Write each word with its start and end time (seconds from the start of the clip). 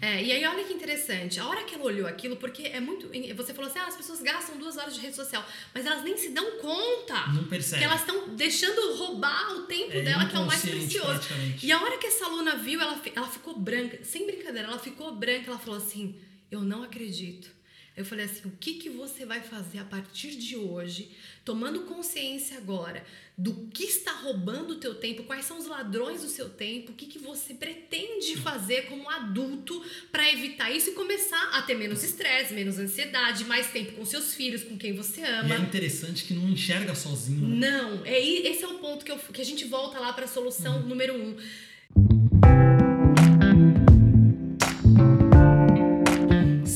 É, 0.00 0.22
e 0.22 0.32
aí 0.32 0.44
olha 0.46 0.64
que 0.64 0.72
interessante, 0.72 1.40
a 1.40 1.46
hora 1.46 1.64
que 1.64 1.74
ela 1.74 1.84
olhou 1.84 2.06
aquilo, 2.06 2.36
porque 2.36 2.62
é 2.62 2.80
muito. 2.80 3.08
Você 3.36 3.52
falou 3.54 3.70
assim, 3.70 3.78
ah, 3.80 3.86
as 3.86 3.96
pessoas 3.96 4.20
gastam 4.20 4.56
duas 4.56 4.76
horas 4.76 4.94
de 4.94 5.00
rede 5.00 5.16
social, 5.16 5.44
mas 5.74 5.84
elas 5.86 6.02
nem 6.04 6.16
se 6.16 6.30
dão 6.30 6.58
conta 6.60 7.26
Não 7.32 7.44
percebe. 7.44 7.80
que 7.80 7.84
elas 7.84 8.00
estão 8.00 8.28
deixando 8.36 8.94
roubar 8.96 9.52
o 9.56 9.62
tempo 9.62 9.92
É 9.92 10.02
dela, 10.02 10.26
que 10.26 10.36
é 10.36 10.38
o 10.38 10.46
mais 10.46 10.60
precioso. 10.60 11.20
E 11.62 11.72
a 11.72 11.82
hora 11.82 11.98
que 11.98 12.06
essa 12.06 12.24
aluna 12.26 12.56
viu, 12.56 12.80
ela, 12.80 13.00
ela 13.14 13.26
ficou 13.28 13.58
branca, 13.58 13.98
sem 14.04 14.26
brincadeira, 14.26 14.68
ela 14.68 14.78
ficou 14.78 15.14
branca, 15.14 15.50
ela 15.50 15.58
falou 15.58 15.78
assim: 15.78 16.14
Eu 16.50 16.60
não 16.60 16.82
acredito. 16.82 17.57
Eu 17.98 18.04
falei 18.04 18.24
assim: 18.26 18.46
o 18.48 18.52
que, 18.60 18.74
que 18.74 18.88
você 18.88 19.26
vai 19.26 19.40
fazer 19.40 19.78
a 19.78 19.84
partir 19.84 20.30
de 20.36 20.56
hoje, 20.56 21.10
tomando 21.44 21.80
consciência 21.82 22.56
agora 22.56 23.04
do 23.36 23.68
que 23.72 23.84
está 23.84 24.12
roubando 24.12 24.72
o 24.72 24.76
teu 24.76 24.94
tempo, 24.96 25.22
quais 25.24 25.44
são 25.44 25.58
os 25.58 25.66
ladrões 25.66 26.22
do 26.22 26.28
seu 26.28 26.48
tempo, 26.48 26.92
o 26.92 26.94
que, 26.94 27.06
que 27.06 27.18
você 27.18 27.54
pretende 27.54 28.36
fazer 28.36 28.82
como 28.86 29.08
adulto 29.08 29.80
para 30.10 30.28
evitar 30.32 30.70
isso 30.70 30.90
e 30.90 30.92
começar 30.94 31.50
a 31.52 31.62
ter 31.62 31.74
menos 31.76 32.02
estresse, 32.02 32.52
menos 32.54 32.78
ansiedade, 32.78 33.44
mais 33.44 33.70
tempo 33.70 33.92
com 33.92 34.04
seus 34.04 34.34
filhos, 34.34 34.64
com 34.64 34.76
quem 34.76 34.92
você 34.92 35.20
E 35.20 35.24
ama. 35.24 35.54
é 35.54 35.58
interessante 35.58 36.24
que 36.24 36.34
não 36.34 36.48
enxerga 36.48 36.94
sozinho. 36.96 37.46
né? 37.48 37.70
Não, 37.70 38.04
é, 38.04 38.18
esse 38.20 38.64
é 38.64 38.68
o 38.68 38.78
ponto 38.78 39.04
que, 39.04 39.12
eu- 39.12 39.18
que 39.18 39.40
a 39.40 39.44
gente 39.44 39.64
volta 39.66 39.98
lá 40.00 40.12
para 40.12 40.24
a 40.24 40.28
solução 40.28 40.82
número 40.82 41.14
um. 41.14 41.36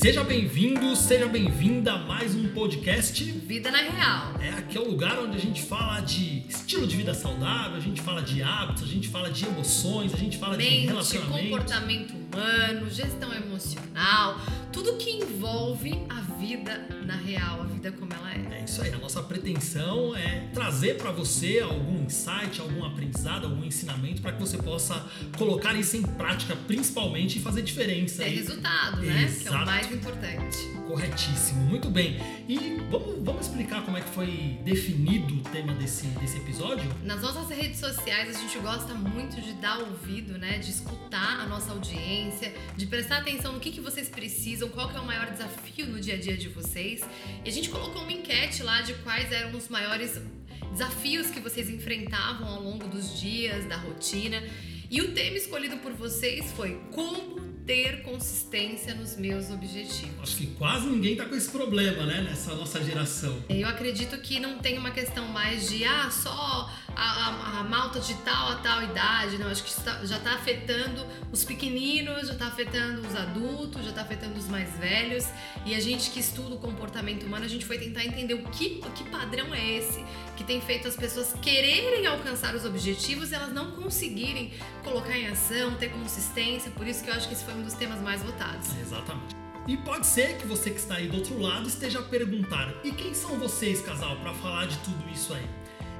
Seja 0.03 0.21
bem-vindo, 0.21 0.93
seja 0.97 1.27
bem-vinda 1.27 1.93
a 1.93 1.97
mais 1.97 2.35
um 2.35 2.49
podcast. 2.49 3.23
Vida 3.23 3.71
na 3.71 3.77
real. 3.77 4.33
É 4.41 4.49
aqui 4.49 4.77
é 4.77 4.81
o 4.81 4.85
lugar 4.85 5.17
onde 5.17 5.37
a 5.37 5.39
gente 5.39 5.61
fala 5.61 6.01
de 6.01 6.43
estilo 6.45 6.85
de 6.85 6.97
vida 6.97 7.13
saudável, 7.13 7.77
a 7.77 7.79
gente 7.79 8.01
fala 8.01 8.21
de 8.21 8.43
hábitos, 8.43 8.83
a 8.83 8.85
gente 8.85 9.07
fala 9.07 9.31
de 9.31 9.45
emoções, 9.45 10.13
a 10.13 10.17
gente 10.17 10.37
fala 10.37 10.57
de 10.57 10.63
Mente, 10.65 10.87
relacionamento. 10.87 11.43
comportamento 11.43 12.13
humano, 12.33 12.89
gestão 12.89 13.31
emocional, 13.33 14.39
tudo 14.71 14.97
que 14.97 15.11
envolve 15.11 16.03
a 16.09 16.21
vida 16.39 16.87
na 17.05 17.15
real, 17.15 17.61
a 17.61 17.65
vida 17.65 17.91
como 17.91 18.11
ela 18.13 18.31
é. 18.31 18.59
É 18.61 18.63
isso 18.65 18.81
aí, 18.81 18.93
a 18.93 18.97
nossa 18.97 19.21
pretensão 19.21 20.15
é 20.15 20.49
trazer 20.53 20.97
para 20.97 21.11
você 21.11 21.59
algum 21.59 22.03
insight, 22.03 22.59
algum 22.59 22.83
aprendizado, 22.85 23.45
algum 23.45 23.63
ensinamento 23.63 24.21
para 24.21 24.31
que 24.31 24.39
você 24.39 24.57
possa 24.57 25.05
colocar 25.37 25.73
isso 25.75 25.95
em 25.95 26.01
prática, 26.01 26.55
principalmente 26.67 27.37
e 27.37 27.41
fazer 27.41 27.61
diferença. 27.61 28.23
Ter 28.23 28.29
aí. 28.29 28.35
resultado, 28.35 29.01
né? 29.01 29.13
Que 29.13 29.19
é 29.19 29.23
Exato. 29.23 29.63
o 29.63 29.65
mais 29.65 29.91
importante. 29.91 30.57
Corretíssimo, 30.87 31.61
muito 31.65 31.89
bem. 31.89 32.17
E 32.47 32.81
vamos, 32.89 33.23
vamos 33.23 33.47
explicar 33.47 33.83
como 33.83 33.97
é 33.97 34.01
que 34.01 34.09
foi 34.09 34.59
definido 34.63 35.35
o 35.35 35.41
tema 35.41 35.73
desse, 35.73 36.07
desse 36.07 36.37
episódio? 36.37 36.89
Nas 37.03 37.21
nossas 37.21 37.49
redes 37.49 37.79
sociais, 37.79 38.35
a 38.35 38.39
gente 38.39 38.57
gosta 38.59 38.93
muito 38.93 39.39
de 39.41 39.53
dar 39.53 39.79
ouvido, 39.79 40.37
né? 40.37 40.57
De 40.57 40.71
escutar 40.71 41.41
a 41.41 41.47
nossa 41.47 41.71
audiência, 41.71 42.22
de 42.75 42.85
prestar 42.85 43.19
atenção 43.19 43.53
no 43.53 43.59
que, 43.59 43.71
que 43.71 43.81
vocês 43.81 44.09
precisam, 44.09 44.69
qual 44.69 44.89
que 44.89 44.97
é 44.97 44.99
o 44.99 45.05
maior 45.05 45.31
desafio 45.31 45.87
no 45.87 45.99
dia 45.99 46.15
a 46.15 46.17
dia 46.17 46.37
de 46.37 46.49
vocês. 46.49 47.01
E 47.43 47.49
a 47.49 47.51
gente 47.51 47.69
colocou 47.69 48.01
uma 48.01 48.11
enquete 48.11 48.63
lá 48.63 48.81
de 48.81 48.93
quais 48.95 49.31
eram 49.31 49.57
os 49.57 49.69
maiores 49.69 50.19
desafios 50.71 51.29
que 51.29 51.39
vocês 51.39 51.69
enfrentavam 51.69 52.47
ao 52.47 52.61
longo 52.61 52.87
dos 52.87 53.19
dias, 53.19 53.65
da 53.65 53.77
rotina. 53.77 54.43
E 54.89 55.01
o 55.01 55.13
tema 55.13 55.37
escolhido 55.37 55.77
por 55.77 55.93
vocês 55.93 56.51
foi 56.51 56.79
como 56.91 57.52
ter 57.65 58.01
consistência 58.03 58.93
nos 58.93 59.15
meus 59.15 59.49
objetivos. 59.49 60.13
Acho 60.21 60.35
que 60.37 60.47
quase 60.47 60.87
ninguém 60.87 61.15
tá 61.15 61.25
com 61.25 61.35
esse 61.35 61.49
problema, 61.49 62.05
né, 62.05 62.21
nessa 62.21 62.53
nossa 62.55 62.83
geração. 62.83 63.41
Eu 63.49 63.67
acredito 63.67 64.17
que 64.19 64.39
não 64.39 64.57
tem 64.59 64.77
uma 64.77 64.91
questão 64.91 65.27
mais 65.27 65.69
de 65.69 65.83
ah, 65.85 66.09
só 66.11 66.69
a, 66.95 67.01
a, 67.01 67.59
a 67.59 67.63
malta 67.63 67.99
de 67.99 68.13
tal 68.15 68.49
a 68.51 68.55
tal 68.55 68.83
idade, 68.83 69.37
não. 69.37 69.47
Acho 69.47 69.63
que 69.63 69.81
tá- 69.81 70.03
já 70.05 70.17
está 70.17 70.33
afetando 70.33 71.05
os 71.31 71.43
pequeninos, 71.43 72.27
já 72.27 72.33
está 72.33 72.47
afetando 72.47 73.07
os 73.07 73.15
adultos, 73.15 73.83
já 73.83 73.89
está 73.89 74.01
afetando 74.01 74.37
os 74.37 74.47
mais 74.47 74.77
velhos. 74.77 75.25
E 75.65 75.73
a 75.73 75.79
gente 75.79 76.09
que 76.11 76.19
estuda 76.19 76.55
o 76.55 76.59
comportamento 76.59 77.25
humano, 77.25 77.45
a 77.45 77.49
gente 77.49 77.65
foi 77.65 77.77
tentar 77.77 78.03
entender 78.05 78.33
o 78.33 78.43
que, 78.49 78.81
que 78.95 79.03
padrão 79.09 79.53
é 79.53 79.77
esse 79.77 80.03
que 80.35 80.43
tem 80.43 80.59
feito 80.61 80.87
as 80.87 80.95
pessoas 80.95 81.33
quererem 81.41 82.05
alcançar 82.05 82.55
os 82.55 82.65
objetivos 82.65 83.31
e 83.31 83.35
elas 83.35 83.53
não 83.53 83.71
conseguirem 83.71 84.53
colocar 84.83 85.17
em 85.17 85.27
ação, 85.27 85.75
ter 85.75 85.89
consistência. 85.89 86.71
Por 86.71 86.87
isso 86.87 87.03
que 87.03 87.09
eu 87.09 87.13
acho 87.13 87.27
que 87.27 87.33
esse 87.33 87.43
foi 87.43 87.53
um 87.53 87.63
dos 87.63 87.73
temas 87.73 87.99
mais 88.01 88.21
votados. 88.21 88.69
Exatamente. 88.79 89.35
E 89.67 89.77
pode 89.77 90.05
ser 90.05 90.37
que 90.37 90.45
você 90.45 90.71
que 90.71 90.79
está 90.79 90.95
aí 90.95 91.07
do 91.07 91.17
outro 91.17 91.39
lado 91.39 91.67
esteja 91.67 91.99
a 91.99 92.03
perguntar: 92.03 92.73
e 92.83 92.91
quem 92.91 93.13
são 93.13 93.39
vocês, 93.39 93.81
casal, 93.81 94.17
para 94.17 94.33
falar 94.33 94.65
de 94.65 94.77
tudo 94.79 95.09
isso 95.09 95.33
aí? 95.33 95.45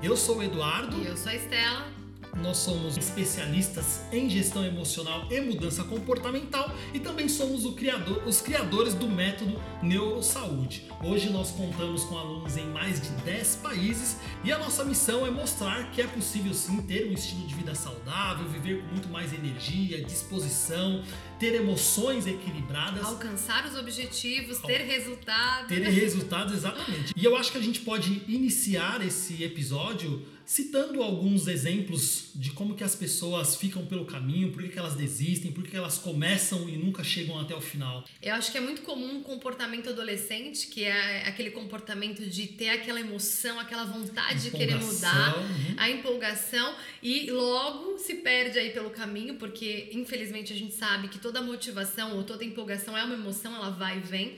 Eu 0.01 0.17
sou 0.17 0.39
o 0.39 0.43
Eduardo, 0.43 0.97
E 0.97 1.07
eu 1.07 1.15
sou 1.15 1.31
a 1.31 1.35
Estela. 1.35 2.02
Nós 2.41 2.57
somos 2.57 2.97
especialistas 2.97 4.01
em 4.11 4.29
gestão 4.29 4.65
emocional 4.65 5.27
e 5.29 5.39
mudança 5.41 5.83
comportamental 5.83 6.73
e 6.93 6.99
também 6.99 7.29
somos 7.29 7.63
o 7.63 7.73
criador- 7.73 8.23
os 8.25 8.41
criadores 8.41 8.93
do 8.95 9.07
método 9.07 9.61
Neurosaúde. 9.81 10.89
Hoje 11.03 11.29
nós 11.29 11.51
contamos 11.51 12.03
com 12.05 12.17
alunos 12.17 12.57
em 12.57 12.65
mais 12.67 12.99
de 13.01 13.09
10 13.23 13.57
países 13.57 14.17
e 14.43 14.51
a 14.51 14.57
nossa 14.57 14.83
missão 14.83 15.25
é 15.25 15.31
mostrar 15.31 15.91
que 15.91 16.01
é 16.01 16.07
possível 16.07 16.53
sim 16.53 16.81
ter 16.81 17.07
um 17.07 17.13
estilo 17.13 17.45
de 17.47 17.53
vida 17.55 17.75
saudável, 17.75 18.47
viver 18.49 18.81
com 18.81 18.87
muito 18.87 19.09
mais 19.09 19.31
energia, 19.31 20.03
disposição, 20.03 21.03
ter 21.39 21.53
emoções 21.55 22.25
equilibradas. 22.25 23.03
Alcançar 23.05 23.65
os 23.65 23.75
objetivos, 23.77 24.57
ter 24.59 24.79
resultado. 24.85 25.67
Ter 25.67 25.81
resultados, 25.87 26.53
exatamente. 26.53 27.13
E 27.15 27.23
eu 27.23 27.35
acho 27.35 27.51
que 27.51 27.57
a 27.57 27.61
gente 27.61 27.81
pode 27.81 28.23
iniciar 28.27 29.05
esse 29.05 29.43
episódio 29.43 30.25
citando 30.45 31.01
alguns 31.01 31.47
exemplos 31.47 32.31
de 32.35 32.51
como 32.51 32.75
que 32.75 32.83
as 32.83 32.95
pessoas 32.95 33.55
ficam 33.55 33.85
pelo 33.85 34.05
caminho, 34.05 34.51
por 34.51 34.61
que 34.63 34.69
que 34.69 34.79
elas 34.79 34.95
desistem, 34.95 35.51
por 35.51 35.63
que 35.63 35.71
que 35.71 35.77
elas 35.77 35.97
começam 35.97 36.69
e 36.69 36.77
nunca 36.77 37.03
chegam 37.03 37.39
até 37.39 37.55
o 37.55 37.61
final. 37.61 38.03
Eu 38.21 38.35
acho 38.35 38.51
que 38.51 38.57
é 38.57 38.61
muito 38.61 38.83
comum 38.83 39.17
um 39.17 39.23
comportamento 39.23 39.89
adolescente, 39.89 40.67
que 40.67 40.83
é 40.83 41.27
aquele 41.27 41.49
comportamento 41.49 42.25
de 42.25 42.47
ter 42.47 42.69
aquela 42.69 42.99
emoção, 42.99 43.59
aquela 43.59 43.85
vontade 43.85 44.43
de 44.43 44.51
querer 44.51 44.75
mudar, 44.75 45.37
uhum. 45.37 45.75
a 45.77 45.89
empolgação 45.89 46.75
e 47.01 47.31
logo 47.31 47.97
se 47.97 48.15
perde 48.15 48.59
aí 48.59 48.69
pelo 48.71 48.89
caminho, 48.89 49.35
porque 49.35 49.89
infelizmente 49.93 50.53
a 50.53 50.55
gente 50.55 50.75
sabe 50.75 51.07
que 51.07 51.17
toda 51.17 51.41
motivação 51.41 52.15
ou 52.17 52.23
toda 52.23 52.43
empolgação 52.43 52.97
é 52.97 53.03
uma 53.03 53.15
emoção, 53.15 53.55
ela 53.55 53.71
vai 53.71 53.97
e 53.97 54.01
vem. 54.01 54.37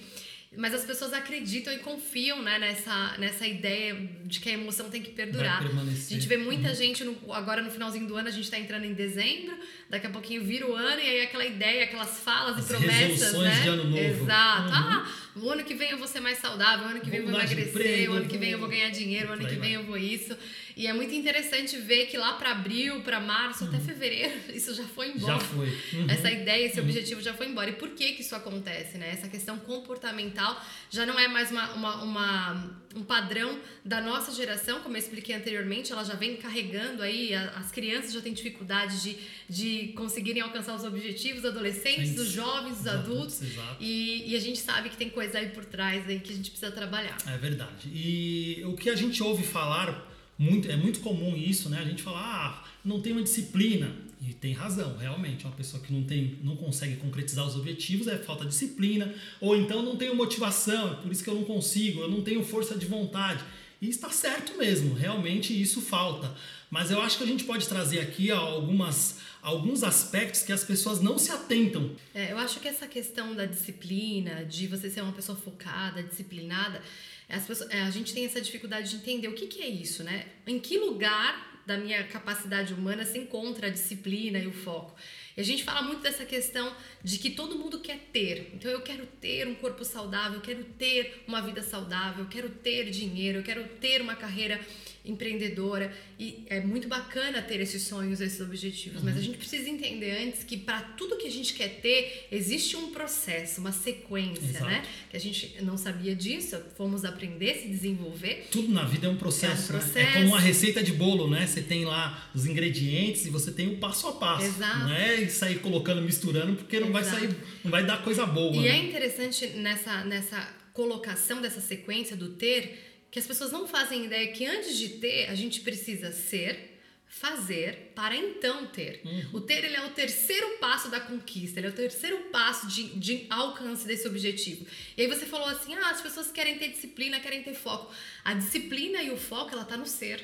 Mas 0.57 0.73
as 0.73 0.83
pessoas 0.85 1.11
acreditam 1.13 1.73
e 1.73 1.79
confiam 1.79 2.41
né, 2.41 2.57
nessa, 2.59 3.15
nessa 3.17 3.45
ideia 3.45 3.95
de 4.23 4.39
que 4.39 4.49
a 4.49 4.53
emoção 4.53 4.89
tem 4.89 5.01
que 5.01 5.11
perdurar. 5.11 5.61
A 5.61 6.13
gente 6.19 6.27
vê 6.27 6.37
muita 6.37 6.73
gente 6.73 7.03
no- 7.03 7.33
agora 7.33 7.61
no 7.61 7.69
finalzinho 7.71 8.07
do 8.07 8.15
ano, 8.15 8.27
a 8.27 8.31
gente 8.31 8.49
tá 8.49 8.57
entrando 8.57 8.85
em 8.85 8.93
dezembro, 8.93 9.57
daqui 9.89 10.07
a 10.07 10.09
pouquinho 10.09 10.43
vira 10.43 10.65
o 10.67 10.73
ano 10.75 10.99
e 11.01 11.09
aí 11.09 11.21
aquela 11.21 11.45
ideia, 11.45 11.83
aquelas 11.83 12.19
falas 12.19 12.57
As 12.57 12.65
e 12.65 12.67
promessas, 12.67 13.33
né? 13.39 13.61
de 13.63 13.67
ano 13.69 13.83
novo. 13.85 13.97
Exato. 14.23 14.67
Uhum. 14.69 14.73
Ah, 14.73 15.11
o 15.35 15.49
ano 15.49 15.63
que 15.63 15.73
vem 15.73 15.89
eu 15.91 15.97
vou 15.97 16.07
ser 16.07 16.21
mais 16.21 16.37
saudável, 16.37 16.87
o 16.87 16.89
ano 16.91 17.01
que 17.01 17.09
vem 17.09 17.19
eu 17.19 17.23
Vou 17.25 17.31
vou 17.33 17.41
mudar 17.41 17.53
de 17.53 17.59
emagrecer, 17.61 17.81
emprego, 17.81 18.13
o 18.13 18.15
ano 18.17 18.27
que 18.27 18.37
vem 18.37 18.51
eu 18.51 18.57
vou- 18.59 18.67
vou 18.69 18.77
ganhar 18.77 18.89
dinheiro, 18.89 19.29
o 19.29 19.33
ano 19.33 19.45
que 19.45 19.55
vem 19.55 19.73
eu 19.73 19.83
vou 19.83 19.97
isso. 19.97 20.35
E 20.77 20.87
é 20.87 20.93
muito 20.93 21.13
interessante 21.13 21.77
ver 21.77 22.07
que 22.07 22.17
lá 22.17 22.33
para 22.33 22.51
abril, 22.51 22.99
para 23.01 23.17
março, 23.19 23.63
até 23.63 23.79
fevereiro, 23.79 24.33
isso 24.53 24.73
já 24.75 24.83
foi 24.83 25.09
embora. 25.11 25.33
Uhum. 25.35 25.39
Já 25.39 25.45
foi. 25.45 25.67
Uhum. 25.93 26.07
Essa 26.09 26.31
ideia, 26.31 26.65
esse 26.65 26.79
objetivo 26.81 27.21
já 27.21 27.33
foi 27.33 27.47
embora. 27.47 27.69
E 27.69 27.73
por 27.73 27.89
que 27.91 28.11
que 28.13 28.21
isso 28.21 28.35
acontece, 28.35 28.97
né? 28.97 29.09
Essa 29.11 29.27
questão 29.29 29.57
comportamental 29.57 30.44
já 30.89 31.05
não 31.05 31.17
é 31.19 31.27
mais 31.27 31.51
uma, 31.51 31.73
uma, 31.73 31.95
uma- 32.03 32.85
um 32.95 33.03
padrão 33.03 33.59
da 33.83 33.99
nossa 33.99 34.31
geração, 34.33 34.79
como 34.79 34.95
eu 34.95 34.99
expliquei 34.99 35.35
anteriormente, 35.35 35.91
ela 35.91 36.03
já 36.05 36.13
vem 36.15 36.37
carregando 36.37 37.01
aí, 37.03 37.33
as 37.35 37.69
crianças 37.69 38.13
já 38.13 38.21
têm 38.21 38.33
dificuldade 38.33 39.01
de, 39.03 39.17
de 39.49 39.87
conseguirem 39.93 40.41
alcançar 40.41 40.73
os 40.75 40.83
objetivos, 40.85 41.39
os 41.43 41.45
adolescentes, 41.49 42.11
Sim. 42.11 42.19
os 42.21 42.29
jovens, 42.31 42.75
os 42.75 42.79
Os 42.81 42.87
adultos. 42.87 43.41
exato. 43.41 43.77
E, 43.83 44.31
e 44.31 44.35
a 44.35 44.39
gente 44.39 44.59
sabe 44.59 44.87
que 44.89 44.95
tem 44.95 45.09
coisa 45.09 45.39
aí 45.39 45.49
por 45.49 45.65
trás 45.65 46.07
aí 46.07 46.19
que 46.21 46.31
a 46.31 46.35
gente 46.35 46.49
precisa 46.51 46.71
trabalhar. 46.71 47.17
É 47.27 47.37
verdade. 47.37 47.89
E 47.93 48.61
o 48.65 48.73
que 48.77 48.89
a 48.89 48.95
gente 48.95 49.21
ouve 49.21 49.43
falar 49.43 50.09
muito, 50.37 50.69
é 50.71 50.77
muito 50.77 50.99
comum 51.01 51.35
isso, 51.35 51.69
né? 51.69 51.79
A 51.79 51.85
gente 51.85 52.01
fala, 52.01 52.19
ah, 52.21 52.63
não 52.83 53.01
tem 53.01 53.11
uma 53.11 53.23
disciplina. 53.23 53.91
E 54.27 54.33
tem 54.33 54.53
razão, 54.53 54.97
realmente. 54.97 55.45
Uma 55.45 55.55
pessoa 55.55 55.81
que 55.83 55.93
não 55.93 56.03
tem, 56.03 56.39
não 56.43 56.55
consegue 56.55 56.95
concretizar 56.97 57.45
os 57.45 57.55
objetivos 57.55 58.07
é 58.07 58.17
falta 58.17 58.43
de 58.43 58.49
disciplina, 58.49 59.13
ou 59.39 59.55
então 59.55 59.83
não 59.83 59.95
tenho 59.95 60.15
motivação, 60.15 60.93
é 60.93 60.95
por 60.95 61.11
isso 61.11 61.23
que 61.23 61.29
eu 61.29 61.35
não 61.35 61.43
consigo, 61.43 62.01
eu 62.01 62.09
não 62.09 62.21
tenho 62.23 62.43
força 62.43 62.75
de 62.75 62.85
vontade. 62.85 63.43
E 63.81 63.89
está 63.89 64.09
certo 64.09 64.57
mesmo, 64.57 64.95
realmente 64.95 65.59
isso 65.59 65.81
falta. 65.81 66.33
Mas 66.71 66.89
eu 66.89 66.99
acho 67.01 67.17
que 67.17 67.23
a 67.23 67.27
gente 67.27 67.43
pode 67.43 67.67
trazer 67.67 67.99
aqui 67.99 68.31
algumas, 68.31 69.19
alguns 69.41 69.83
aspectos 69.83 70.41
que 70.41 70.51
as 70.51 70.63
pessoas 70.63 71.01
não 71.01 71.19
se 71.19 71.31
atentam. 71.31 71.91
É, 72.13 72.31
eu 72.31 72.37
acho 72.37 72.59
que 72.59 72.67
essa 72.67 72.87
questão 72.87 73.35
da 73.35 73.45
disciplina, 73.45 74.43
de 74.45 74.65
você 74.65 74.89
ser 74.89 75.01
uma 75.01 75.11
pessoa 75.13 75.37
focada, 75.37 76.01
disciplinada, 76.01 76.81
as 77.29 77.45
pessoas- 77.45 77.69
é, 77.69 77.81
a 77.81 77.91
gente 77.91 78.13
tem 78.13 78.25
essa 78.25 78.41
dificuldade 78.41 78.89
de 78.89 78.95
entender 78.95 79.27
o 79.27 79.33
que, 79.33 79.45
que 79.47 79.61
é 79.61 79.67
isso, 79.67 80.03
né? 80.03 80.25
Em 80.47 80.57
que 80.59 80.77
lugar 80.79 81.54
da 81.65 81.77
minha 81.77 82.03
capacidade 82.07 82.73
humana 82.73 83.05
se 83.05 83.17
encontra 83.17 83.67
a 83.67 83.69
disciplina 83.69 84.39
e 84.39 84.47
o 84.47 84.53
foco? 84.53 84.95
E 85.35 85.41
a 85.41 85.43
gente 85.43 85.63
fala 85.63 85.81
muito 85.81 86.01
dessa 86.01 86.25
questão 86.25 86.73
de 87.03 87.17
que 87.17 87.31
todo 87.31 87.57
mundo 87.57 87.79
quer 87.79 87.99
ter. 88.13 88.51
Então 88.53 88.71
eu 88.71 88.81
quero 88.81 89.05
ter 89.05 89.47
um 89.47 89.55
corpo 89.55 89.83
saudável, 89.83 90.35
eu 90.35 90.41
quero 90.41 90.63
ter 90.63 91.23
uma 91.27 91.41
vida 91.41 91.61
saudável, 91.61 92.23
eu 92.23 92.29
quero 92.29 92.49
ter 92.49 92.89
dinheiro, 92.89 93.39
eu 93.39 93.43
quero 93.43 93.67
ter 93.79 94.01
uma 94.01 94.15
carreira 94.15 94.59
empreendedora 95.05 95.93
e 96.19 96.43
é 96.47 96.61
muito 96.61 96.87
bacana 96.87 97.41
ter 97.41 97.59
esses 97.59 97.83
sonhos, 97.83 98.21
esses 98.21 98.39
objetivos, 98.41 98.99
uhum. 98.99 99.05
mas 99.05 99.17
a 99.17 99.21
gente 99.21 99.37
precisa 99.37 99.69
entender 99.69 100.11
antes 100.25 100.43
que 100.43 100.57
para 100.57 100.81
tudo 100.81 101.17
que 101.17 101.27
a 101.27 101.31
gente 101.31 101.53
quer 101.53 101.79
ter, 101.81 102.27
existe 102.31 102.75
um 102.75 102.91
processo, 102.91 103.61
uma 103.61 103.71
sequência, 103.71 104.41
né? 104.41 104.49
Exato. 104.49 104.65
né? 104.65 104.85
Que 105.09 105.17
a 105.17 105.19
gente 105.19 105.55
não 105.61 105.77
sabia 105.77 106.15
disso, 106.15 106.59
fomos 106.75 107.05
aprender, 107.05 107.55
se 107.55 107.67
desenvolver. 107.67 108.47
Tudo 108.51 108.71
na 108.71 108.83
vida 108.83 109.07
é 109.07 109.09
um 109.09 109.17
processo, 109.17 109.71
é, 109.73 109.75
um 109.75 109.79
processo. 109.79 109.95
Né? 109.95 110.09
é 110.09 110.13
como 110.13 110.27
uma 110.27 110.39
receita 110.39 110.83
de 110.83 110.93
bolo, 110.93 111.29
né? 111.29 111.45
Você 111.45 111.61
tem 111.61 111.85
lá 111.85 112.29
os 112.33 112.45
ingredientes 112.45 113.25
e 113.25 113.29
você 113.29 113.51
tem 113.51 113.67
o 113.67 113.77
passo 113.77 114.07
a 114.07 114.13
passo. 114.13 114.45
Exato. 114.45 114.79
Não 114.79 114.93
é 114.93 115.27
sair 115.27 115.59
colocando, 115.59 116.01
misturando, 116.01 116.55
porque 116.55 116.79
não 116.79 116.89
Exato. 116.89 117.05
vai 117.05 117.19
sair, 117.19 117.35
não 117.63 117.71
vai 117.71 117.85
dar 117.85 118.03
coisa 118.03 118.25
boa. 118.25 118.55
E 118.55 118.61
né? 118.61 118.69
é 118.69 118.77
interessante 118.77 119.47
nessa, 119.47 120.03
nessa 120.03 120.65
colocação 120.73 121.41
dessa 121.41 121.61
sequência 121.61 122.15
do 122.15 122.29
ter 122.29 122.94
que 123.15 123.19
as 123.19 123.25
pessoas 123.25 123.49
não 123.49 123.65
fazem 123.65 124.03
ideia 124.03 124.29
que 124.33 124.45
antes 124.45 124.77
de 124.77 124.89
ter, 124.89 125.29
a 125.29 125.35
gente 125.35 125.61
precisa 125.61 126.11
ser, 126.11 126.77
fazer 127.07 127.93
para 127.95 128.13
então 128.13 128.67
ter. 128.67 128.99
Uhum. 129.05 129.29
O 129.35 129.39
ter 129.39 129.63
ele 129.63 129.77
é 129.77 129.85
o 129.85 129.91
terceiro 129.91 130.57
passo 130.57 130.89
da 130.89 130.99
conquista, 130.99 131.61
ele 131.61 131.67
é 131.67 131.69
o 131.69 131.73
terceiro 131.73 132.17
passo 132.29 132.67
de, 132.67 132.89
de 132.99 133.25
alcance 133.29 133.87
desse 133.87 134.05
objetivo. 134.05 134.65
E 134.97 135.03
aí 135.03 135.07
você 135.07 135.25
falou 135.25 135.47
assim: 135.47 135.73
ah, 135.75 135.91
as 135.91 136.01
pessoas 136.01 136.29
querem 136.29 136.57
ter 136.57 136.67
disciplina, 136.67 137.21
querem 137.21 137.41
ter 137.41 137.53
foco. 137.53 137.89
A 138.21 138.33
disciplina 138.33 139.01
e 139.01 139.09
o 139.11 139.15
foco, 139.15 139.53
ela 139.53 139.63
tá 139.63 139.77
no 139.77 139.85
ser 139.85 140.21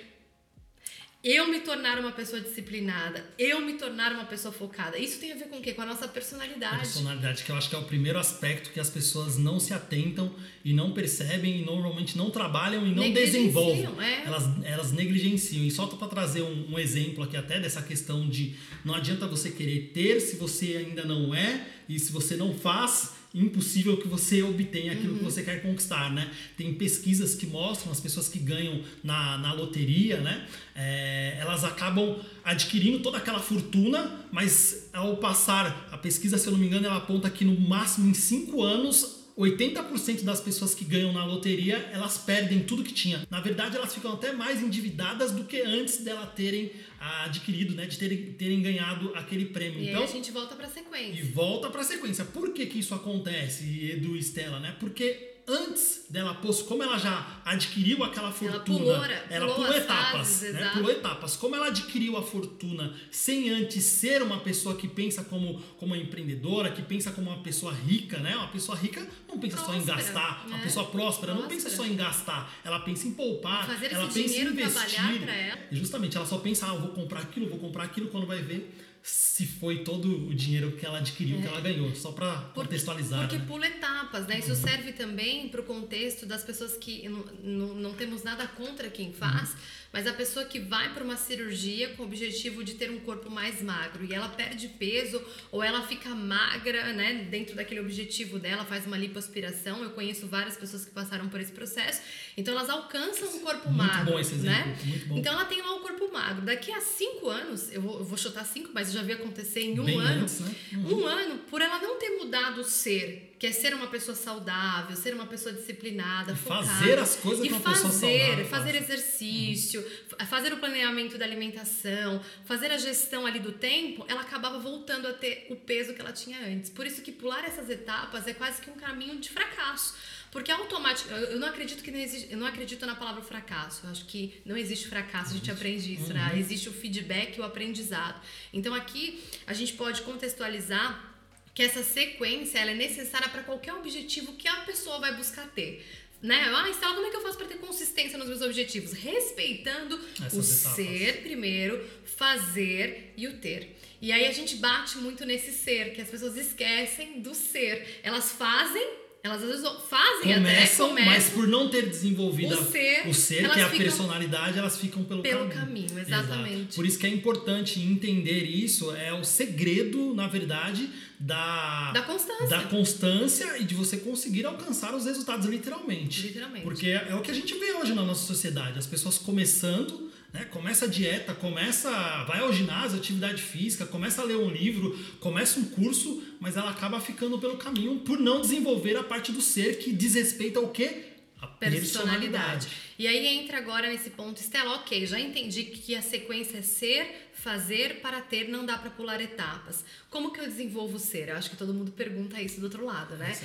eu 1.24 1.48
me 1.48 1.60
tornar 1.60 2.00
uma 2.00 2.12
pessoa 2.12 2.42
disciplinada, 2.42 3.24
eu 3.38 3.62
me 3.62 3.74
tornar 3.74 4.12
uma 4.12 4.26
pessoa 4.26 4.52
focada. 4.52 4.98
Isso 4.98 5.20
tem 5.20 5.32
a 5.32 5.36
ver 5.36 5.50
com 5.50 5.58
o 5.58 5.62
quê? 5.62 5.74
Com 5.74 5.84
a 5.84 5.86
nossa 5.86 6.08
personalidade. 6.08 6.76
A 6.76 6.80
personalidade, 6.80 7.44
que 7.44 7.52
eu 7.52 7.56
acho 7.56 7.70
que 7.70 7.76
é 7.76 7.78
o 7.78 7.84
primeiro 7.84 8.18
aspecto 8.18 8.72
que 8.72 8.80
as 8.80 8.90
pessoas 8.90 9.38
não 9.38 9.60
se 9.60 9.72
atentam 9.72 10.34
e 10.66 10.74
não 10.74 10.94
percebem 10.94 11.62
e 11.62 11.66
normalmente 11.66 12.18
não 12.18 12.32
trabalham 12.32 12.88
e 12.88 12.96
não 12.96 13.12
desenvolvem. 13.12 13.88
É. 14.00 14.26
Elas, 14.26 14.44
elas 14.64 14.92
negligenciam. 14.92 15.64
E 15.64 15.70
só 15.70 15.86
para 15.86 16.08
trazer 16.08 16.42
um, 16.42 16.74
um 16.74 16.80
exemplo 16.80 17.24
aqui 17.24 17.38
até 17.38 17.60
dessa 17.60 17.84
questão 17.84 18.28
de 18.28 18.56
não 18.84 18.96
adianta 18.96 19.28
você 19.28 19.52
querer 19.52 19.92
ter 19.94 20.20
se 20.20 20.38
você 20.38 20.78
ainda 20.78 21.06
não 21.06 21.36
é 21.36 21.68
e 21.88 22.00
se 22.00 22.12
você 22.12 22.36
não 22.36 22.54
faz 22.56 23.21
impossível 23.34 23.98
que 23.98 24.08
você 24.08 24.44
obtenha 24.44 24.92
aquilo 24.92 25.14
uhum. 25.14 25.20
que 25.20 25.24
você 25.24 25.42
quer 25.42 25.62
conquistar, 25.62 26.12
né? 26.12 26.30
Tem 26.58 26.74
pesquisas 26.74 27.34
que 27.34 27.46
mostram 27.46 27.92
as 27.92 28.00
pessoas 28.00 28.28
que 28.28 28.40
ganham 28.40 28.82
na, 29.04 29.38
na 29.38 29.54
loteria, 29.54 30.20
né? 30.20 30.46
É, 30.76 31.38
elas 31.40 31.64
acabam 31.64 32.18
adquirindo 32.44 33.00
toda 33.00 33.18
aquela 33.18 33.40
fortuna, 33.40 34.26
mas 34.32 34.90
ao 34.92 35.18
passar 35.18 35.88
a 35.92 35.98
pesquisa, 35.98 36.38
se 36.38 36.48
eu 36.48 36.52
não 36.52 36.60
me 36.60 36.68
engano, 36.68 36.88
ela 36.88 36.98
aponta 36.98 37.30
que 37.30 37.46
no 37.46 37.58
máximo 37.60 38.10
em 38.10 38.14
cinco 38.14 38.62
anos 38.64 39.21
80% 39.38 40.24
das 40.24 40.42
pessoas 40.42 40.74
que 40.74 40.86
ganham 40.86 41.12
na 41.14 41.26
loteria, 41.26 41.78
elas 41.94 42.18
perdem 42.18 42.64
tudo 42.64 42.84
que 42.84 42.94
tinha. 42.94 43.26
Na 43.30 43.40
verdade, 43.40 43.78
elas 43.78 43.94
ficam 43.94 44.14
até 44.14 44.32
mais 44.32 44.62
endividadas 44.62 45.32
do 45.32 45.44
que 45.44 45.62
antes 45.62 46.04
dela 46.04 46.26
terem 46.26 46.72
adquirido, 47.00 47.74
né, 47.74 47.86
de 47.86 47.98
terem, 47.98 48.34
terem 48.34 48.62
ganhado 48.62 49.12
aquele 49.16 49.46
prêmio. 49.46 49.80
E 49.80 49.90
então, 49.90 50.04
aí 50.04 50.08
a 50.08 50.12
gente 50.12 50.32
volta 50.32 50.56
para 50.56 50.68
sequência. 50.68 51.20
E 51.20 51.24
volta 51.24 51.70
para 51.70 51.84
sequência. 51.84 52.26
Por 52.26 52.54
que 52.54 52.66
que 52.66 52.80
isso 52.80 52.94
acontece, 52.94 53.92
Edu 53.92 54.16
e 54.16 54.20
Estela, 54.20 54.60
né? 54.60 54.76
Porque 54.80 55.31
antes 55.52 56.06
dela 56.10 56.34
pôr, 56.34 56.54
como 56.64 56.82
ela 56.82 56.98
já 56.98 57.42
adquiriu 57.46 58.04
aquela 58.04 58.32
fortuna, 58.32 58.56
ela 58.56 58.64
pulou, 58.64 58.96
ela 59.30 59.54
pulou, 59.54 59.74
etapas, 59.74 60.12
fases, 60.12 60.54
né? 60.54 60.72
Pulou 60.74 60.92
etapas. 60.92 61.36
Como 61.36 61.56
ela 61.56 61.68
adquiriu 61.68 62.18
a 62.18 62.24
fortuna 62.24 62.94
sem 63.12 63.50
antes 63.50 63.84
ser 63.84 64.22
uma 64.22 64.40
pessoa 64.40 64.76
que 64.76 64.88
pensa 64.88 65.24
como, 65.24 65.62
como 65.78 65.94
uma 65.94 66.02
empreendedora, 66.02 66.72
que 66.72 66.82
pensa 66.82 67.12
como 67.12 67.30
uma 67.30 67.44
pessoa 67.44 67.74
rica, 67.74 68.18
né? 68.20 68.36
Uma 68.36 68.48
pessoa 68.48 68.78
rica 68.78 69.06
não 69.28 69.38
pensa 69.38 69.58
próspera, 69.58 69.80
só 69.80 69.84
em 69.84 69.96
gastar, 69.96 70.48
né? 70.48 70.56
uma 70.56 70.64
pessoa 70.64 70.86
próspera, 70.86 71.34
próspera, 71.34 71.34
não 71.34 71.48
pensa 71.48 71.70
só 71.70 71.86
em 71.86 71.96
gastar, 71.96 72.54
ela 72.64 72.80
pensa 72.80 73.08
em 73.08 73.14
poupar, 73.14 73.68
Fazer 73.68 73.92
ela 73.92 74.08
pensa 74.08 74.38
em 74.38 74.48
investir. 74.48 75.30
Ela. 75.30 75.60
Justamente, 75.72 76.18
ela 76.18 76.26
só 76.26 76.38
pensa, 76.38 76.68
ah, 76.68 76.76
eu 76.76 76.82
vou 76.82 76.90
comprar 76.90 77.20
aquilo, 77.20 77.50
vou 77.50 77.60
comprar 77.60 77.84
aquilo, 77.84 78.08
quando 78.08 78.26
vai 78.26 78.42
ver 78.42 78.74
se 79.04 79.48
foi 79.48 79.84
todo 79.84 80.28
o 80.28 80.34
dinheiro 80.34 80.74
que 80.74 80.86
ela 80.86 81.00
adquiriu, 81.00 81.40
é. 81.40 81.42
que 81.42 81.48
ela 81.48 81.60
ganhou, 81.60 81.94
só 81.96 82.12
para 82.12 82.36
contextualizar. 82.54 83.22
Porque 83.22 83.38
né? 83.38 83.46
pula 83.48 83.66
etapas, 83.66 84.28
né? 84.28 84.38
Isso 84.38 84.52
uhum. 84.52 84.56
serve 84.56 84.94
também 84.94 85.50
para 85.50 85.62
o 85.62 85.64
contexto 85.64 86.26
das 86.26 86.44
pessoas 86.44 86.78
que 86.78 87.10
não, 87.10 87.26
não, 87.44 87.76
não, 87.76 87.94
temos 87.94 88.24
nada 88.24 88.46
contra 88.48 88.90
quem 88.90 89.12
faz, 89.12 89.50
uhum. 89.50 89.58
mas 89.92 90.06
a 90.06 90.14
pessoa 90.14 90.46
que 90.46 90.60
vai 90.60 90.94
para 90.94 91.04
uma 91.04 91.18
cirurgia 91.18 91.90
com 91.96 92.04
o 92.04 92.06
objetivo 92.06 92.64
de 92.64 92.76
ter 92.76 92.92
um 92.92 93.00
corpo 93.00 93.30
mais 93.30 93.62
magro 93.62 94.06
e 94.06 94.14
ela 94.14 94.30
perde 94.30 94.68
peso 94.68 95.20
ou 95.52 95.64
ela 95.64 95.82
fica 95.88 96.10
magra, 96.10 96.94
né? 96.94 97.28
Dentro 97.30 97.56
daquele 97.56 97.80
objetivo 97.80 98.38
dela, 98.38 98.66
faz 98.66 98.86
uma 98.86 98.98
lipoaspiração. 98.98 99.84
Eu 99.84 99.92
conheço 99.92 100.28
várias 100.28 100.58
pessoas 100.58 100.86
que 100.86 100.92
passaram 100.92 101.28
por 101.28 101.42
esse 101.42 101.52
processo, 101.52 102.02
então 102.38 102.54
elas 102.54 102.70
alcançam 102.70 103.36
um 103.36 103.40
corpo 103.40 103.70
muito 103.70 103.84
magro, 103.84 104.12
bom 104.12 104.20
esse 104.20 104.36
exemplo, 104.36 104.70
né? 104.70 104.78
Muito 104.84 105.08
bom. 105.08 105.18
Então 105.18 105.34
ela 105.34 105.46
tem 105.46 105.60
lá 105.60 105.74
um 105.74 105.80
corpo 105.80 106.14
magro. 106.14 106.46
Daqui 106.46 106.72
a 106.72 106.80
cinco 106.82 107.30
anos, 107.30 107.72
eu 107.72 107.82
vou, 107.82 107.98
eu 107.98 108.06
vou 108.06 108.18
chutar 108.18 108.46
cinco, 108.46 108.70
mas 108.74 108.91
já 108.92 109.02
vi 109.02 109.14
acontecer 109.14 109.62
em 109.62 109.80
um 109.80 109.86
Bem 109.86 110.00
ano. 110.00 110.22
Antes, 110.22 110.40
né? 110.40 110.56
uhum. 110.74 111.00
Um 111.00 111.08
ano, 111.08 111.40
por 111.50 111.62
ela 111.62 111.80
não 111.80 111.98
ter 111.98 112.10
mudado 112.12 112.62
o 112.62 112.64
ser, 112.64 113.36
que 113.40 113.48
é 113.48 113.52
ser 113.52 113.74
uma 113.74 113.88
pessoa 113.88 114.16
saudável, 114.16 114.96
ser 114.96 115.14
uma 115.14 115.26
pessoa 115.26 115.54
disciplinada, 115.54 116.34
e 116.34 116.36
focada. 116.36 116.66
Fazer 116.66 117.00
as 117.00 117.16
coisas 117.16 117.48
com 117.48 117.56
uma 117.56 117.74
pessoa 117.74 117.92
saudável. 117.92 118.46
Fazer 118.46 118.76
exercício, 118.76 119.82
uhum. 119.82 120.26
fazer 120.28 120.54
o 120.54 120.58
planeamento 120.58 121.18
da 121.18 121.26
alimentação, 121.26 122.22
fazer 122.46 122.72
a 122.72 122.78
gestão 122.78 123.26
ali 123.26 123.40
do 123.40 123.54
tempo, 123.54 124.06
ela 124.08 124.22
acabava 124.22 124.60
voltando 124.60 125.08
a 125.08 125.14
ter 125.14 125.48
o 125.50 125.56
peso 125.56 125.94
que 125.94 126.02
ela 126.02 126.12
tinha 126.12 126.40
antes. 126.46 126.70
Por 126.70 126.86
isso 126.86 127.02
que 127.02 127.12
pular 127.12 127.44
essas 127.46 127.70
etapas 127.70 128.28
é 128.28 128.34
quase 128.34 128.62
que 128.62 128.70
um 128.70 128.76
caminho 128.76 129.18
de 129.20 129.30
fracasso. 129.30 129.96
Porque 130.32 130.50
automático, 130.50 131.10
eu 131.10 131.38
não 131.38 131.50
acredito 131.50 131.84
que 131.84 131.92
não 131.92 132.00
existe, 132.00 132.32
eu 132.32 132.38
não 132.38 132.48
acredito 132.48 132.86
na 132.86 132.96
palavra 132.96 133.22
fracasso. 133.22 133.86
Eu 133.86 133.92
acho 133.92 134.06
que 134.06 134.42
não 134.46 134.56
existe 134.56 134.88
fracasso, 134.88 135.32
a 135.32 135.34
gente 135.34 135.52
aprende 135.52 135.94
isso, 135.94 136.14
né? 136.14 136.22
uhum. 136.22 136.36
né? 136.36 136.40
Existe 136.40 136.70
o 136.70 136.74
feedback 136.74 137.38
e 137.38 137.42
o 137.42 137.44
aprendizado. 137.44 138.20
Então 138.54 138.74
aqui 138.74 139.22
a 139.46 139.54
gente 139.54 139.74
pode 139.74 140.02
contextualizar 140.04 141.12
que 141.54 141.62
essa 141.62 141.84
sequência 141.84 142.60
ela 142.60 142.72
é 142.72 142.76
necessária 142.76 143.28
para 143.28 143.44
qualquer 143.44 143.74
objetivo 143.74 144.34
que 144.34 144.48
a 144.48 144.62
pessoa 144.62 145.00
vai 145.00 145.14
buscar 145.16 145.48
ter. 145.50 145.86
Né? 146.22 146.36
Ah, 146.56 146.70
Estela, 146.70 146.94
como 146.94 147.08
é 147.08 147.10
que 147.10 147.16
eu 147.18 147.22
faço 147.22 147.38
para 147.38 147.48
ter 147.48 147.58
consistência 147.58 148.18
nos 148.18 148.28
meus 148.28 148.42
objetivos? 148.42 148.94
Respeitando 148.94 150.00
Essas 150.24 150.34
o 150.34 150.60
etapas. 150.60 150.76
ser 150.76 151.24
primeiro, 151.24 151.84
fazer 152.06 153.14
e 153.18 153.28
o 153.28 153.38
ter. 153.38 153.76
E 154.00 154.12
aí 154.12 154.28
a 154.28 154.32
gente 154.32 154.56
bate 154.56 154.98
muito 155.00 155.26
nesse 155.26 155.52
ser, 155.52 155.94
que 155.94 156.02
as 156.02 156.10
pessoas 156.10 156.38
esquecem 156.38 157.22
do 157.22 157.34
ser. 157.34 158.00
Elas 158.04 158.32
fazem 158.32 159.01
elas 159.24 159.44
às 159.44 159.50
vezes 159.50 159.68
fazem 159.88 160.34
começam, 160.34 160.88
até, 160.88 160.96
começam, 160.96 161.06
mas 161.06 161.30
por 161.30 161.48
não 161.48 161.70
ter 161.70 161.88
desenvolvido 161.88 162.60
o 162.60 162.64
ser, 162.64 163.08
o 163.08 163.14
ser 163.14 163.50
que 163.52 163.60
é 163.60 163.64
a 163.64 163.70
personalidade, 163.70 164.58
elas 164.58 164.78
ficam 164.78 165.04
pelo, 165.04 165.22
pelo 165.22 165.48
caminho. 165.48 165.88
caminho 165.88 166.00
exatamente. 166.00 166.56
Exato. 166.56 166.76
Por 166.76 166.86
isso 166.86 166.98
que 166.98 167.06
é 167.06 167.10
importante 167.10 167.80
entender 167.80 168.44
isso, 168.44 168.92
é 168.96 169.14
o 169.14 169.24
segredo, 169.24 170.16
na 170.16 170.28
verdade, 170.28 170.90
da, 171.20 171.92
da 171.92 172.02
constância. 172.02 172.48
Da 172.48 172.64
constância 172.64 173.58
e 173.60 173.64
de 173.64 173.76
você 173.76 173.98
conseguir 173.98 174.46
alcançar 174.46 174.96
os 174.96 175.06
resultados 175.06 175.46
literalmente. 175.46 176.24
Literalmente. 176.24 176.64
Porque 176.64 176.88
é, 176.88 177.08
é 177.10 177.16
o 177.16 177.22
que 177.22 177.30
a 177.30 177.36
gente 177.36 177.54
vê 177.54 177.74
hoje 177.74 177.94
na 177.94 178.04
nossa 178.04 178.26
sociedade, 178.26 178.80
as 178.80 178.88
pessoas 178.88 179.20
começando 179.20 180.11
né? 180.34 180.46
Começa 180.46 180.86
a 180.86 180.88
dieta, 180.88 181.34
começa, 181.34 181.90
vai 182.24 182.40
ao 182.40 182.54
ginásio, 182.54 182.98
atividade 182.98 183.42
física, 183.42 183.86
começa 183.86 184.22
a 184.22 184.26
ler 184.26 184.38
um 184.38 184.50
livro, 184.50 184.98
começa 185.20 185.60
um 185.60 185.66
curso, 185.66 186.24
mas 186.40 186.58
ela 186.58 186.70
acaba 186.70 187.00
ficando 187.00 187.40
pelo 187.40 187.58
caminho 187.58 188.00
por 188.00 188.20
não 188.20 188.42
desenvolver 188.42 188.96
a 188.96 189.04
parte 189.04 189.32
do 189.32 189.42
ser 189.42 189.80
que 189.80 189.92
diz 189.92 190.16
respeito 190.16 190.60
quê? 190.70 191.06
A 191.40 191.48
personalidade. 191.48 192.68
personalidade. 192.68 192.68
E 193.00 193.08
aí 193.08 193.26
entra 193.26 193.58
agora 193.58 193.90
nesse 193.90 194.12
ponto, 194.12 194.40
Estela, 194.40 194.76
ok, 194.76 195.08
já 195.08 195.20
entendi 195.20 195.64
que 195.64 195.96
a 195.96 196.02
sequência 196.02 196.60
é 196.60 196.62
ser, 196.62 197.31
fazer 197.42 198.02
para 198.02 198.22
ter, 198.22 198.48
não 198.48 198.64
dá 198.64 198.78
para 198.78 198.92
pular 198.92 199.20
etapas. 199.20 199.84
Como 200.12 200.32
que 200.32 200.40
eu 200.40 200.46
desenvolvo 200.46 200.98
o 200.98 201.00
ser? 201.00 201.30
Eu 201.30 201.38
acho 201.38 201.50
que 201.50 201.56
todo 201.56 201.74
mundo 201.74 201.92
pergunta 201.92 202.40
isso 202.40 202.60
do 202.60 202.66
outro 202.66 202.86
lado, 202.86 203.16
né? 203.16 203.36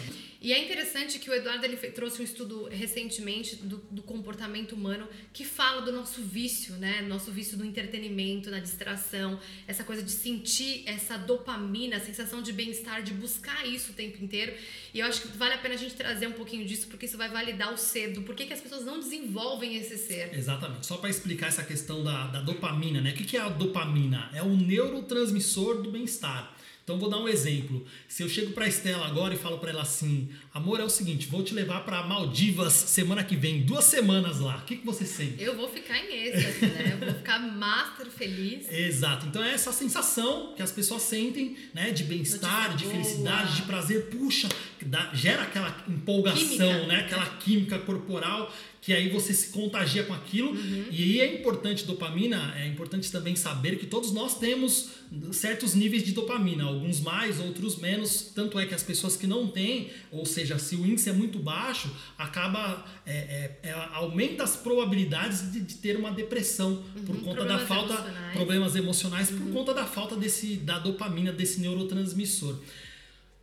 E 0.40 0.52
é 0.52 0.62
interessante 0.62 1.18
que 1.18 1.30
o 1.30 1.34
Eduardo 1.34 1.64
ele 1.64 1.76
trouxe 1.76 2.20
um 2.20 2.24
estudo 2.24 2.68
recentemente 2.68 3.56
do, 3.56 3.78
do, 3.90 4.02
comportamento 4.02 4.72
humano 4.72 5.08
que 5.32 5.44
fala 5.44 5.80
do 5.80 5.90
nosso 5.90 6.20
vício, 6.20 6.74
né? 6.74 7.00
Nosso 7.02 7.32
vício 7.32 7.56
do 7.56 7.64
entretenimento, 7.64 8.50
da 8.50 8.58
distração, 8.58 9.40
essa 9.66 9.82
coisa 9.82 10.02
de 10.02 10.10
sentir 10.10 10.82
essa 10.84 11.16
dopamina, 11.16 11.96
a 11.96 12.00
sensação 12.00 12.42
de 12.42 12.52
bem-estar, 12.52 13.02
de 13.02 13.14
buscar 13.14 13.66
isso 13.66 13.92
o 13.92 13.94
tempo 13.94 14.22
inteiro. 14.22 14.52
E 14.92 15.00
eu 15.00 15.06
acho 15.06 15.22
que 15.22 15.28
vale 15.28 15.54
a 15.54 15.58
pena 15.58 15.74
a 15.74 15.78
gente 15.78 15.94
trazer 15.94 16.26
um 16.26 16.32
pouquinho 16.32 16.66
disso, 16.66 16.86
porque 16.88 17.06
isso 17.06 17.16
vai 17.16 17.30
validar 17.30 17.72
o 17.72 17.78
ser, 17.78 18.12
do 18.12 18.22
porquê 18.22 18.44
que 18.44 18.52
as 18.52 18.60
pessoas 18.60 18.84
não 18.84 19.00
desenvolvem 19.00 19.76
esse 19.76 19.96
ser. 19.96 20.36
Exatamente. 20.36 20.86
Só 20.86 20.98
para 20.98 21.08
explicar 21.08 21.46
essa 21.46 21.64
questão 21.64 22.04
da, 22.04 22.26
da 22.26 22.40
dopamina, 22.42 23.00
né? 23.00 23.12
O 23.12 23.14
que, 23.14 23.24
que 23.24 23.36
é 23.38 23.40
a 23.40 23.48
dopamina? 23.48 23.85
É 24.32 24.42
o 24.42 24.56
neurotransmissor 24.56 25.82
do 25.82 25.90
bem-estar. 25.90 26.56
Então 26.86 27.00
vou 27.00 27.10
dar 27.10 27.18
um 27.18 27.28
exemplo. 27.28 27.84
Se 28.06 28.22
eu 28.22 28.28
chego 28.28 28.52
para 28.52 28.68
Estela 28.68 29.08
agora 29.08 29.34
e 29.34 29.36
falo 29.36 29.58
para 29.58 29.70
ela 29.70 29.82
assim: 29.82 30.28
"Amor, 30.54 30.78
é 30.78 30.84
o 30.84 30.88
seguinte, 30.88 31.26
vou 31.26 31.42
te 31.42 31.52
levar 31.52 31.84
para 31.84 32.06
Maldivas 32.06 32.72
semana 32.72 33.24
que 33.24 33.34
vem, 33.34 33.62
duas 33.62 33.84
semanas 33.86 34.38
lá". 34.38 34.58
O 34.58 34.64
que 34.64 34.76
que 34.76 34.86
você 34.86 35.04
sente? 35.04 35.42
Eu 35.42 35.56
vou 35.56 35.68
ficar 35.68 35.98
em 35.98 36.28
êxtase, 36.28 36.64
né? 36.64 36.92
Eu 36.92 37.06
vou 37.06 37.14
ficar 37.16 37.40
master 37.40 38.06
feliz. 38.06 38.70
Exato. 38.70 39.26
Então 39.26 39.42
é 39.42 39.52
essa 39.52 39.72
sensação 39.72 40.54
que 40.54 40.62
as 40.62 40.70
pessoas 40.70 41.02
sentem, 41.02 41.56
né, 41.74 41.90
de 41.90 42.04
bem-estar, 42.04 42.76
de 42.76 42.84
felicidade, 42.84 43.56
de 43.56 43.62
prazer, 43.62 44.06
puxa, 44.06 44.48
dá, 44.82 45.10
gera 45.12 45.42
aquela 45.42 45.84
empolgação, 45.88 46.46
química. 46.46 46.86
né, 46.86 47.00
aquela 47.00 47.26
química 47.26 47.78
corporal 47.80 48.54
que 48.86 48.92
aí 48.94 49.08
você 49.08 49.34
se 49.34 49.48
contagia 49.48 50.04
com 50.04 50.14
aquilo. 50.14 50.50
Uhum. 50.52 50.84
E 50.92 51.02
aí 51.02 51.20
é 51.20 51.34
importante 51.40 51.84
dopamina, 51.84 52.54
é 52.56 52.68
importante 52.68 53.10
também 53.10 53.34
saber 53.34 53.80
que 53.80 53.86
todos 53.86 54.12
nós 54.12 54.38
temos 54.38 54.90
certos 55.32 55.74
níveis 55.74 56.04
de 56.04 56.12
dopamina, 56.12 56.62
alguns 56.62 57.00
mais, 57.00 57.40
outros 57.40 57.78
menos. 57.78 58.30
Tanto 58.32 58.56
é 58.60 58.64
que 58.64 58.72
as 58.72 58.84
pessoas 58.84 59.16
que 59.16 59.26
não 59.26 59.48
têm, 59.48 59.90
ou 60.12 60.24
seja, 60.24 60.56
se 60.60 60.76
o 60.76 60.86
índice 60.86 61.10
é 61.10 61.12
muito 61.12 61.40
baixo, 61.40 61.90
acaba 62.16 62.86
é, 63.04 63.58
é, 63.64 63.70
é, 63.70 63.72
aumenta 63.72 64.44
as 64.44 64.54
probabilidades 64.54 65.50
de, 65.50 65.62
de 65.62 65.74
ter 65.78 65.96
uma 65.96 66.12
depressão 66.12 66.80
por 67.04 67.20
conta 67.22 67.44
da 67.44 67.58
Problemas 67.58 67.66
falta 67.66 67.92
emocionais. 67.92 68.32
problemas 68.34 68.76
emocionais 68.76 69.30
por 69.30 69.52
conta 69.52 69.74
da 69.74 69.84
falta 69.84 70.14
desse 70.14 70.58
da 70.58 70.78
dopamina 70.78 71.32
desse 71.32 71.58
neurotransmissor. 71.58 72.56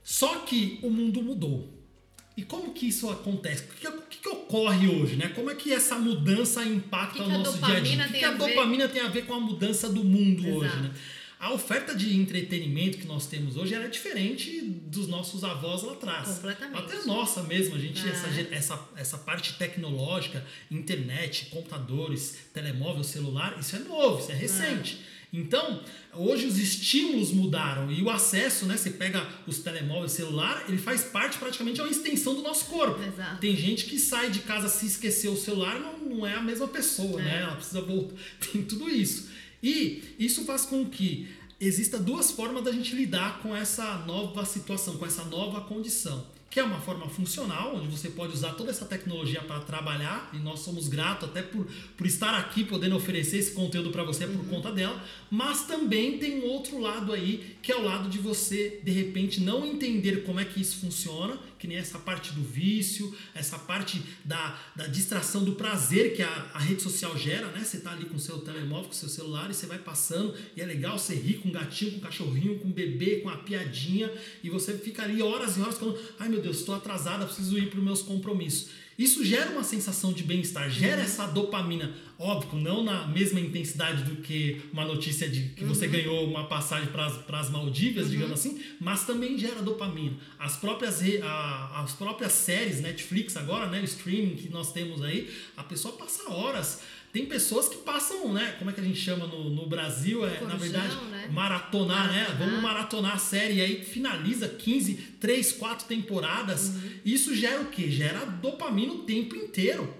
Só 0.06 0.40
que 0.46 0.80
o 0.82 0.90
mundo 0.90 1.22
mudou. 1.22 1.83
E 2.36 2.44
como 2.44 2.74
que 2.74 2.88
isso 2.88 3.10
acontece? 3.10 3.64
O 3.64 3.68
que, 3.68 3.88
o 3.88 4.02
que, 4.02 4.30
ocorre 4.30 4.88
hoje, 4.88 5.16
né? 5.16 5.30
Como 5.30 5.52
é 5.52 5.56
que 5.56 5.72
essa 5.72 5.96
mudança 6.00 6.64
impacta 6.64 7.22
O 7.24 7.30
nosso 7.30 7.58
dia 7.60 7.78
a 7.78 7.80
dia? 7.80 8.06
O 8.06 8.08
que, 8.08 8.20
que 8.20 8.26
a 8.26 8.30
a 8.30 8.32
ver? 8.32 8.38
dopamina 8.38 8.88
tem 8.88 9.02
a 9.02 9.08
ver 9.08 9.26
com 9.26 9.34
a 9.34 9.40
mudança 9.40 9.88
do 9.90 10.04
mundo 10.04 10.42
Exato. 10.42 10.58
hoje, 10.58 10.82
né? 10.82 10.92
A 11.40 11.52
oferta 11.52 11.94
de 11.94 12.16
entretenimento 12.18 12.98
que 12.98 13.06
nós 13.06 13.28
temos 13.28 13.58
hoje 13.58 13.76
era 13.76 13.90
diferente 13.90 14.62
dos 14.62 15.10
nossos 15.10 15.44
avós 15.44 15.84
lá 15.84 15.92
atrás. 15.92 16.30
Completamente. 16.36 16.80
Até 16.80 17.06
nossa 17.06 17.44
mesmo, 17.44 17.76
a 17.76 17.78
gente, 17.78 18.02
É. 18.08 18.12
essa, 18.12 18.28
essa, 18.50 18.90
essa 18.96 19.18
parte 19.18 19.54
tecnológica, 19.58 20.44
internet, 20.72 21.48
computadores, 21.48 22.38
telemóvel, 22.54 23.04
celular, 23.04 23.58
isso 23.60 23.76
é 23.76 23.80
novo, 23.80 24.20
isso 24.22 24.32
é 24.32 24.36
recente. 24.36 25.02
Então, 25.36 25.82
hoje 26.14 26.46
os 26.46 26.60
estímulos 26.60 27.32
mudaram 27.32 27.92
e 27.92 28.04
o 28.04 28.10
acesso, 28.12 28.68
né? 28.68 28.78
Você 28.78 28.92
pega 28.92 29.28
os 29.48 29.58
telemóveis, 29.58 30.12
celular, 30.12 30.64
ele 30.70 30.78
faz 30.78 31.04
parte 31.06 31.40
praticamente 31.40 31.80
é 31.80 31.84
uma 31.84 31.90
extensão 31.92 32.36
do 32.36 32.44
nosso 32.44 32.66
corpo. 32.66 33.02
Exato. 33.02 33.40
Tem 33.42 33.56
gente 33.56 33.86
que 33.86 33.98
sai 33.98 34.30
de 34.30 34.40
casa 34.42 34.70
se 34.70 34.86
esquecer 34.86 35.30
o 35.30 35.36
celular, 35.36 35.80
não, 35.80 35.98
não 35.98 36.28
é 36.28 36.36
a 36.36 36.42
mesma 36.42 36.68
pessoa, 36.68 37.20
É. 37.20 37.24
né? 37.24 37.42
Ela 37.42 37.56
precisa 37.56 37.82
voltar. 37.82 38.14
Tem 38.52 38.62
tudo 38.62 38.88
isso. 38.88 39.30
E 39.62 40.04
isso 40.20 40.46
faz 40.46 40.66
com 40.68 40.86
que 40.86 41.28
exista 41.60 41.98
duas 41.98 42.30
formas 42.30 42.64
da 42.64 42.72
gente 42.72 42.94
lidar 42.96 43.40
com 43.42 43.56
essa 43.56 43.96
nova 44.06 44.46
situação, 44.46 44.98
com 44.98 45.06
essa 45.06 45.24
nova 45.24 45.62
condição. 45.62 46.28
Que 46.54 46.60
é 46.60 46.64
uma 46.64 46.80
forma 46.80 47.10
funcional, 47.10 47.76
onde 47.76 47.88
você 47.88 48.10
pode 48.10 48.34
usar 48.34 48.54
toda 48.54 48.70
essa 48.70 48.86
tecnologia 48.86 49.42
para 49.42 49.60
trabalhar, 49.62 50.30
e 50.34 50.38
nós 50.38 50.60
somos 50.60 50.88
gratos 50.88 51.28
até 51.28 51.42
por, 51.42 51.66
por 51.98 52.06
estar 52.06 52.38
aqui 52.38 52.64
podendo 52.64 52.96
oferecer 52.96 53.38
esse 53.38 53.54
conteúdo 53.54 53.90
para 53.90 54.04
você 54.04 54.28
por 54.28 54.46
conta 54.46 54.72
dela, 54.72 55.04
mas 55.32 55.66
também 55.66 56.20
tem 56.20 56.42
um 56.42 56.46
outro 56.46 56.80
lado 56.80 57.12
aí, 57.12 57.58
que 57.60 57.72
é 57.72 57.76
o 57.76 57.84
lado 57.84 58.08
de 58.08 58.20
você, 58.20 58.80
de 58.84 58.92
repente, 58.92 59.42
não 59.42 59.66
entender 59.66 60.24
como 60.26 60.40
é 60.40 60.46
que 60.46 60.62
isso 60.62 60.78
funciona, 60.78 61.40
que 61.64 61.68
nem 61.68 61.78
essa 61.78 61.98
parte 61.98 62.34
do 62.34 62.44
vício, 62.44 63.16
essa 63.34 63.58
parte 63.58 64.04
da, 64.26 64.60
da 64.76 64.86
distração 64.86 65.46
do 65.46 65.54
prazer 65.54 66.14
que 66.14 66.22
a, 66.22 66.52
a 66.54 66.60
rede 66.60 66.82
social 66.82 67.18
gera, 67.18 67.48
né? 67.48 67.64
Você 67.64 67.80
tá 67.80 67.94
ali 67.94 68.04
com 68.04 68.18
o 68.18 68.20
seu 68.20 68.40
telemóvel, 68.40 68.88
com 68.88 68.92
o 68.92 68.94
seu 68.94 69.08
celular 69.08 69.50
e 69.50 69.54
você 69.54 69.66
vai 69.66 69.78
passando 69.78 70.36
e 70.58 70.62
é 70.62 70.66
legal 70.66 71.00
você 71.00 71.16
rir 71.16 71.36
com 71.36 71.48
um 71.48 71.52
gatinho, 71.54 71.92
com 71.92 71.98
um 72.00 72.02
cachorrinho, 72.02 72.60
com 72.60 72.68
um 72.68 72.72
bebê, 72.72 73.22
com 73.22 73.30
uma 73.30 73.38
piadinha 73.38 74.12
e 74.44 74.50
você 74.50 74.78
fica 74.78 75.04
ali 75.04 75.22
horas 75.22 75.56
e 75.56 75.62
horas 75.62 75.78
falando, 75.78 75.98
ai 76.20 76.28
meu 76.28 76.42
Deus, 76.42 76.60
estou 76.60 76.76
atrasada, 76.76 77.26
preciso 77.26 77.58
ir 77.58 77.70
para 77.70 77.80
os 77.80 77.86
meus 77.86 78.02
compromissos. 78.02 78.72
Isso 79.00 79.24
gera 79.24 79.50
uma 79.50 79.64
sensação 79.64 80.12
de 80.12 80.22
bem-estar, 80.22 80.70
gera 80.70 81.02
essa 81.02 81.26
dopamina. 81.28 81.96
Óbvio, 82.20 82.60
não 82.60 82.84
na 82.84 83.08
mesma 83.08 83.40
intensidade 83.40 84.04
do 84.04 84.18
que 84.22 84.62
uma 84.72 84.86
notícia 84.86 85.28
de 85.28 85.50
que 85.50 85.66
você 85.66 85.88
ganhou 85.88 86.26
uma 86.26 86.46
passagem 86.46 86.88
para 86.90 87.40
as 87.40 87.50
Maldivas, 87.50 88.10
digamos 88.10 88.34
assim, 88.40 88.62
mas 88.80 89.06
também 89.06 89.38
gera 89.38 89.62
dopamina. 89.62 90.16
As 90.40 90.56
próprias, 90.56 91.02
a- 91.24 91.82
as 91.84 91.92
próprias 91.94 92.32
séries, 92.34 92.82
Netflix 92.82 93.36
agora, 93.36 93.68
né, 93.68 93.82
o 93.82 93.84
streaming 93.84 94.36
que 94.36 94.50
nós 94.50 94.72
temos 94.72 95.02
aí, 95.02 95.30
a 95.58 95.64
pessoa 95.64 95.96
passa 95.98 96.30
horas. 96.32 96.82
Tem 97.12 97.28
pessoas 97.28 97.70
que 97.70 97.78
passam, 97.78 98.34
né? 98.34 98.56
Como 98.58 98.72
é 98.72 98.74
que 98.74 98.82
a 98.82 98.84
gente 98.84 99.00
chama 99.00 99.28
no, 99.28 99.48
no 99.52 99.68
Brasil? 99.68 100.26
É, 100.26 100.32
na 100.32 100.36
Corujão, 100.38 100.58
verdade, 100.60 100.96
né? 101.12 101.30
maratonar, 101.32 102.08
né? 102.12 102.20
Maratonar. 102.24 102.38
Vamos 102.40 102.62
maratonar 102.62 103.14
a 103.14 103.18
série 103.20 103.54
e 103.56 103.62
aí 103.62 103.86
finaliza 103.86 104.48
15, 104.48 104.94
3, 105.20 105.52
4 105.52 105.86
temporadas. 105.88 106.70
Uhum. 106.70 106.90
Isso 107.06 107.36
gera 107.36 107.62
o 107.62 107.66
quê? 107.66 107.92
Gera 107.92 108.26
dopamina 108.26 108.94
o 108.94 109.00
tempo 109.04 109.36
inteiro. 109.36 109.94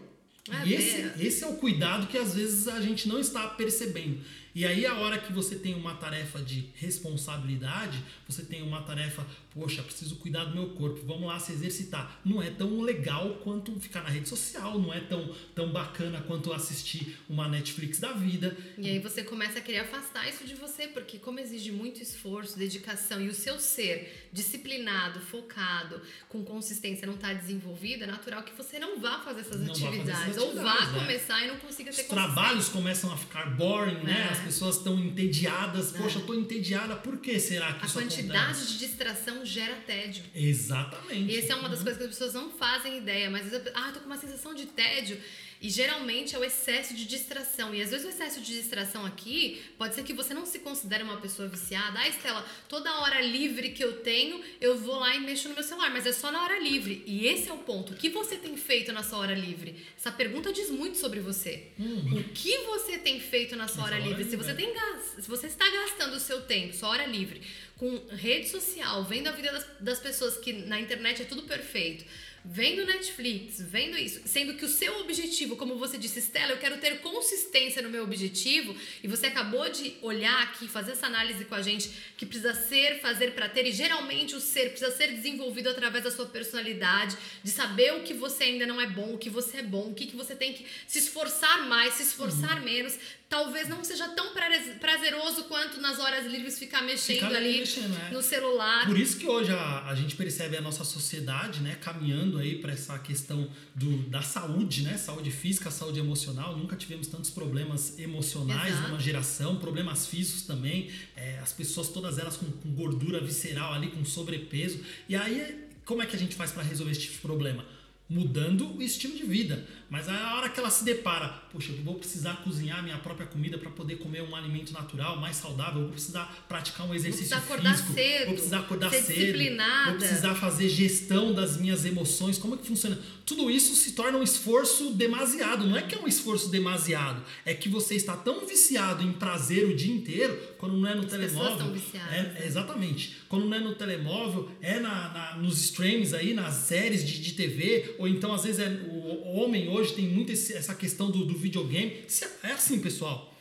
É, 0.50 0.68
e 0.68 0.74
esse, 0.74 1.02
ver. 1.02 1.26
esse 1.26 1.44
é 1.44 1.48
o 1.48 1.54
cuidado 1.54 2.08
que 2.08 2.18
às 2.18 2.36
vezes 2.36 2.68
a 2.68 2.82
gente 2.82 3.08
não 3.08 3.20
está 3.20 3.48
percebendo. 3.48 4.20
E 4.56 4.66
aí, 4.66 4.86
a 4.86 4.96
hora 4.96 5.18
que 5.18 5.34
você 5.34 5.56
tem 5.56 5.74
uma 5.74 5.96
tarefa 5.96 6.40
de 6.40 6.70
responsabilidade, 6.76 8.04
você 8.28 8.44
tem 8.44 8.62
uma 8.62 8.82
tarefa, 8.84 9.26
poxa, 9.52 9.82
preciso 9.82 10.18
cuidar 10.18 10.46
do 10.46 10.56
meu 10.56 10.70
corpo, 10.72 11.04
vamos 11.06 11.28
lá 11.28 11.40
se 11.40 11.52
exercitar. 11.54 12.20
Não 12.24 12.42
é 12.42 12.52
tão 12.52 12.82
legal 12.82 13.36
quanto 13.44 13.80
ficar 13.80 14.04
na 14.04 14.10
rede 14.10 14.30
social, 14.30 14.78
não 14.78 14.94
é 14.94 15.00
tão, 15.00 15.34
tão 15.56 15.72
bacana 15.72 16.22
quanto 16.22 16.54
assistir 16.54 17.18
uma 17.28 17.48
Netflix 17.48 18.00
da 18.00 18.12
vida. 18.12 18.56
E 18.78 18.88
aí 18.90 19.00
você 19.00 19.24
começa 19.24 19.58
a 19.58 19.62
querer 19.62 19.80
afastar 19.80 20.30
isso 20.30 20.46
de 20.46 20.54
você, 20.56 20.88
porque 20.88 21.18
como 21.18 21.40
exige 21.40 21.72
muito 21.72 22.02
esforço, 22.02 22.58
dedicação 22.58 23.20
e 23.22 23.30
o 23.30 23.34
seu 23.34 23.60
ser 23.60 24.30
disciplinado, 24.32 25.20
focado, 25.20 26.02
com 26.30 26.44
consistência 26.44 27.08
não 27.08 27.16
está 27.16 27.34
desenvolvido, 27.34 28.04
é 28.04 28.08
natural 28.08 28.44
que 28.44 28.54
você 28.54 28.78
não 28.78 29.00
vá 29.00 29.20
fazer 29.20 29.42
essas 29.42 29.60
Não 29.62 29.68
vá 29.68 29.74
fazer 29.74 29.88
atividades. 29.88 30.28
essas 30.30 30.44
ou 30.44 30.54
vá 30.56 30.74
atividades, 30.74 30.94
né? 30.94 31.00
começar 31.00 31.44
e 31.44 31.48
não 31.48 31.58
consiga 31.58 31.92
ter 31.92 32.02
Os 32.02 32.08
trabalhos 32.08 32.70
começam 32.70 33.12
a 33.12 33.18
ficar 33.18 33.46
boring, 33.56 34.04
né? 34.04 34.28
É. 34.30 34.32
As 34.32 34.43
pessoas 34.44 34.78
estão 34.78 35.00
entediadas. 35.00 35.92
Poxa, 35.92 36.20
É. 36.20 36.22
eu 36.22 36.26
tô 36.26 36.34
entediada, 36.34 36.96
por 36.96 37.18
que 37.18 37.40
será 37.40 37.74
que 37.74 37.84
A 37.84 37.86
isso 37.88 37.94
quantidade 38.00 38.40
acontece? 38.52 38.74
de 38.74 38.78
distração 38.80 39.46
gera 39.46 39.76
tédio. 39.88 40.24
Exatamente. 40.34 41.32
E 41.32 41.38
essa 41.38 41.54
é 41.54 41.56
uma 41.56 41.70
das 41.70 41.80
Uhum. 41.80 41.86
coisas 41.86 41.98
que 41.98 42.04
as 42.08 42.10
pessoas 42.18 42.34
não 42.34 42.50
fazem 42.52 42.98
ideia, 42.98 43.30
mas 43.30 43.52
ah, 43.74 43.92
tô 43.94 44.00
com 44.00 44.06
uma 44.08 44.18
sensação 44.18 44.54
de 44.54 44.66
tédio. 44.68 45.20
E 45.64 45.70
geralmente 45.70 46.36
é 46.36 46.38
o 46.38 46.44
excesso 46.44 46.94
de 46.94 47.06
distração. 47.06 47.74
E 47.74 47.82
às 47.82 47.90
vezes 47.90 48.06
o 48.06 48.10
excesso 48.10 48.42
de 48.42 48.54
distração 48.54 49.06
aqui 49.06 49.62
pode 49.78 49.96
ser 49.96 50.04
que 50.04 50.12
você 50.12 50.34
não 50.34 50.46
se 50.46 50.60
considere 50.60 51.04
uma 51.04 51.22
pessoa 51.22 51.48
viciada. 51.48 52.00
Ah, 52.00 52.10
Estela, 52.10 52.46
toda 52.68 53.00
hora 53.00 53.22
livre 53.22 53.70
que 53.70 53.82
eu 53.82 54.02
tenho, 54.02 54.44
eu 54.60 54.78
vou 54.78 55.00
lá 55.00 55.16
e 55.16 55.22
mexo 55.22 55.48
no 55.48 55.56
meu 55.56 55.64
celular, 55.64 55.90
mas 55.90 56.06
é 56.06 56.12
só 56.12 56.30
na 56.30 56.44
hora 56.44 56.60
livre. 56.60 57.02
E 57.08 57.26
esse 57.26 57.48
é 57.48 57.54
o 57.54 57.60
ponto. 57.60 57.94
O 57.94 57.96
que 57.96 58.10
você 58.10 58.36
tem 58.36 58.58
feito 58.58 58.92
na 58.92 59.04
sua 59.04 59.20
hora 59.20 59.34
livre? 59.34 59.78
Essa 59.98 60.12
pergunta 60.12 60.52
diz 60.52 60.70
muito 60.70 60.98
sobre 60.98 61.22
você. 61.22 61.68
Uhum. 61.80 62.20
O 62.20 62.24
que 62.26 62.58
você 62.66 62.98
tem 62.98 63.22
feito 63.22 63.56
na 63.56 63.70
sua 63.70 63.86
hora 63.86 63.96
hora 63.96 64.04
livre? 64.04 64.24
Se 64.26 64.32
livre, 64.32 64.46
você 64.46 64.52
é. 64.52 64.56
tem 64.56 64.74
se 65.20 65.30
você 65.30 65.48
está 65.48 65.70
gastando 65.70 66.16
o 66.16 66.20
seu 66.20 66.42
tempo, 66.42 66.74
sua 66.74 66.90
hora 66.90 67.06
livre, 67.06 67.42
com 67.78 68.02
rede 68.10 68.50
social, 68.50 69.04
vendo 69.04 69.28
a 69.28 69.32
vida 69.32 69.52
das, 69.52 69.68
das 69.80 70.00
pessoas 70.00 70.38
que 70.38 70.54
na 70.54 70.80
internet 70.80 71.22
é 71.22 71.26
tudo 71.26 71.44
perfeito, 71.44 72.04
vendo 72.46 72.86
Netflix, 72.86 73.62
vendo 73.62 73.98
isso, 73.98 74.22
sendo 74.26 74.56
que 74.56 74.66
o 74.66 74.70
seu 74.70 75.00
objetivo, 75.00 75.56
como 75.56 75.78
você 75.78 75.98
disse, 75.98 76.20
Stella, 76.20 76.52
eu 76.52 76.58
quero 76.58 76.78
ter 76.78 77.00
consistência 77.00 77.82
no 77.82 77.90
meu 77.90 78.04
objetivo, 78.04 78.76
e 79.02 79.08
você 79.08 79.28
acabou 79.28 79.70
de 79.70 79.96
olhar 80.02 80.44
aqui, 80.44 80.68
fazer 80.68 80.92
essa 80.92 81.08
análise 81.08 81.46
com 81.46 81.56
a 81.56 81.62
gente, 81.62 81.90
que 82.18 82.26
precisa 82.26 82.54
ser, 82.54 83.00
fazer 83.00 83.32
para 83.32 83.48
ter, 83.48 83.66
e 83.66 83.72
geralmente 83.72 84.36
o 84.36 84.42
ser 84.42 84.70
precisa 84.72 84.92
ser 84.92 85.08
desenvolvido 85.14 85.70
através 85.70 86.04
da 86.04 86.12
sua 86.12 86.26
personalidade, 86.26 87.18
de 87.44 87.50
saber 87.50 87.94
o 87.94 88.04
que 88.04 88.14
você 88.14 88.44
ainda 88.46 88.66
não 88.66 88.80
é 88.80 88.88
bom, 88.88 89.14
o 89.14 89.18
que 89.18 89.30
você 89.30 89.58
é 89.58 89.64
bom, 89.64 89.90
o 89.92 89.94
que, 89.94 90.08
que 90.08 90.16
você 90.16 90.36
tem 90.36 90.54
que 90.54 90.66
se 90.88 91.00
esforçar 91.00 91.68
mais, 91.68 91.94
se 91.96 92.04
esforçar 92.04 92.58
Uhum. 92.60 92.66
menos. 92.66 92.98
Talvez 93.34 93.68
não 93.68 93.84
seja 93.84 94.08
tão 94.10 94.32
praze- 94.32 94.74
prazeroso 94.80 95.46
quanto 95.46 95.82
nas 95.82 95.98
horas 95.98 96.24
livres 96.32 96.60
ficar 96.60 96.84
mexendo 96.84 97.16
Ficar 97.16 97.36
ali 97.36 97.58
mexendo, 97.62 97.98
é. 97.98 98.12
no 98.14 98.22
celular. 98.22 98.86
Por 98.86 98.96
isso 99.00 99.18
que 99.18 99.28
hoje 99.28 99.52
a, 99.52 99.86
a 99.88 99.96
gente 99.96 100.16
percebe 100.16 100.56
a 100.56 100.62
nossa 100.62 100.84
sociedade, 100.84 101.60
né, 101.62 101.76
caminhando 101.82 102.38
aí 102.38 102.60
para 102.60 102.72
essa 102.72 103.00
questão 103.00 103.50
do, 103.74 103.98
da 104.08 104.22
saúde, 104.22 104.84
né, 104.84 104.98
saúde 104.98 105.32
física, 105.32 105.72
saúde 105.72 106.00
emocional. 106.00 106.56
Nunca 106.56 106.76
tivemos 106.76 107.08
tantos 107.08 107.32
problemas 107.32 107.98
emocionais 107.98 108.74
Exato. 108.74 108.90
numa 108.90 109.00
geração, 109.00 109.56
problemas 109.56 110.06
físicos 110.06 110.44
também. 110.44 110.92
É, 111.16 111.40
as 111.40 111.52
pessoas 111.52 111.90
todas 111.90 112.20
elas 112.20 112.38
com, 112.38 112.46
com 112.52 112.70
gordura 112.76 113.20
visceral 113.20 113.74
ali, 113.74 113.88
com 113.88 114.06
sobrepeso. 114.06 114.80
E 115.10 115.16
aí, 115.16 115.70
como 115.86 116.04
é 116.04 116.06
que 116.06 116.16
a 116.16 116.20
gente 116.20 116.36
faz 116.36 116.52
para 116.52 116.62
resolver 116.62 116.92
esse 116.92 117.02
tipo 117.02 117.16
de 117.16 117.22
problema? 117.22 117.66
Mudando 118.08 118.76
o 118.78 118.82
estilo 118.82 119.16
de 119.16 119.24
vida. 119.24 119.66
Mas 119.90 120.08
a 120.08 120.36
hora 120.36 120.50
que 120.50 120.60
ela 120.60 120.70
se 120.70 120.84
depara, 120.84 121.42
poxa, 121.54 121.72
eu 121.72 121.84
vou 121.84 121.96
precisar 121.96 122.38
cozinhar 122.44 122.82
minha 122.84 122.98
própria 122.98 123.28
comida 123.28 123.58
para 123.58 123.70
poder 123.70 123.98
comer 123.98 124.24
um 124.24 124.36
alimento 124.36 124.74
natural, 124.74 125.18
mais 125.22 125.36
saudável, 125.38 125.76
eu 125.76 125.84
vou 125.84 125.92
precisar 125.94 126.44
praticar 126.50 126.86
um 126.88 126.94
exercício 126.96 127.30
precisar 127.30 127.38
acordar 127.54 127.72
físico, 127.78 127.94
cedo, 127.94 128.26
vou 128.26 128.34
precisar 128.34 128.60
acordar 128.60 128.90
ser 128.90 129.02
cedo, 129.04 129.16
disciplinada. 129.20 129.90
vou 129.92 130.00
precisar 130.00 130.36
fazer 130.36 130.68
gestão 130.70 131.32
das 131.34 131.58
minhas 131.58 131.86
emoções, 131.86 132.38
como 132.40 132.56
é 132.56 132.58
que 132.58 132.68
funciona? 132.68 132.98
Tudo 133.26 133.50
isso 133.50 133.74
se 133.76 133.92
torna 133.94 134.18
um 134.18 134.24
esforço 134.24 134.92
demasiado. 134.96 135.66
Não 135.66 135.78
é 135.78 135.82
que 135.82 135.96
é 135.96 136.00
um 136.00 136.08
esforço 136.08 136.50
demasiado, 136.50 137.24
é 137.46 137.54
que 137.54 137.70
você 137.70 137.96
está 137.96 138.18
tão 138.18 138.46
viciado 138.46 139.02
em 139.04 139.14
prazer 139.14 139.66
o 139.66 139.76
dia 139.76 139.94
inteiro, 139.94 140.38
quando 140.58 140.76
não 140.76 140.90
é 140.90 140.94
no 140.96 141.02
As 141.02 141.06
pessoas 141.06 141.30
telemóvel. 141.32 141.54
estão 141.54 141.72
viciadas, 141.74 142.14
é- 142.14 142.22
né? 142.24 142.36
é 142.42 142.46
exatamente. 142.48 143.18
Quando 143.30 143.46
não 143.46 143.56
é 143.56 143.60
no 143.60 143.76
telemóvel, 143.76 144.50
é 144.62 144.80
na, 144.80 145.10
na- 145.14 145.38
nos 145.38 145.62
streams 145.62 146.14
aí, 146.16 146.34
nas 146.34 146.54
séries 146.56 147.06
de, 147.08 147.20
de 147.22 147.34
TV, 147.34 147.96
ou 147.98 148.08
então 148.08 148.34
às 148.34 148.44
vezes 148.44 148.60
é, 148.60 148.68
o, 148.90 148.94
o 148.94 149.36
homem 149.44 149.70
hoje 149.70 149.94
tem 149.94 150.06
muito 150.08 150.32
esse- 150.32 150.54
essa 150.54 150.74
questão 150.76 151.10
do, 151.10 151.24
do 151.26 151.34
videogame. 151.44 152.06
Se- 152.08 152.28
é 152.44 152.52
assim, 152.52 152.80
pessoal. 152.80 153.32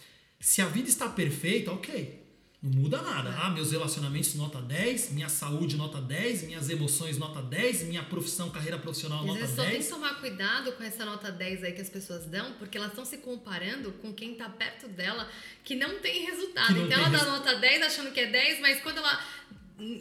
Se 0.41 0.61
a 0.61 0.67
vida 0.67 0.89
está 0.89 1.09
perfeita, 1.09 1.71
ok. 1.73 2.21
Não 2.63 2.81
muda 2.83 3.03
nada. 3.03 3.31
Ah, 3.41 3.51
meus 3.51 3.73
relacionamentos 3.73 4.35
nota 4.37 4.61
10, 4.63 5.11
minha 5.11 5.29
saúde 5.29 5.77
nota 5.77 6.01
10, 6.01 6.45
minhas 6.45 6.71
emoções 6.71 7.19
nota 7.19 7.43
10, 7.43 7.83
minha 7.89 8.05
profissão, 8.05 8.51
carreira 8.51 8.79
profissional 8.79 9.25
nota 9.27 9.41
vezes 9.41 9.57
só 9.57 9.63
tem 9.63 9.73
10. 9.73 9.85
que 9.87 9.91
tomar 9.93 10.21
cuidado 10.21 10.71
com 10.73 10.83
essa 10.85 11.05
nota 11.05 11.33
10 11.33 11.65
aí 11.65 11.73
que 11.73 11.81
as 11.81 11.91
pessoas 11.91 12.25
dão, 12.27 12.53
porque 12.61 12.79
elas 12.79 12.91
estão 12.91 13.05
se 13.05 13.17
comparando 13.19 13.91
com 13.95 14.13
quem 14.15 14.35
tá 14.37 14.49
perto 14.49 14.87
dela 14.89 15.29
que 15.65 15.75
não 15.75 15.99
tem 15.99 16.25
resultado. 16.25 16.75
Não 16.77 16.87
então 16.87 16.99
tem 16.99 17.07
ela 17.09 17.19
dá 17.19 17.25
nota 17.25 17.57
10 17.57 17.83
achando 17.83 18.13
que 18.13 18.21
é 18.21 18.27
10, 18.31 18.61
mas 18.61 18.81
quando 18.81 18.99
ela. 18.99 19.21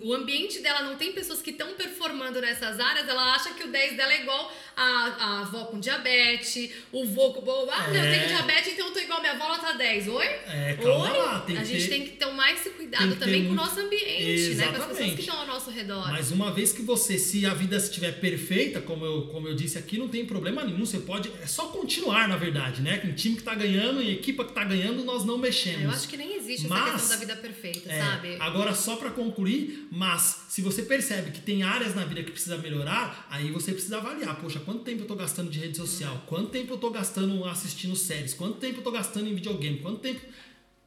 O 0.04 0.14
ambiente 0.14 0.60
dela 0.60 0.84
não 0.84 0.96
tem 0.96 1.12
pessoas 1.12 1.42
que 1.42 1.50
estão 1.50 1.74
performando 1.74 2.40
nessas 2.40 2.80
áreas, 2.80 3.08
ela 3.08 3.34
acha 3.34 3.52
que 3.54 3.64
o 3.64 3.72
10 3.72 3.98
dela 3.98 4.14
é 4.14 4.22
igual 4.22 4.54
a, 4.76 4.84
a 4.84 5.40
avó 5.42 5.66
com 5.66 5.80
diabetes, 5.80 6.72
o 6.92 7.04
vô 7.06 7.32
com. 7.34 7.42
Ah, 7.72 7.88
não, 7.88 7.96
eu 7.96 8.02
É. 8.04 8.12
tenho 8.20 8.28
diabetes, 8.28 8.74
então 8.74 8.88
eu 8.88 8.94
tô 8.94 9.00
igual 9.00 9.18
a 9.18 9.22
minha 9.22 9.34
avó, 9.34 9.46
ela 9.46 9.58
tá 9.60 9.72
10. 9.74 10.08
Oi? 10.08 10.26
É, 10.26 10.78
calma 10.80 11.12
Oi? 11.12 11.18
lá, 11.18 11.46
a 11.48 11.64
gente 11.64 11.84
ter- 11.86 11.90
tem 11.90 12.04
que 12.06 12.12
tomar 12.18 12.52
esse 12.54 12.66
tem 12.66 12.74
cuidado 12.74 13.10
ter 13.14 13.20
também 13.20 13.46
com 13.46 13.52
o 13.54 13.56
nosso 13.56 13.80
ambiente, 13.80 14.56
né? 14.56 14.68
Com 14.68 14.72
as 14.72 14.78
pessoas 14.78 14.90
Exatamente. 14.90 15.16
que 15.16 15.22
estão 15.22 15.40
ao 15.40 15.48
nosso 15.48 15.72
redor. 15.72 16.12
Mas 16.12 16.32
uma 16.32 16.52
vez 16.52 16.74
que 16.74 16.82
você, 16.84 17.18
se 17.18 17.46
a 17.48 17.54
vida 17.54 17.78
estiver 17.78 18.12
perfeita, 18.20 18.82
como 18.82 19.04
eu, 19.06 19.28
como 19.28 19.48
eu 19.48 19.56
disse 19.56 19.78
aqui, 19.80 19.98
não 19.98 20.10
tem 20.10 20.26
problema 20.26 20.64
nenhum. 20.64 20.86
Você 20.86 21.00
pode. 21.00 21.32
É 21.42 21.48
só 21.48 21.68
continuar, 21.70 22.28
na 22.28 22.38
verdade, 22.38 22.82
né? 22.82 22.98
Com 23.00 23.12
time 23.14 23.36
que 23.38 23.44
tá 23.44 23.56
ganhando 23.56 24.02
e 24.02 24.12
equipa 24.12 24.46
que 24.46 24.54
tá 24.54 24.64
ganhando, 24.64 25.04
nós 25.04 25.26
não 25.26 25.38
mexemos. 25.40 25.82
Eu 25.84 25.90
acho 25.90 26.08
que 26.08 26.18
nem 26.18 26.36
existe 26.36 26.66
essa 26.66 26.76
Mas- 26.76 26.92
questão 26.94 27.10
da 27.10 27.16
vida 27.18 27.36
perfeita, 27.38 27.92
É, 27.92 28.00
sabe? 28.00 28.38
Agora, 28.40 28.76
só 28.76 28.96
para 28.98 29.10
concluir, 29.10 29.61
mas 29.92 30.46
se 30.50 30.62
você 30.62 30.84
percebe 30.84 31.32
que 31.32 31.42
tem 31.42 31.64
áreas 31.64 31.94
na 31.96 32.04
vida 32.06 32.24
que 32.24 32.32
precisa 32.32 32.58
melhorar, 32.58 33.28
aí 33.30 33.52
você 33.52 33.72
precisa 33.72 33.98
avaliar. 33.98 34.36
Poxa, 34.40 34.60
quanto 34.60 34.84
tempo 34.84 35.04
eu 35.04 35.08
tô 35.08 35.16
gastando 35.16 35.50
de 35.50 35.60
rede 35.60 35.78
social? 35.78 36.24
Quanto 36.28 36.50
tempo 36.50 36.74
eu 36.74 36.78
tô 36.78 36.90
gastando 36.90 37.44
assistindo 37.46 37.96
séries? 37.96 38.34
Quanto 38.34 38.58
tempo 38.60 38.80
eu 38.80 38.84
tô 38.84 38.92
gastando 38.92 39.28
em 39.30 39.36
videogame? 39.36 39.80
Quanto 39.80 40.00
tempo. 40.00 40.22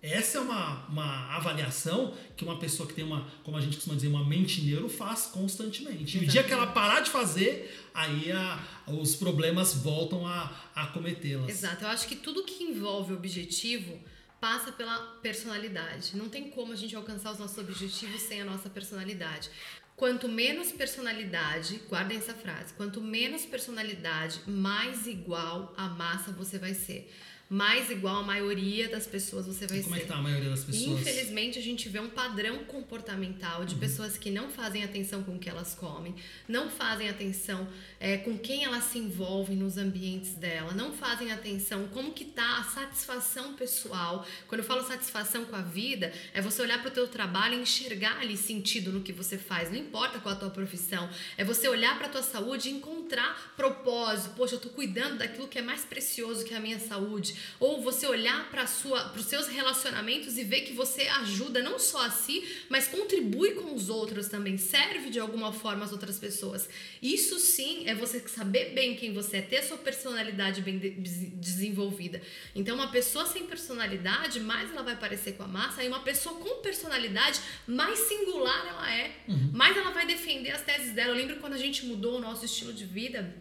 Essa 0.02 0.36
é 0.36 0.40
uma, 0.42 0.84
uma 0.88 1.34
avaliação 1.34 2.12
que 2.36 2.44
uma 2.44 2.58
pessoa 2.58 2.86
que 2.86 2.92
tem 2.94 3.02
uma, 3.02 3.26
como 3.42 3.56
a 3.56 3.60
gente 3.62 3.76
costuma 3.76 3.96
dizer, 3.96 4.08
uma 4.08 4.22
mente 4.22 4.60
neuro 4.60 4.86
faz 4.86 5.22
constantemente. 5.32 6.18
E 6.18 6.24
o 6.24 6.26
dia 6.26 6.42
que 6.42 6.52
ela 6.52 6.66
parar 6.66 7.00
de 7.00 7.08
fazer, 7.08 7.74
aí 7.94 8.30
a- 8.30 8.62
os 8.86 9.16
problemas 9.16 9.72
voltam 9.72 10.26
a, 10.26 10.52
a 10.74 10.86
cometê-las. 10.88 11.48
Exato, 11.48 11.84
eu 11.84 11.88
acho 11.88 12.06
que 12.06 12.16
tudo 12.16 12.42
que 12.44 12.64
envolve 12.64 13.14
objetivo 13.14 13.98
passa 14.44 14.70
pela 14.70 14.98
personalidade. 15.22 16.18
Não 16.18 16.28
tem 16.28 16.50
como 16.50 16.74
a 16.74 16.76
gente 16.76 16.94
alcançar 16.94 17.32
os 17.32 17.38
nossos 17.38 17.56
objetivos 17.56 18.20
sem 18.20 18.42
a 18.42 18.44
nossa 18.44 18.68
personalidade. 18.68 19.48
Quanto 19.96 20.28
menos 20.28 20.70
personalidade, 20.70 21.80
guardem 21.88 22.18
essa 22.18 22.34
frase, 22.34 22.74
quanto 22.74 23.00
menos 23.00 23.46
personalidade, 23.46 24.42
mais 24.46 25.06
igual 25.06 25.72
a 25.78 25.88
massa 25.88 26.30
você 26.30 26.58
vai 26.58 26.74
ser. 26.74 27.10
Mais 27.48 27.90
igual 27.90 28.16
a 28.16 28.22
maioria 28.22 28.88
das 28.88 29.06
pessoas 29.06 29.46
você 29.46 29.66
vai 29.66 29.80
Como 29.82 29.94
é 29.94 29.98
ser. 29.98 30.04
que 30.04 30.10
tá 30.10 30.18
a 30.18 30.22
maioria 30.22 30.48
das 30.50 30.64
pessoas? 30.64 31.00
Infelizmente, 31.00 31.58
a 31.58 31.62
gente 31.62 31.88
vê 31.88 32.00
um 32.00 32.08
padrão 32.08 32.64
comportamental 32.64 33.64
de 33.64 33.74
pessoas 33.74 34.16
que 34.16 34.30
não 34.30 34.48
fazem 34.48 34.82
atenção 34.82 35.22
com 35.22 35.36
o 35.36 35.38
que 35.38 35.48
elas 35.48 35.74
comem, 35.74 36.14
não 36.48 36.70
fazem 36.70 37.08
atenção 37.08 37.68
é, 38.00 38.16
com 38.16 38.38
quem 38.38 38.64
elas 38.64 38.84
se 38.84 38.98
envolvem 38.98 39.56
nos 39.56 39.76
ambientes 39.76 40.34
dela, 40.34 40.72
não 40.72 40.92
fazem 40.92 41.30
atenção 41.32 41.86
como 41.88 42.12
que 42.12 42.24
tá 42.24 42.58
a 42.58 42.64
satisfação 42.64 43.54
pessoal. 43.54 44.26
Quando 44.48 44.60
eu 44.60 44.66
falo 44.66 44.82
satisfação 44.82 45.44
com 45.44 45.54
a 45.54 45.62
vida, 45.62 46.12
é 46.32 46.40
você 46.40 46.62
olhar 46.62 46.80
para 46.80 46.88
o 46.88 46.94
teu 46.94 47.06
trabalho 47.06 47.58
e 47.58 47.62
enxergar 47.62 48.20
ali 48.20 48.36
sentido 48.36 48.90
no 48.90 49.02
que 49.02 49.12
você 49.12 49.36
faz, 49.36 49.70
não 49.70 49.78
importa 49.78 50.18
qual 50.18 50.34
a 50.34 50.38
tua 50.38 50.50
profissão, 50.50 51.08
é 51.36 51.44
você 51.44 51.68
olhar 51.68 51.96
para 51.98 52.06
a 52.06 52.10
tua 52.10 52.22
saúde 52.22 52.68
e 52.68 52.72
encontrar 52.72 53.54
propósito. 53.54 54.34
Poxa, 54.34 54.54
eu 54.54 54.60
tô 54.60 54.70
cuidando 54.70 55.18
daquilo 55.18 55.46
que 55.46 55.58
é 55.58 55.62
mais 55.62 55.84
precioso 55.84 56.44
que 56.44 56.54
a 56.54 56.60
minha 56.60 56.80
saúde. 56.80 57.33
Ou 57.60 57.80
você 57.82 58.06
olhar 58.06 58.50
para 58.50 58.64
os 58.64 59.24
seus 59.26 59.46
relacionamentos 59.48 60.36
e 60.38 60.44
ver 60.44 60.62
que 60.62 60.72
você 60.72 61.02
ajuda 61.02 61.62
não 61.62 61.78
só 61.78 62.06
a 62.06 62.10
si, 62.10 62.42
mas 62.68 62.86
contribui 62.88 63.52
com 63.52 63.74
os 63.74 63.88
outros 63.88 64.28
também, 64.28 64.56
serve 64.58 65.10
de 65.10 65.18
alguma 65.18 65.52
forma 65.52 65.84
às 65.84 65.92
outras 65.92 66.18
pessoas. 66.18 66.68
Isso 67.02 67.38
sim 67.38 67.84
é 67.86 67.94
você 67.94 68.20
saber 68.20 68.74
bem 68.74 68.96
quem 68.96 69.12
você 69.12 69.38
é, 69.38 69.42
ter 69.42 69.62
sua 69.62 69.78
personalidade 69.78 70.60
bem 70.62 70.78
de- 70.78 70.90
des- 70.90 71.30
desenvolvida. 71.34 72.20
Então, 72.54 72.74
uma 72.76 72.90
pessoa 72.90 73.26
sem 73.26 73.44
personalidade, 73.46 74.40
mais 74.40 74.70
ela 74.70 74.82
vai 74.82 74.96
parecer 74.96 75.32
com 75.32 75.42
a 75.42 75.48
massa, 75.48 75.82
e 75.82 75.88
uma 75.88 76.00
pessoa 76.00 76.36
com 76.36 76.60
personalidade, 76.62 77.40
mais 77.66 77.98
singular 78.00 78.66
ela 78.66 78.92
é, 78.94 79.16
mais 79.52 79.76
ela 79.76 79.90
vai 79.90 80.06
defender 80.06 80.50
as 80.50 80.62
teses 80.62 80.92
dela. 80.92 81.10
Eu 81.12 81.16
lembro 81.16 81.36
quando 81.36 81.54
a 81.54 81.58
gente 81.58 81.86
mudou 81.86 82.16
o 82.16 82.20
nosso 82.20 82.44
estilo 82.44 82.72
de 82.72 82.84
vida. 82.84 83.34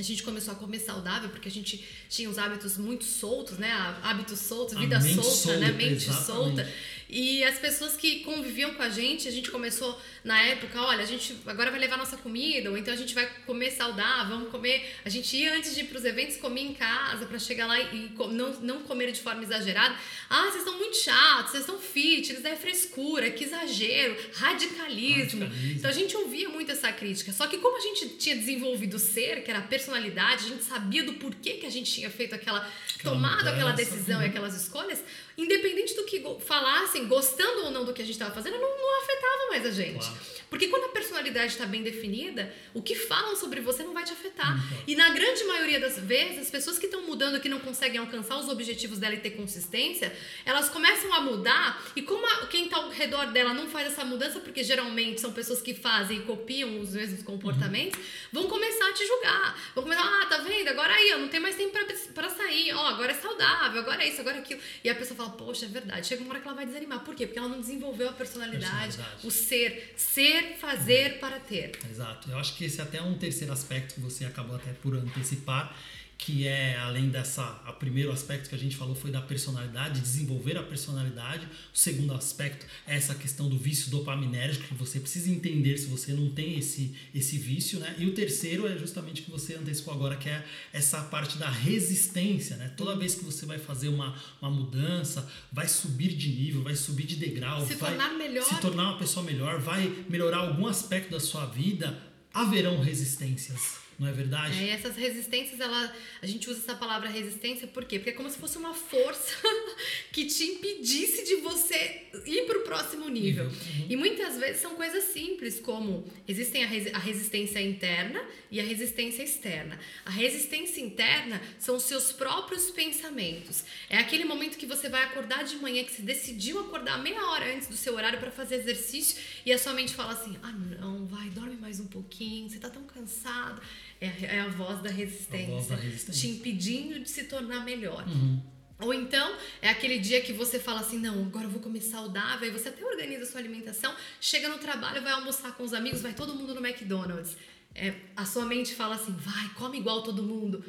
A 0.00 0.04
gente 0.04 0.22
começou 0.22 0.52
a 0.54 0.56
comer 0.56 0.78
saudável 0.78 1.28
porque 1.28 1.48
a 1.48 1.50
gente 1.50 1.84
tinha 2.08 2.28
os 2.28 2.38
hábitos 2.38 2.78
muito 2.78 3.04
soltos, 3.04 3.58
né? 3.58 3.70
Hábitos 4.02 4.38
soltos, 4.40 4.78
vida 4.78 5.00
solta, 5.00 5.22
solta, 5.22 5.60
né? 5.60 5.72
Mente 5.72 6.08
exatamente. 6.08 6.26
solta. 6.26 6.68
E 7.12 7.42
as 7.44 7.58
pessoas 7.58 7.96
que 7.96 8.20
conviviam 8.20 8.74
com 8.74 8.82
a 8.82 8.88
gente, 8.88 9.26
a 9.26 9.30
gente 9.30 9.50
começou 9.50 10.00
na 10.24 10.40
época, 10.42 10.80
olha, 10.82 11.02
a 11.02 11.06
gente 11.06 11.36
agora 11.46 11.70
vai 11.70 11.80
levar 11.80 11.96
nossa 11.96 12.16
comida, 12.16 12.70
ou 12.70 12.76
então 12.76 12.92
a 12.92 12.96
gente 12.96 13.14
vai 13.14 13.26
comer 13.46 13.70
saudável, 13.70 14.36
vamos 14.36 14.50
comer. 14.50 14.94
A 15.04 15.08
gente 15.08 15.36
ia 15.36 15.54
antes 15.54 15.74
de 15.74 15.80
ir 15.80 15.84
pros 15.84 16.04
eventos, 16.04 16.36
comia 16.36 16.64
em 16.64 16.74
casa 16.74 17.26
para 17.26 17.38
chegar 17.38 17.66
lá 17.66 17.80
e 17.80 18.12
não, 18.32 18.52
não 18.60 18.82
comer 18.82 19.12
de 19.12 19.20
forma 19.20 19.42
exagerada. 19.42 19.94
Ah, 20.28 20.44
vocês 20.44 20.58
estão 20.58 20.78
muito 20.78 20.96
chatos, 20.96 21.52
vocês 21.52 21.62
estão 21.62 21.78
fitness, 21.78 22.44
é 22.44 22.54
frescura, 22.56 23.30
que 23.30 23.44
exagero, 23.44 24.16
radicalismo. 24.34 25.40
Radicalismo. 25.44 25.76
Então 25.76 25.90
a 25.90 25.94
gente 25.94 26.16
ouvia 26.16 26.48
muito 26.48 26.70
essa 26.70 26.92
crítica. 26.92 27.32
Só 27.32 27.46
que 27.46 27.58
como 27.58 27.76
a 27.76 27.80
gente 27.80 28.08
tinha 28.16 28.36
desenvolvido 28.36 28.94
o 28.96 28.98
ser, 29.00 29.42
que 29.42 29.50
era 29.50 29.60
a 29.60 29.62
personalidade, 29.62 30.44
a 30.44 30.48
gente 30.48 30.64
sabia 30.64 31.02
do 31.02 31.14
porquê 31.14 31.54
que 31.54 31.66
a 31.66 31.70
gente 31.70 31.90
tinha 31.92 32.10
feito 32.10 32.34
aquela, 32.34 32.60
Aquela 32.98 33.14
tomado 33.14 33.48
aquela 33.48 33.72
decisão 33.72 34.20
e 34.20 34.24
Uhum. 34.24 34.30
aquelas 34.30 34.54
escolhas, 34.54 35.02
independente 35.42 35.94
do 35.94 36.04
que 36.04 36.22
falassem, 36.40 37.06
gostando 37.06 37.64
ou 37.64 37.70
não 37.70 37.84
do 37.84 37.92
que 37.92 38.02
a 38.02 38.04
gente 38.04 38.14
estava 38.14 38.34
fazendo, 38.34 38.58
não, 38.58 38.68
não 38.78 39.02
afetava 39.02 39.46
mais 39.50 39.66
a 39.66 39.70
gente. 39.70 39.98
Claro. 40.06 40.40
Porque 40.50 40.66
quando 40.66 40.86
a 40.86 40.88
personalidade 40.88 41.52
está 41.52 41.64
bem 41.64 41.80
definida, 41.80 42.52
o 42.74 42.82
que 42.82 42.96
falam 42.96 43.36
sobre 43.36 43.60
você 43.60 43.84
não 43.84 43.92
vai 43.94 44.02
te 44.02 44.12
afetar. 44.12 44.52
Pode. 44.68 44.82
E 44.88 44.96
na 44.96 45.10
grande 45.10 45.44
maioria 45.44 45.78
das 45.78 45.96
vezes, 46.00 46.40
as 46.40 46.50
pessoas 46.50 46.76
que 46.76 46.86
estão 46.86 47.02
mudando, 47.06 47.40
que 47.40 47.48
não 47.48 47.60
conseguem 47.60 47.98
alcançar 48.00 48.36
os 48.36 48.48
objetivos 48.48 48.98
dela 48.98 49.14
e 49.14 49.20
ter 49.20 49.30
consistência, 49.30 50.12
elas 50.44 50.68
começam 50.68 51.12
a 51.14 51.20
mudar 51.20 51.80
e 51.94 52.02
como 52.02 52.26
a- 52.26 52.46
quem 52.48 52.64
está 52.64 52.78
ao 52.78 52.90
redor 52.90 53.26
dela 53.26 53.54
não 53.54 53.68
faz 53.68 53.86
essa 53.92 54.04
mudança, 54.04 54.40
porque 54.40 54.64
geralmente 54.64 55.20
são 55.20 55.32
pessoas 55.32 55.62
que 55.62 55.72
fazem 55.72 56.18
e 56.18 56.22
copiam 56.22 56.80
os 56.80 56.94
mesmos 56.94 57.22
comportamentos, 57.22 58.00
vão 58.32 58.48
começar 58.48 58.88
a 58.88 58.92
te 58.92 59.06
julgar. 59.06 59.56
Vão 59.74 59.84
começar, 59.84 60.02
ah, 60.02 60.26
tá 60.26 60.38
vendo? 60.38 60.66
Agora 60.66 60.92
aí, 60.92 61.12
ó, 61.14 61.18
não 61.18 61.28
tem 61.28 61.38
mais 61.38 61.54
tempo 61.54 61.78
pra 62.12 62.28
sair. 62.28 62.72
Ó, 62.74 62.88
agora 62.88 63.12
é 63.12 63.14
saudável, 63.14 63.80
agora 63.82 64.02
é 64.02 64.08
isso, 64.08 64.20
agora 64.20 64.38
é 64.38 64.40
aquilo. 64.40 64.60
E 64.82 64.90
a 64.90 64.94
pessoa 64.96 65.16
fala, 65.16 65.29
poxa, 65.30 65.66
é 65.66 65.68
verdade. 65.68 66.06
Chega 66.06 66.22
uma 66.22 66.30
hora 66.32 66.40
que 66.40 66.46
ela 66.48 66.56
vai 66.56 66.66
desanimar. 66.66 67.00
Por 67.04 67.14
quê? 67.14 67.26
Porque 67.26 67.38
ela 67.38 67.48
não 67.48 67.60
desenvolveu 67.60 68.08
a 68.08 68.12
personalidade, 68.12 68.96
Personalidade. 68.96 69.26
o 69.26 69.30
ser. 69.30 69.94
Ser, 69.96 70.56
fazer 70.58 71.18
para 71.18 71.38
ter. 71.40 71.72
Exato. 71.90 72.30
Eu 72.30 72.38
acho 72.38 72.56
que 72.56 72.64
esse 72.64 72.80
é 72.80 72.84
até 72.84 73.00
um 73.02 73.16
terceiro 73.18 73.52
aspecto 73.52 73.94
que 73.94 74.00
você 74.00 74.24
acabou 74.24 74.56
até 74.56 74.72
por 74.72 74.94
antecipar, 74.96 75.74
que 76.20 76.46
é 76.46 76.76
além 76.76 77.08
dessa, 77.08 77.42
o 77.66 77.72
primeiro 77.72 78.12
aspecto 78.12 78.50
que 78.50 78.54
a 78.54 78.58
gente 78.58 78.76
falou 78.76 78.94
foi 78.94 79.10
da 79.10 79.22
personalidade, 79.22 80.00
desenvolver 80.00 80.58
a 80.58 80.62
personalidade. 80.62 81.46
O 81.74 81.78
segundo 81.78 82.12
aspecto 82.12 82.66
é 82.86 82.94
essa 82.94 83.14
questão 83.14 83.48
do 83.48 83.56
vício 83.56 83.90
dopaminérgico, 83.90 84.68
que 84.68 84.74
você 84.74 85.00
precisa 85.00 85.30
entender 85.30 85.78
se 85.78 85.86
você 85.86 86.12
não 86.12 86.28
tem 86.30 86.58
esse, 86.58 86.94
esse 87.14 87.38
vício, 87.38 87.80
né? 87.80 87.94
E 87.96 88.06
o 88.06 88.12
terceiro 88.12 88.68
é 88.68 88.76
justamente 88.76 89.22
o 89.22 89.24
que 89.24 89.30
você 89.30 89.54
antecipou 89.54 89.94
agora, 89.94 90.14
que 90.14 90.28
é 90.28 90.44
essa 90.74 91.00
parte 91.04 91.38
da 91.38 91.48
resistência, 91.48 92.56
né? 92.56 92.70
Toda 92.76 92.94
vez 92.96 93.14
que 93.14 93.24
você 93.24 93.46
vai 93.46 93.58
fazer 93.58 93.88
uma, 93.88 94.14
uma 94.42 94.50
mudança, 94.50 95.26
vai 95.50 95.68
subir 95.68 96.14
de 96.14 96.28
nível, 96.28 96.62
vai 96.62 96.76
subir 96.76 97.06
de 97.06 97.16
degrau, 97.16 97.66
Se 97.66 97.76
vai 97.76 97.92
tornar 97.92 98.12
melhor. 98.18 98.44
se 98.44 98.60
tornar 98.60 98.90
uma 98.90 98.98
pessoa 98.98 99.24
melhor, 99.24 99.58
vai 99.58 100.04
melhorar 100.06 100.38
algum 100.38 100.66
aspecto 100.66 101.12
da 101.12 101.18
sua 101.18 101.46
vida, 101.46 101.98
haverão 102.32 102.78
resistências, 102.78 103.80
não 104.00 104.08
é 104.08 104.12
verdade? 104.12 104.58
É, 104.58 104.68
e 104.68 104.70
essas 104.70 104.96
resistências, 104.96 105.60
ela, 105.60 105.94
a 106.22 106.26
gente 106.26 106.48
usa 106.48 106.58
essa 106.58 106.74
palavra 106.74 107.10
resistência 107.10 107.68
por 107.68 107.84
quê? 107.84 107.98
Porque 107.98 108.08
é 108.08 108.12
como 108.14 108.30
se 108.30 108.38
fosse 108.38 108.56
uma 108.56 108.72
força 108.72 109.36
que 110.10 110.24
te 110.24 110.42
impedisse 110.42 111.22
de 111.22 111.36
você 111.42 112.06
ir 112.24 112.46
para 112.46 112.60
o 112.60 112.62
próximo 112.62 113.06
nível. 113.10 113.44
Uhum. 113.44 113.86
E 113.90 113.96
muitas 113.96 114.38
vezes 114.38 114.62
são 114.62 114.74
coisas 114.74 115.04
simples, 115.04 115.60
como 115.60 116.10
existem 116.26 116.64
a, 116.64 116.96
a 116.96 116.98
resistência 116.98 117.60
interna 117.60 118.26
e 118.50 118.58
a 118.58 118.64
resistência 118.64 119.22
externa. 119.22 119.78
A 120.06 120.10
resistência 120.10 120.80
interna 120.80 121.38
são 121.58 121.76
os 121.76 121.82
seus 121.82 122.10
próprios 122.10 122.70
pensamentos. 122.70 123.64
É 123.90 123.98
aquele 123.98 124.24
momento 124.24 124.56
que 124.56 124.64
você 124.64 124.88
vai 124.88 125.04
acordar 125.04 125.44
de 125.44 125.56
manhã, 125.56 125.84
que 125.84 125.92
você 125.92 126.00
decidiu 126.00 126.58
acordar 126.58 127.02
meia 127.02 127.22
hora 127.26 127.54
antes 127.54 127.68
do 127.68 127.76
seu 127.76 127.94
horário 127.94 128.18
para 128.18 128.30
fazer 128.30 128.54
exercício 128.54 129.22
e 129.44 129.52
a 129.52 129.58
sua 129.58 129.74
mente 129.74 129.92
fala 129.92 130.12
assim: 130.12 130.38
ah, 130.42 130.52
não, 130.52 131.04
vai, 131.06 131.28
dorme 131.28 131.56
mais 131.56 131.80
um 131.80 131.86
pouquinho, 131.86 132.48
você 132.48 132.58
tá 132.58 132.70
tão 132.70 132.84
cansado. 132.84 133.60
É, 134.00 134.08
a- 134.08 134.32
é 134.36 134.40
a 134.40 134.48
voz 134.48 134.80
da 134.82 134.90
resistência, 134.90 135.46
A 135.46 135.50
voz 135.50 135.66
da 135.68 135.76
resistência. 135.76 136.20
te 136.20 136.28
impedindo 136.36 137.00
de 137.00 137.08
se 137.10 137.24
tornar 137.24 137.64
melhor. 137.64 138.06
Uhum. 138.08 138.40
Ou 138.80 138.94
então, 138.94 139.34
é 139.60 139.68
aquele 139.68 139.98
dia 139.98 140.22
que 140.22 140.32
você 140.32 140.58
fala 140.58 140.80
assim: 140.80 140.98
não, 140.98 141.20
agora 141.26 141.44
eu 141.44 141.50
vou 141.50 141.60
comer 141.60 141.82
saudável, 141.82 142.44
aí 142.48 142.50
você 142.50 142.70
até 142.70 142.82
organiza 142.84 143.24
a 143.24 143.26
sua 143.26 143.40
alimentação, 143.40 143.94
chega 144.20 144.48
no 144.48 144.56
trabalho, 144.58 145.02
vai 145.02 145.12
almoçar 145.12 145.54
com 145.54 145.62
os 145.64 145.74
amigos, 145.74 146.00
vai 146.00 146.14
todo 146.14 146.34
mundo 146.34 146.54
no 146.54 146.66
McDonald's. 146.66 147.36
É, 147.74 147.92
a 148.16 148.24
sua 148.24 148.46
mente 148.46 148.74
fala 148.74 148.94
assim: 148.94 149.12
vai, 149.12 149.50
come 149.54 149.78
igual 149.78 150.02
todo 150.02 150.22
mundo. 150.22 150.64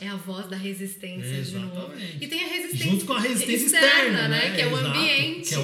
é 0.00 0.06
a 0.06 0.14
voz 0.14 0.46
da 0.46 0.56
resistência 0.56 1.26
Exatamente. 1.38 1.50
de 1.50 1.58
novo. 1.58 1.92
E 2.20 2.28
tem 2.28 2.44
a 2.44 2.46
resistência 2.46 2.86
Junto 2.92 3.04
com 3.04 3.14
a 3.14 3.18
resistência 3.20 3.66
externa, 3.66 4.28
né? 4.28 4.54
Que 4.54 4.60
é 4.60 4.66
o 4.68 4.70
Exato, 4.78 4.86
ambiente. 4.86 5.48
que 5.48 5.54
é 5.56 5.57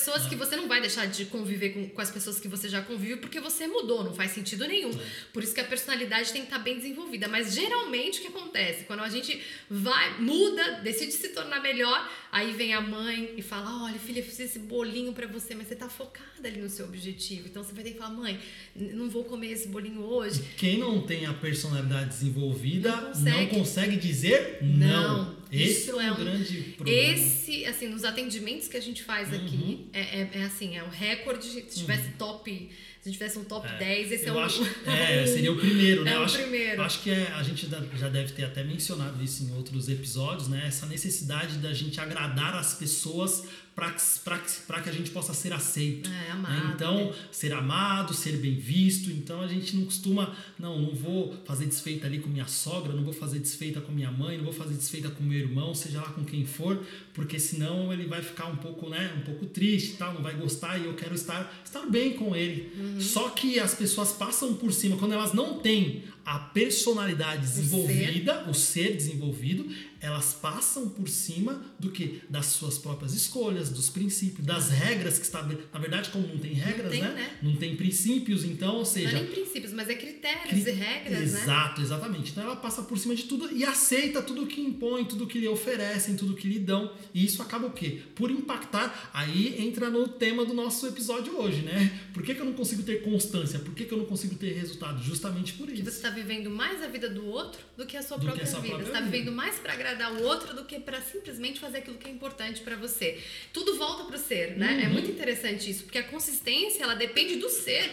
pessoas 0.00 0.26
que 0.26 0.34
você 0.34 0.56
não 0.56 0.66
vai 0.66 0.80
deixar 0.80 1.06
de 1.06 1.26
conviver 1.26 1.70
com, 1.70 1.88
com 1.90 2.00
as 2.00 2.10
pessoas 2.10 2.40
que 2.40 2.48
você 2.48 2.68
já 2.68 2.80
convive 2.80 3.16
porque 3.16 3.38
você 3.38 3.66
mudou, 3.66 4.02
não 4.02 4.14
faz 4.14 4.30
sentido 4.32 4.66
nenhum. 4.66 4.90
É. 4.90 5.06
Por 5.32 5.42
isso 5.42 5.54
que 5.54 5.60
a 5.60 5.64
personalidade 5.64 6.32
tem 6.32 6.40
que 6.40 6.46
estar 6.46 6.58
bem 6.58 6.76
desenvolvida. 6.76 7.28
Mas 7.28 7.54
geralmente 7.54 8.18
o 8.18 8.22
que 8.22 8.28
acontece? 8.28 8.84
Quando 8.84 9.00
a 9.00 9.08
gente 9.10 9.40
vai, 9.68 10.18
muda, 10.20 10.80
decide 10.82 11.12
se 11.12 11.28
tornar 11.28 11.60
melhor, 11.60 12.10
aí 12.32 12.50
vem 12.52 12.72
a 12.72 12.80
mãe 12.80 13.34
e 13.36 13.42
fala: 13.42 13.84
Olha, 13.84 13.98
filha, 13.98 14.20
eu 14.20 14.24
fiz 14.24 14.40
esse 14.40 14.58
bolinho 14.58 15.12
pra 15.12 15.26
você, 15.26 15.54
mas 15.54 15.68
você 15.68 15.76
tá 15.76 15.88
focada 15.88 16.48
ali 16.48 16.60
no 16.60 16.70
seu 16.70 16.86
objetivo. 16.86 17.48
Então 17.48 17.62
você 17.62 17.72
vai 17.74 17.84
ter 17.84 17.92
que 17.92 17.98
falar: 17.98 18.10
Mãe, 18.14 18.40
não 18.74 19.10
vou 19.10 19.24
comer 19.24 19.52
esse 19.52 19.68
bolinho 19.68 20.00
hoje. 20.00 20.42
Quem 20.56 20.78
não 20.78 21.02
tem 21.02 21.26
a 21.26 21.34
personalidade 21.34 22.08
desenvolvida 22.08 22.90
Não 22.90 23.00
não 23.00 23.12
consegue. 23.12 23.58
consegue, 23.58 23.96
dizer 23.98 24.58
não. 24.62 25.24
Não. 25.24 25.39
Esse 25.52 25.80
Isso 25.80 26.00
é 26.00 26.10
um, 26.12 26.14
é 26.14 26.16
grande 26.24 26.60
problema. 26.76 26.98
Esse, 27.14 27.64
assim, 27.66 27.88
nos 27.88 28.04
atendimentos 28.04 28.68
que 28.68 28.76
a 28.76 28.80
gente 28.80 29.02
faz 29.02 29.32
aqui, 29.32 29.56
Uhum. 29.56 29.88
é, 29.92 30.00
é, 30.00 30.30
é 30.34 30.42
assim, 30.44 30.76
é 30.76 30.82
um 30.84 30.88
recorde. 30.88 31.46
Se 31.46 31.62
tivesse 31.80 32.10
top, 32.18 32.50
se 32.50 33.08
a 33.08 33.10
gente 33.10 33.18
tivesse 33.18 33.38
um 33.38 33.44
top 33.44 33.66
É, 33.66 33.78
10, 33.78 34.12
esse 34.12 34.26
é 34.26 34.32
o 34.32 34.38
acho, 34.38 34.62
é, 34.86 35.26
seria 35.26 35.50
o 35.52 35.56
primeiro, 35.56 36.04
né? 36.04 36.12
É 36.12 36.16
eu 36.16 36.20
o 36.20 36.24
acho, 36.24 36.38
primeiro. 36.38 36.82
acho 36.82 37.02
que 37.02 37.10
é, 37.10 37.32
a 37.32 37.42
gente 37.42 37.68
já 37.96 38.08
deve 38.08 38.32
ter 38.32 38.44
até 38.44 38.62
mencionado 38.62 39.22
isso 39.22 39.42
em 39.42 39.52
outros 39.56 39.88
episódios, 39.88 40.48
né? 40.48 40.64
Essa 40.66 40.86
necessidade 40.86 41.58
da 41.58 41.72
gente 41.72 42.00
agradar 42.00 42.54
as 42.54 42.74
pessoas 42.74 43.44
para 43.80 44.80
que 44.82 44.88
a 44.88 44.92
gente 44.92 45.10
possa 45.10 45.32
ser 45.32 45.52
aceito. 45.52 46.08
É, 46.08 46.12
né? 46.12 46.30
amado. 46.32 46.72
Então, 46.74 47.14
ser 47.32 47.52
amado, 47.52 48.14
ser 48.14 48.36
bem 48.36 48.54
visto. 48.54 49.10
Então, 49.10 49.40
a 49.40 49.48
gente 49.48 49.76
não 49.76 49.84
costuma, 49.84 50.34
não, 50.58 50.78
não 50.80 50.94
vou 50.94 51.34
fazer 51.44 51.66
desfeita 51.66 52.06
ali 52.06 52.18
com 52.18 52.28
minha 52.28 52.46
sogra, 52.46 52.92
não 52.92 53.02
vou 53.02 53.12
fazer 53.12 53.38
desfeita 53.38 53.80
com 53.80 53.92
minha 53.92 54.10
mãe, 54.10 54.36
não 54.36 54.44
vou 54.44 54.52
fazer 54.52 54.74
desfeita 54.74 55.08
com 55.08 55.22
meu 55.22 55.38
irmão, 55.38 55.74
seja 55.74 56.00
lá 56.00 56.08
com 56.10 56.24
quem 56.24 56.44
for, 56.44 56.84
porque 57.14 57.38
senão 57.38 57.92
ele 57.92 58.06
vai 58.06 58.22
ficar 58.22 58.46
um 58.46 58.56
pouco, 58.56 58.88
né, 58.88 59.14
um 59.18 59.22
pouco 59.22 59.46
triste, 59.46 59.92
e 59.92 59.96
tal, 59.96 60.14
não 60.14 60.22
vai 60.22 60.34
gostar 60.34 60.78
e 60.78 60.86
eu 60.86 60.94
quero 60.94 61.14
estar, 61.14 61.62
estar 61.64 61.86
bem 61.86 62.14
com 62.14 62.36
ele. 62.36 62.72
Uhum. 62.76 63.00
Só 63.00 63.30
que 63.30 63.58
as 63.58 63.74
pessoas 63.74 64.12
passam 64.12 64.54
por 64.54 64.72
cima 64.72 64.96
quando 64.96 65.12
elas 65.12 65.32
não 65.32 65.58
têm 65.58 66.04
a 66.30 66.38
personalidade 66.38 67.40
desenvolvida, 67.42 68.48
o 68.48 68.54
ser, 68.54 68.94
desenvolvido, 68.96 69.66
elas 70.00 70.32
passam 70.32 70.88
por 70.88 71.08
cima 71.08 71.60
do 71.76 71.90
que 71.90 72.22
das 72.30 72.46
suas 72.46 72.78
próprias 72.78 73.14
escolhas, 73.14 73.68
dos 73.68 73.90
princípios, 73.90 74.46
das 74.46 74.70
regras 74.70 75.18
que 75.18 75.24
está 75.24 75.42
na 75.42 75.78
verdade 75.80 76.08
como 76.10 76.28
não 76.28 76.38
tem 76.38 76.52
regras, 76.52 76.92
tem, 76.92 77.02
né? 77.02 77.08
né? 77.08 77.38
Não 77.42 77.56
tem 77.56 77.74
princípios, 77.74 78.44
então, 78.44 78.74
ou 78.74 78.78
Não 78.78 78.84
seja, 78.84 79.08
é 79.08 79.22
nem 79.22 79.26
princípios, 79.26 79.72
mas 79.72 79.88
é 79.88 79.94
critérios 79.96 80.62
Cri- 80.62 80.70
e 80.70 80.70
regras, 80.70 81.32
né? 81.32 81.42
Exato, 81.42 81.80
exatamente. 81.82 82.30
Então 82.30 82.44
ela 82.44 82.56
passa 82.56 82.82
por 82.82 82.96
cima 82.96 83.14
de 83.16 83.24
tudo 83.24 83.50
e 83.52 83.64
aceita 83.64 84.22
tudo 84.22 84.46
que 84.46 84.60
impõe, 84.60 85.04
tudo 85.04 85.26
que 85.26 85.36
lhe 85.38 85.48
oferecem, 85.48 86.14
tudo 86.14 86.34
que 86.36 86.46
lhe 86.46 86.60
dão. 86.60 86.92
E 87.12 87.24
isso 87.24 87.42
acaba 87.42 87.66
o 87.66 87.72
quê? 87.72 88.02
Por 88.14 88.30
impactar. 88.30 89.10
Aí 89.12 89.60
entra 89.60 89.90
no 89.90 90.06
tema 90.06 90.44
do 90.44 90.54
nosso 90.54 90.86
episódio 90.86 91.36
hoje, 91.38 91.62
né? 91.62 92.00
Por 92.14 92.22
que, 92.22 92.34
que 92.36 92.40
eu 92.40 92.46
não 92.46 92.52
consigo 92.54 92.84
ter 92.84 93.02
constância? 93.02 93.58
Por 93.58 93.74
que, 93.74 93.84
que 93.84 93.92
eu 93.92 93.98
não 93.98 94.06
consigo 94.06 94.36
ter 94.36 94.52
resultado? 94.52 95.02
Justamente 95.02 95.54
por 95.54 95.66
Que 95.66 95.74
isso. 95.74 95.84
você 95.84 95.90
está 95.90 96.10
vivendo 96.20 96.50
mais 96.50 96.82
a 96.82 96.86
vida 96.86 97.08
do 97.08 97.26
outro 97.26 97.60
do 97.76 97.86
que 97.86 97.96
a 97.96 98.02
sua 98.02 98.16
Do 98.18 98.24
própria 98.24 98.44
a 98.44 98.46
sua 98.46 98.60
vida. 98.60 98.74
própria 98.74 98.92
você 98.92 98.98
está 98.98 99.10
vivendo 99.10 99.32
mais 99.32 99.58
para 99.58 99.72
agradar 99.72 100.12
o 100.12 100.22
outro 100.22 100.54
do 100.54 100.64
que 100.64 100.78
para 100.78 101.00
simplesmente 101.00 101.58
fazer 101.58 101.78
aquilo 101.78 101.98
que 101.98 102.08
é 102.08 102.12
importante 102.12 102.60
para 102.60 102.76
você. 102.76 103.18
Tudo 103.52 103.76
volta 103.76 104.04
pro 104.04 104.18
ser, 104.18 104.56
né? 104.56 104.80
É 104.82 104.86
Uhum. 104.86 104.92
muito 104.92 105.10
interessante 105.10 105.70
isso, 105.70 105.84
porque 105.84 105.98
a 105.98 106.04
consistência 106.04 106.82
ela 106.82 106.94
depende 106.94 107.36
do 107.36 107.48
ser. 107.48 107.84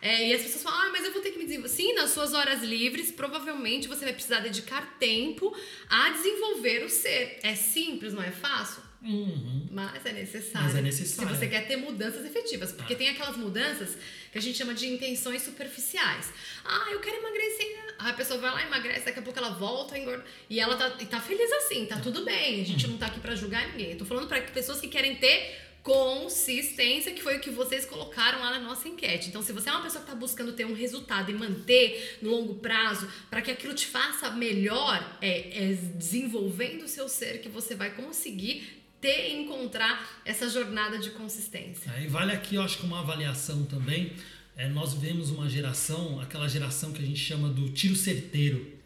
É, 0.00 0.28
e 0.28 0.32
as 0.32 0.42
pessoas 0.42 0.62
falam, 0.62 0.80
ah, 0.86 0.90
mas 0.92 1.04
eu 1.04 1.12
vou 1.12 1.20
ter 1.20 1.32
que 1.32 1.38
me 1.38 1.44
desenvolver. 1.44 1.74
Sim, 1.74 1.92
nas 1.94 2.10
suas 2.10 2.32
horas 2.32 2.62
livres, 2.62 3.10
provavelmente 3.10 3.88
você 3.88 4.04
vai 4.04 4.12
precisar 4.14 4.38
dedicar 4.40 4.96
tempo 4.98 5.52
a 5.88 6.10
desenvolver 6.10 6.84
o 6.84 6.88
ser. 6.88 7.38
É 7.42 7.54
simples, 7.56 8.12
não 8.14 8.22
é 8.22 8.30
fácil? 8.30 8.80
Uhum. 9.00 9.66
Mas 9.70 10.04
é 10.04 10.12
necessário. 10.12 10.66
Mas 10.66 10.76
é 10.76 10.82
necessário. 10.82 11.30
Se 11.30 11.38
você 11.38 11.46
quer 11.46 11.66
ter 11.66 11.76
mudanças 11.76 12.24
efetivas. 12.24 12.72
Porque 12.72 12.94
tem 12.94 13.08
aquelas 13.08 13.36
mudanças 13.36 13.96
que 14.32 14.38
a 14.38 14.40
gente 14.40 14.58
chama 14.58 14.74
de 14.74 14.88
intenções 14.88 15.42
superficiais. 15.42 16.32
Ah, 16.64 16.88
eu 16.90 17.00
quero 17.00 17.16
emagrecer. 17.16 17.94
Aí 17.98 18.10
a 18.10 18.14
pessoa 18.14 18.40
vai 18.40 18.50
lá, 18.50 18.66
emagrece, 18.66 19.04
daqui 19.04 19.18
a 19.18 19.22
pouco 19.22 19.38
ela 19.38 19.50
volta, 19.50 19.96
engorda. 19.96 20.24
E 20.50 20.58
ela 20.60 20.76
tá, 20.76 20.96
e 21.00 21.06
tá 21.06 21.20
feliz 21.20 21.50
assim, 21.52 21.86
tá 21.86 21.98
tudo 22.00 22.24
bem. 22.24 22.60
A 22.60 22.64
gente 22.64 22.86
não 22.86 22.98
tá 22.98 23.06
aqui 23.06 23.20
pra 23.20 23.34
julgar 23.34 23.68
ninguém. 23.68 23.92
Eu 23.92 23.98
tô 23.98 24.04
falando 24.04 24.26
pra 24.26 24.40
pessoas 24.40 24.80
que 24.80 24.88
querem 24.88 25.16
ter 25.16 25.68
consistência, 25.82 27.12
que 27.12 27.22
foi 27.22 27.38
o 27.38 27.40
que 27.40 27.50
vocês 27.50 27.86
colocaram 27.86 28.40
lá 28.40 28.50
na 28.50 28.60
nossa 28.60 28.88
enquete. 28.88 29.28
Então, 29.28 29.42
se 29.42 29.52
você 29.52 29.70
é 29.70 29.72
uma 29.72 29.82
pessoa 29.82 30.04
que 30.04 30.10
está 30.10 30.18
buscando 30.18 30.52
ter 30.52 30.66
um 30.66 30.74
resultado 30.74 31.30
e 31.30 31.34
manter 31.34 32.18
no 32.20 32.30
longo 32.30 32.56
prazo, 32.56 33.08
para 33.30 33.40
que 33.40 33.50
aquilo 33.50 33.72
te 33.72 33.86
faça 33.86 34.30
melhor, 34.30 35.16
é, 35.22 35.70
é 35.70 35.72
desenvolvendo 35.72 36.82
o 36.82 36.88
seu 36.88 37.08
ser 37.08 37.40
que 37.40 37.48
você 37.48 37.74
vai 37.74 37.90
conseguir 37.94 38.77
ter 39.00 39.30
e 39.30 39.42
encontrar 39.42 40.20
essa 40.24 40.48
jornada 40.48 40.98
de 40.98 41.10
consistência. 41.10 41.90
Aí 41.92 42.06
vale 42.08 42.32
aqui, 42.32 42.56
eu 42.56 42.62
acho 42.62 42.78
que 42.78 42.86
uma 42.86 43.00
avaliação 43.00 43.64
também. 43.64 44.12
É, 44.56 44.68
nós 44.68 44.92
vivemos 44.92 45.30
uma 45.30 45.48
geração, 45.48 46.20
aquela 46.20 46.48
geração 46.48 46.92
que 46.92 47.02
a 47.02 47.06
gente 47.06 47.20
chama 47.20 47.48
do 47.48 47.68
tiro 47.70 47.94
certeiro. 47.94 48.77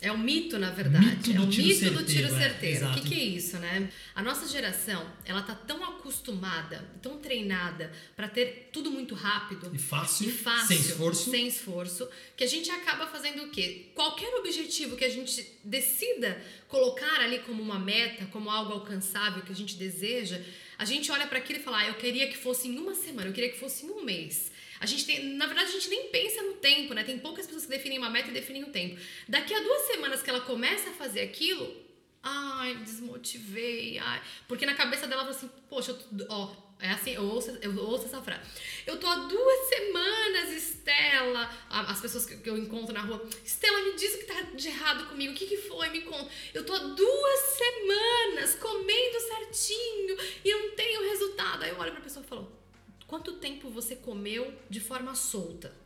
É 0.00 0.12
um 0.12 0.18
mito, 0.18 0.58
na 0.58 0.70
verdade. 0.70 1.06
Mito 1.06 1.32
do 1.32 1.36
é 1.36 1.40
um 1.40 1.46
mito 1.46 1.62
do 1.62 1.74
certeiro, 1.74 2.04
tiro 2.04 2.26
é, 2.26 2.38
certeiro. 2.38 2.74
o 2.74 2.78
exato. 2.88 3.00
que, 3.00 3.08
que 3.08 3.14
é 3.14 3.24
isso, 3.24 3.58
né? 3.58 3.88
A 4.14 4.22
nossa 4.22 4.46
geração, 4.46 5.10
ela 5.24 5.42
tá 5.42 5.54
tão 5.54 5.82
acostumada, 5.82 6.84
tão 7.00 7.18
treinada 7.18 7.90
para 8.14 8.28
ter 8.28 8.68
tudo 8.72 8.90
muito 8.90 9.14
rápido. 9.14 9.70
E 9.74 9.78
fácil, 9.78 10.28
E 10.28 10.32
fácil, 10.32 10.66
sem 10.68 10.78
esforço. 10.78 11.30
sem 11.30 11.46
esforço, 11.46 12.08
que 12.36 12.44
a 12.44 12.46
gente 12.46 12.70
acaba 12.70 13.06
fazendo 13.06 13.44
o 13.44 13.50
quê? 13.50 13.86
Qualquer 13.94 14.34
objetivo 14.36 14.96
que 14.96 15.04
a 15.04 15.10
gente 15.10 15.46
decida 15.64 16.42
colocar 16.68 17.20
ali 17.20 17.38
como 17.40 17.62
uma 17.62 17.78
meta, 17.78 18.26
como 18.26 18.50
algo 18.50 18.72
alcançável 18.72 19.42
que 19.42 19.52
a 19.52 19.56
gente 19.56 19.76
deseja, 19.76 20.40
a 20.78 20.84
gente 20.84 21.10
olha 21.10 21.26
para 21.26 21.38
aquilo 21.38 21.60
e 21.60 21.62
fala: 21.62 21.78
ah, 21.78 21.88
eu 21.88 21.94
queria 21.94 22.28
que 22.28 22.36
fosse 22.36 22.68
em 22.68 22.78
uma 22.78 22.94
semana, 22.94 23.28
eu 23.28 23.32
queria 23.32 23.50
que 23.50 23.58
fosse 23.58 23.86
em 23.86 23.90
um 23.90 24.04
mês. 24.04 24.52
A 24.80 24.86
gente 24.86 25.06
tem, 25.06 25.24
na 25.34 25.46
verdade, 25.46 25.68
a 25.68 25.72
gente 25.72 25.88
nem 25.88 26.08
pensa 26.08 26.42
no 26.42 26.54
tempo, 26.54 26.94
né? 26.94 27.04
Tem 27.04 27.18
poucas 27.18 27.46
pessoas 27.46 27.64
que 27.64 27.70
definem 27.70 27.98
uma 27.98 28.10
meta 28.10 28.28
e 28.30 28.32
definem 28.32 28.64
o 28.64 28.70
tempo. 28.70 29.00
Daqui 29.28 29.54
a 29.54 29.60
duas 29.60 29.82
semanas 29.82 30.22
que 30.22 30.30
ela 30.30 30.40
começa 30.40 30.90
a 30.90 30.92
fazer 30.92 31.20
aquilo, 31.22 31.74
ai, 32.22 32.74
desmotivei, 32.76 33.98
ai. 33.98 34.22
Porque 34.48 34.66
na 34.66 34.74
cabeça 34.74 35.06
dela 35.06 35.22
ela 35.22 35.32
fala 35.32 35.36
assim, 35.48 35.62
poxa, 35.68 35.92
eu 35.92 35.96
tô- 35.98 36.26
ó, 36.28 36.56
é 36.80 36.90
assim, 36.90 37.12
eu 37.12 37.22
ouço, 37.22 37.56
eu 37.62 37.76
ouço 37.78 38.06
essa 38.06 38.20
frase. 38.20 38.42
Eu 38.86 38.98
tô 38.98 39.06
há 39.06 39.14
duas 39.14 39.68
semanas, 39.68 40.50
Estela. 40.52 41.48
As 41.70 42.00
pessoas 42.00 42.26
que 42.26 42.48
eu 42.48 42.58
encontro 42.58 42.92
na 42.92 43.00
rua, 43.00 43.26
Estela, 43.44 43.80
me 43.82 43.94
diz 43.94 44.14
o 44.14 44.18
que 44.18 44.24
tá 44.24 44.40
de 44.54 44.68
errado 44.68 45.06
comigo. 45.08 45.32
O 45.32 45.36
que, 45.36 45.46
que 45.46 45.56
foi? 45.56 45.88
Me 45.90 46.02
conta. 46.02 46.28
Eu 46.52 46.64
tô 46.66 46.74
há 46.74 46.78
duas 46.78 47.40
semanas 47.40 48.54
comendo 48.56 49.20
certinho 49.20 50.16
e 50.44 50.52
não 50.52 50.70
tenho 50.74 51.08
resultado. 51.10 51.62
Aí 51.62 51.70
eu 51.70 51.78
olho 51.78 51.92
pra 51.92 52.00
pessoa 52.00 52.24
e 52.24 52.28
falo, 52.28 52.63
quanto 53.06 53.34
tempo 53.34 53.70
você 53.70 53.96
comeu 53.96 54.52
de 54.68 54.80
forma 54.80 55.14
solta? 55.14 55.84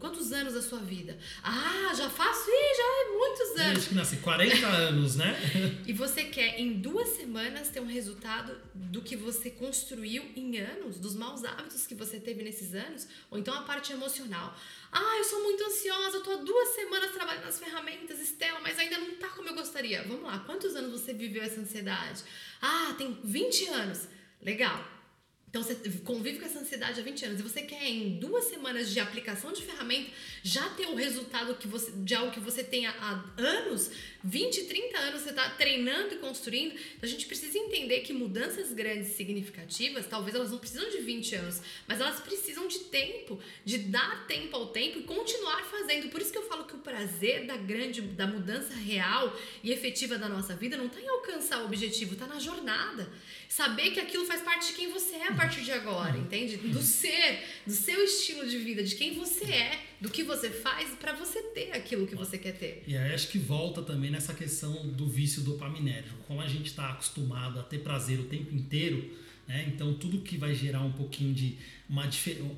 Quantos 0.00 0.32
anos 0.32 0.54
da 0.54 0.62
sua 0.62 0.80
vida? 0.80 1.16
Ah, 1.42 1.92
já 1.94 2.10
faço? 2.10 2.48
Ih, 2.48 2.76
já 2.76 2.82
é 2.82 3.18
muitos 3.18 3.48
anos. 3.50 3.72
Desde 3.72 3.88
que 3.90 3.94
nasci, 3.94 4.16
40 4.16 4.66
anos, 4.66 5.16
né? 5.16 5.36
E 5.86 5.92
você 5.92 6.24
quer 6.24 6.58
em 6.58 6.80
duas 6.80 7.10
semanas 7.10 7.68
ter 7.68 7.80
um 7.80 7.86
resultado 7.86 8.58
do 8.74 9.00
que 9.02 9.14
você 9.14 9.50
construiu 9.50 10.24
em 10.34 10.58
anos, 10.58 10.98
dos 10.98 11.14
maus 11.14 11.44
hábitos 11.44 11.86
que 11.86 11.94
você 11.94 12.18
teve 12.18 12.42
nesses 12.42 12.74
anos, 12.74 13.06
ou 13.30 13.38
então 13.38 13.54
a 13.54 13.62
parte 13.62 13.92
emocional. 13.92 14.56
Ah, 14.90 15.18
eu 15.18 15.24
sou 15.24 15.42
muito 15.42 15.62
ansiosa, 15.64 16.16
eu 16.16 16.22
tô 16.22 16.32
há 16.32 16.36
duas 16.36 16.68
semanas 16.70 17.12
trabalhando 17.12 17.44
nas 17.44 17.58
ferramentas, 17.58 18.18
Estela, 18.18 18.58
mas 18.60 18.78
ainda 18.78 18.98
não 18.98 19.14
tá 19.16 19.28
como 19.28 19.48
eu 19.48 19.54
gostaria. 19.54 20.02
Vamos 20.02 20.24
lá, 20.24 20.38
quantos 20.40 20.74
anos 20.74 20.90
você 21.00 21.12
viveu 21.12 21.42
essa 21.42 21.60
ansiedade? 21.60 22.24
Ah, 22.60 22.94
tem 22.98 23.16
20 23.22 23.68
anos. 23.68 24.08
Legal. 24.42 24.95
Então 25.56 25.64
você 25.64 25.74
convive 26.04 26.38
com 26.38 26.44
essa 26.44 26.58
ansiedade 26.58 27.00
há 27.00 27.02
20 27.02 27.24
anos 27.24 27.40
e 27.40 27.42
você 27.42 27.62
quer 27.62 27.82
em 27.82 28.18
duas 28.18 28.44
semanas 28.44 28.90
de 28.90 29.00
aplicação 29.00 29.54
de 29.54 29.62
ferramenta 29.62 30.10
já 30.42 30.68
ter 30.68 30.86
o 30.86 30.94
resultado 30.94 31.54
que 31.54 31.66
você, 31.66 31.90
de 31.92 32.14
algo 32.14 32.30
que 32.30 32.40
você 32.40 32.62
tem 32.62 32.86
há, 32.86 33.24
anos, 33.38 33.90
20, 34.22 34.64
30 34.64 34.98
anos 34.98 35.22
você 35.22 35.30
está 35.30 35.48
treinando 35.48 36.12
e 36.12 36.18
construindo. 36.18 36.74
Então 36.74 37.04
a 37.04 37.06
gente 37.06 37.24
precisa 37.24 37.56
entender 37.56 38.00
que 38.00 38.12
mudanças 38.12 38.70
grandes 38.70 39.12
e 39.12 39.14
significativas, 39.14 40.06
talvez 40.06 40.34
elas 40.36 40.50
não 40.50 40.58
precisam 40.58 40.90
de 40.90 40.98
20 40.98 41.34
anos, 41.36 41.62
mas 41.88 42.02
elas 42.02 42.20
precisam 42.20 42.68
de 42.68 42.80
tempo, 42.80 43.40
de 43.64 43.78
dar 43.78 44.26
tempo 44.26 44.54
ao 44.54 44.66
tempo 44.66 44.98
e 44.98 45.02
continuar 45.04 45.64
fazendo. 45.64 46.10
Por 46.10 46.20
isso 46.20 46.32
que 46.32 46.38
eu 46.38 46.46
falo 46.46 46.64
que 46.64 46.76
o 46.76 46.80
prazer 46.80 47.46
da 47.46 47.56
grande, 47.56 48.02
da 48.02 48.26
mudança 48.26 48.74
real 48.74 49.34
e 49.64 49.72
efetiva 49.72 50.18
da 50.18 50.28
nossa 50.28 50.54
vida 50.54 50.76
não 50.76 50.86
está 50.86 51.00
em 51.00 51.08
alcançar 51.08 51.62
o 51.62 51.64
objetivo, 51.64 52.12
está 52.12 52.26
na 52.26 52.38
jornada. 52.38 53.10
Saber 53.48 53.90
que 53.90 54.00
aquilo 54.00 54.24
faz 54.26 54.42
parte 54.42 54.68
de 54.68 54.72
quem 54.74 54.90
você 54.90 55.16
é 55.16 55.28
a 55.28 55.34
partir 55.34 55.62
de 55.62 55.72
agora, 55.72 56.16
entende? 56.18 56.56
Do 56.56 56.82
ser, 56.82 57.42
do 57.66 57.72
seu 57.72 58.04
estilo 58.04 58.46
de 58.46 58.58
vida, 58.58 58.82
de 58.82 58.94
quem 58.94 59.14
você 59.14 59.44
é, 59.44 59.80
do 60.00 60.10
que 60.10 60.22
você 60.22 60.50
faz 60.50 60.90
para 60.90 61.12
você 61.12 61.40
ter 61.42 61.72
aquilo 61.72 62.06
que 62.06 62.14
você 62.14 62.36
quer 62.36 62.52
ter. 62.52 62.82
E 62.86 62.96
aí 62.96 63.14
acho 63.14 63.28
que 63.28 63.38
volta 63.38 63.82
também 63.82 64.10
nessa 64.10 64.34
questão 64.34 64.88
do 64.88 65.08
vício 65.08 65.42
dopaminérgico. 65.42 66.16
Como 66.26 66.40
a 66.40 66.48
gente 66.48 66.66
está 66.66 66.90
acostumado 66.90 67.58
a 67.60 67.62
ter 67.62 67.78
prazer 67.78 68.18
o 68.20 68.24
tempo 68.24 68.54
inteiro, 68.54 69.10
Né? 69.46 69.64
Então, 69.68 69.94
tudo 69.94 70.22
que 70.22 70.36
vai 70.36 70.54
gerar 70.54 70.80
um 70.80 70.92
pouquinho 70.92 71.32
de 71.32 71.56
uma 71.88 72.08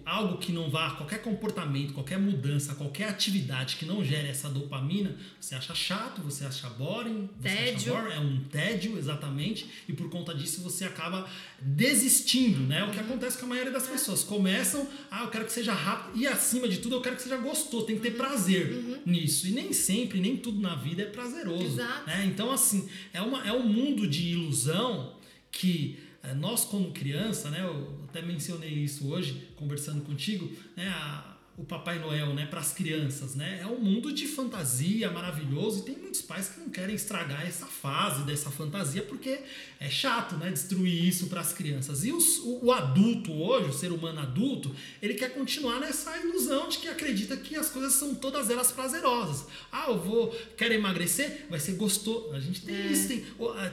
algo 0.06 0.38
que 0.38 0.52
não 0.52 0.70
vá, 0.70 0.92
qualquer 0.92 1.20
comportamento, 1.20 1.92
qualquer 1.92 2.18
mudança, 2.18 2.74
qualquer 2.74 3.10
atividade 3.10 3.76
que 3.76 3.84
não 3.84 4.02
gere 4.02 4.26
essa 4.26 4.48
dopamina, 4.48 5.14
você 5.38 5.54
acha 5.54 5.74
chato, 5.74 6.22
você 6.22 6.46
acha 6.46 6.68
boring, 6.70 7.28
você 7.38 7.48
tédio. 7.48 7.92
acha 7.94 8.02
boring, 8.02 8.14
é 8.14 8.20
um 8.20 8.44
tédio, 8.44 8.98
exatamente, 8.98 9.68
e 9.86 9.92
por 9.92 10.08
conta 10.08 10.34
disso 10.34 10.62
você 10.62 10.86
acaba 10.86 11.28
desistindo, 11.60 12.60
né? 12.60 12.82
O 12.84 12.90
que 12.90 12.98
acontece 12.98 13.36
com 13.36 13.44
a 13.44 13.48
maioria 13.50 13.72
das 13.72 13.86
é. 13.86 13.92
pessoas. 13.92 14.24
Começam, 14.24 14.88
ah, 15.10 15.24
eu 15.24 15.28
quero 15.28 15.44
que 15.44 15.52
seja 15.52 15.74
rápido, 15.74 16.18
e 16.18 16.26
acima 16.26 16.66
de 16.66 16.78
tudo 16.78 16.94
eu 16.94 17.02
quero 17.02 17.16
que 17.16 17.22
seja 17.22 17.36
gostoso, 17.36 17.84
tem 17.84 17.96
que 17.96 18.02
ter 18.02 18.12
uhum. 18.12 18.16
prazer 18.16 18.72
uhum. 18.72 18.98
nisso. 19.04 19.46
E 19.46 19.50
nem 19.50 19.74
sempre, 19.74 20.20
nem 20.20 20.38
tudo 20.38 20.58
na 20.58 20.74
vida 20.74 21.02
é 21.02 21.06
prazeroso. 21.06 21.64
Exato. 21.64 22.06
Né? 22.06 22.24
Então, 22.24 22.50
assim, 22.50 22.88
é, 23.12 23.20
uma, 23.20 23.46
é 23.46 23.52
um 23.52 23.68
mundo 23.68 24.08
de 24.08 24.28
ilusão 24.28 25.18
que 25.52 26.07
nós 26.34 26.64
como 26.64 26.92
criança, 26.92 27.50
né, 27.50 27.62
eu 27.62 27.98
até 28.08 28.20
mencionei 28.22 28.70
isso 28.70 29.08
hoje 29.08 29.48
conversando 29.56 30.02
contigo, 30.02 30.50
né, 30.76 30.88
a, 30.88 31.38
o 31.58 31.64
Papai 31.64 31.98
Noel, 31.98 32.34
né, 32.34 32.46
para 32.46 32.60
as 32.60 32.72
crianças, 32.72 33.34
né, 33.34 33.58
é 33.60 33.66
um 33.66 33.80
mundo 33.80 34.12
de 34.12 34.28
fantasia 34.28 35.10
maravilhoso 35.10 35.80
e 35.80 35.82
tem 35.82 35.98
muitos 35.98 36.22
pais 36.22 36.48
que 36.48 36.60
não 36.60 36.70
querem 36.70 36.94
estragar 36.94 37.44
essa 37.44 37.66
fase 37.66 38.22
dessa 38.22 38.48
fantasia 38.48 39.02
porque 39.02 39.40
é 39.80 39.90
chato, 39.90 40.36
né, 40.36 40.52
destruir 40.52 41.04
isso 41.08 41.26
para 41.26 41.40
as 41.40 41.52
crianças. 41.52 42.04
E 42.04 42.12
os, 42.12 42.38
o, 42.38 42.66
o, 42.66 42.72
adulto 42.72 43.32
hoje, 43.32 43.70
o 43.70 43.72
ser 43.72 43.90
humano 43.90 44.20
adulto, 44.20 44.72
ele 45.02 45.14
quer 45.14 45.34
continuar 45.34 45.80
nessa 45.80 46.16
ilusão 46.18 46.68
de 46.68 46.78
que 46.78 46.86
acredita 46.86 47.36
que 47.36 47.56
as 47.56 47.70
coisas 47.70 47.94
são 47.94 48.14
todas 48.14 48.50
elas 48.50 48.70
prazerosas. 48.70 49.46
Ah, 49.72 49.86
eu 49.88 49.98
vou, 49.98 50.30
quero 50.56 50.74
emagrecer, 50.74 51.46
vai 51.50 51.58
ser 51.58 51.72
gostoso. 51.72 52.32
A 52.34 52.40
gente 52.40 52.62
tem 52.62 52.74
é. 52.76 52.86
isso, 52.86 53.08
tem, 53.08 53.24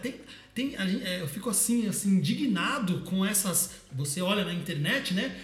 tem 0.02 0.16
tem, 0.56 0.74
é, 0.78 1.20
eu 1.20 1.28
fico 1.28 1.50
assim, 1.50 1.86
assim, 1.86 2.16
indignado 2.16 3.02
com 3.02 3.26
essas. 3.26 3.72
Você 3.92 4.22
olha 4.22 4.46
na 4.46 4.54
internet, 4.54 5.14
né? 5.14 5.36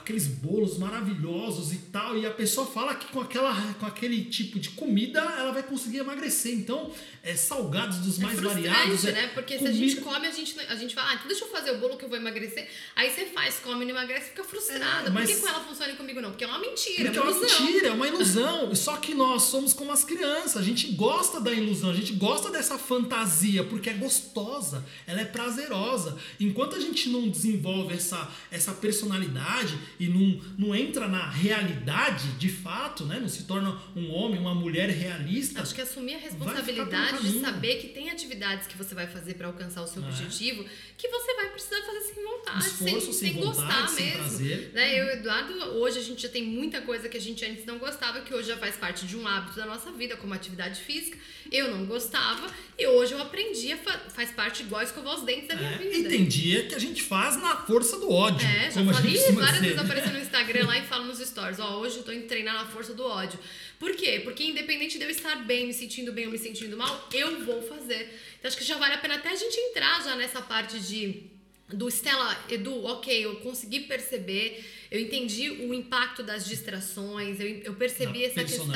Aqueles 0.00 0.26
bolos 0.26 0.78
maravilhosos 0.78 1.72
e 1.72 1.76
tal, 1.92 2.16
e 2.16 2.26
a 2.26 2.30
pessoa 2.30 2.66
fala 2.66 2.94
que 2.94 3.06
com, 3.12 3.20
aquela, 3.20 3.54
com 3.74 3.86
aquele 3.86 4.24
tipo 4.24 4.58
de 4.58 4.70
comida 4.70 5.20
ela 5.20 5.52
vai 5.52 5.62
conseguir 5.62 5.98
emagrecer. 5.98 6.54
Então, 6.54 6.90
é 7.22 7.36
salgados 7.36 7.98
dos 7.98 8.18
é 8.18 8.22
mais 8.22 8.40
variados. 8.40 9.04
É, 9.04 9.12
né? 9.12 9.30
Porque 9.34 9.56
comida... 9.56 9.76
se 9.76 9.82
a 9.82 9.88
gente 9.88 10.00
come, 10.00 10.26
a 10.26 10.30
gente, 10.30 10.58
a 10.60 10.74
gente 10.74 10.94
fala, 10.94 11.10
ah, 11.10 11.14
então 11.14 11.28
deixa 11.28 11.44
eu 11.44 11.48
fazer 11.48 11.70
o 11.72 11.78
bolo 11.78 11.96
que 11.96 12.04
eu 12.04 12.08
vou 12.08 12.18
emagrecer. 12.18 12.68
Aí 12.96 13.10
você 13.10 13.26
faz, 13.26 13.56
come, 13.56 13.84
não 13.84 13.90
emagrece, 13.90 14.30
fica 14.30 14.42
frustrada. 14.42 15.08
É, 15.08 15.10
mas... 15.10 15.28
Por 15.28 15.36
que 15.36 15.40
com 15.42 15.48
ela 15.48 15.60
funciona 15.60 15.92
comigo 15.94 16.20
não? 16.20 16.30
Porque 16.30 16.44
é 16.44 16.46
uma 16.46 16.58
mentira. 16.58 17.04
Porque 17.04 17.18
é 17.18 17.22
uma, 17.22 17.30
é 17.30 17.34
uma 17.34 17.40
mentira, 17.40 17.88
é 17.88 17.92
uma 17.92 18.08
ilusão. 18.08 18.74
Só 18.74 18.96
que 18.96 19.14
nós 19.14 19.42
somos 19.42 19.72
como 19.72 19.92
as 19.92 20.02
crianças, 20.02 20.56
a 20.56 20.62
gente 20.62 20.88
gosta 20.92 21.40
da 21.40 21.52
ilusão, 21.52 21.90
a 21.90 21.94
gente 21.94 22.14
gosta 22.14 22.50
dessa 22.50 22.78
fantasia, 22.78 23.64
porque 23.64 23.90
é 23.90 23.94
gostosa, 23.94 24.84
ela 25.06 25.20
é 25.20 25.24
prazerosa. 25.24 26.16
Enquanto 26.38 26.76
a 26.76 26.80
gente 26.80 27.08
não 27.10 27.28
desenvolve 27.28 27.94
essa, 27.94 28.30
essa 28.50 28.72
personalidade 28.72 29.78
e 30.00 30.08
não, 30.08 30.40
não 30.56 30.74
entra 30.74 31.06
na 31.06 31.28
realidade 31.28 32.32
de 32.38 32.48
fato, 32.48 33.04
né? 33.04 33.20
não 33.20 33.28
se 33.28 33.44
torna 33.44 33.78
um 33.94 34.10
homem, 34.10 34.40
uma 34.40 34.54
mulher 34.54 34.88
realista. 34.88 35.60
Acho 35.60 35.74
que 35.74 35.82
assumir 35.82 36.14
a 36.14 36.18
responsabilidade 36.18 37.22
de 37.22 37.38
saber 37.38 37.76
que 37.76 37.88
tem 37.88 38.08
atividades 38.08 38.66
que 38.66 38.78
você 38.78 38.94
vai 38.94 39.06
fazer 39.06 39.34
para 39.34 39.46
alcançar 39.46 39.82
o 39.82 39.86
seu 39.86 40.02
é. 40.02 40.06
objetivo 40.08 40.64
que 40.96 41.08
você 41.08 41.34
vai 41.34 41.50
precisar 41.50 41.82
fazer 41.82 42.00
sem 42.00 42.24
vontade, 42.24 42.66
Esforço, 42.66 43.12
sem, 43.12 43.32
sem, 43.32 43.42
vontade, 43.42 43.56
gostar 43.56 43.88
sem 43.88 44.06
mesmo. 44.06 44.18
Prazer. 44.20 44.70
Né? 44.74 45.00
Eu 45.00 45.04
e 45.04 45.08
o 45.08 45.12
Eduardo, 45.12 45.52
hoje 45.78 45.98
a 45.98 46.02
gente 46.02 46.22
já 46.22 46.28
tem 46.28 46.42
muita 46.42 46.80
coisa 46.82 47.08
que 47.08 47.16
a 47.16 47.20
gente 47.20 47.44
antes 47.44 47.64
não 47.64 47.78
gostava, 47.78 48.20
que 48.20 48.34
hoje 48.34 48.48
já 48.48 48.56
faz 48.56 48.76
parte 48.76 49.06
de 49.06 49.16
um 49.16 49.26
hábito 49.26 49.56
da 49.56 49.66
nossa 49.66 49.90
vida, 49.92 50.16
como 50.16 50.34
atividade 50.34 50.80
física. 50.80 51.18
Eu 51.50 51.70
não 51.70 51.86
gostava 51.86 52.46
e 52.78 52.86
hoje 52.86 53.12
eu 53.12 53.20
aprendi, 53.20 53.72
a 53.72 53.76
fa 53.76 53.98
faz 54.10 54.30
parte 54.30 54.62
igual 54.62 54.82
escovar 54.82 55.14
os 55.14 55.22
dentes 55.24 55.48
da 55.48 55.56
minha 55.56 55.72
é, 55.72 55.78
vida. 55.78 56.08
Entendia 56.14 56.66
que 56.66 56.74
a 56.74 56.78
gente 56.78 57.02
faz 57.02 57.36
na 57.36 57.56
força 57.56 57.98
do 57.98 58.10
ódio. 58.10 58.46
É, 58.46 58.70
já 58.70 58.84
falei 58.84 59.16
várias 59.32 59.60
vezes 59.60 59.80
aparecendo 59.90 60.14
no 60.14 60.20
Instagram 60.20 60.66
lá 60.66 60.78
e 60.78 60.82
falo 60.82 61.04
nos 61.04 61.18
stories, 61.18 61.58
ó, 61.58 61.78
hoje 61.78 61.96
eu 61.96 62.04
tô 62.04 62.12
indo 62.12 62.28
treinar 62.28 62.54
na 62.54 62.66
força 62.66 62.94
do 62.94 63.04
ódio. 63.04 63.38
Por 63.76 63.96
quê? 63.96 64.20
Porque 64.22 64.44
independente 64.44 64.98
de 64.98 65.04
eu 65.04 65.10
estar 65.10 65.34
bem, 65.44 65.66
me 65.66 65.74
sentindo 65.74 66.12
bem 66.12 66.26
ou 66.26 66.32
me 66.32 66.38
sentindo 66.38 66.76
mal, 66.76 67.08
eu 67.12 67.44
vou 67.44 67.60
fazer. 67.62 68.08
Então 68.38 68.48
acho 68.48 68.56
que 68.56 68.62
já 68.62 68.76
vale 68.76 68.94
a 68.94 68.98
pena 68.98 69.16
até 69.16 69.30
a 69.30 69.34
gente 69.34 69.58
entrar 69.58 70.00
já 70.04 70.14
nessa 70.14 70.40
parte 70.40 70.78
de 70.78 71.24
do 71.68 71.88
Stella, 71.88 72.36
Edu, 72.48 72.84
ok, 72.84 73.24
eu 73.24 73.36
consegui 73.36 73.80
perceber 73.80 74.64
eu 74.90 75.00
entendi 75.00 75.48
o 75.50 75.72
impacto 75.72 76.20
das 76.20 76.44
distrações, 76.44 77.38
eu, 77.38 77.46
eu 77.46 77.74
percebi 77.74 78.24
essa 78.24 78.42
questão 78.42 78.66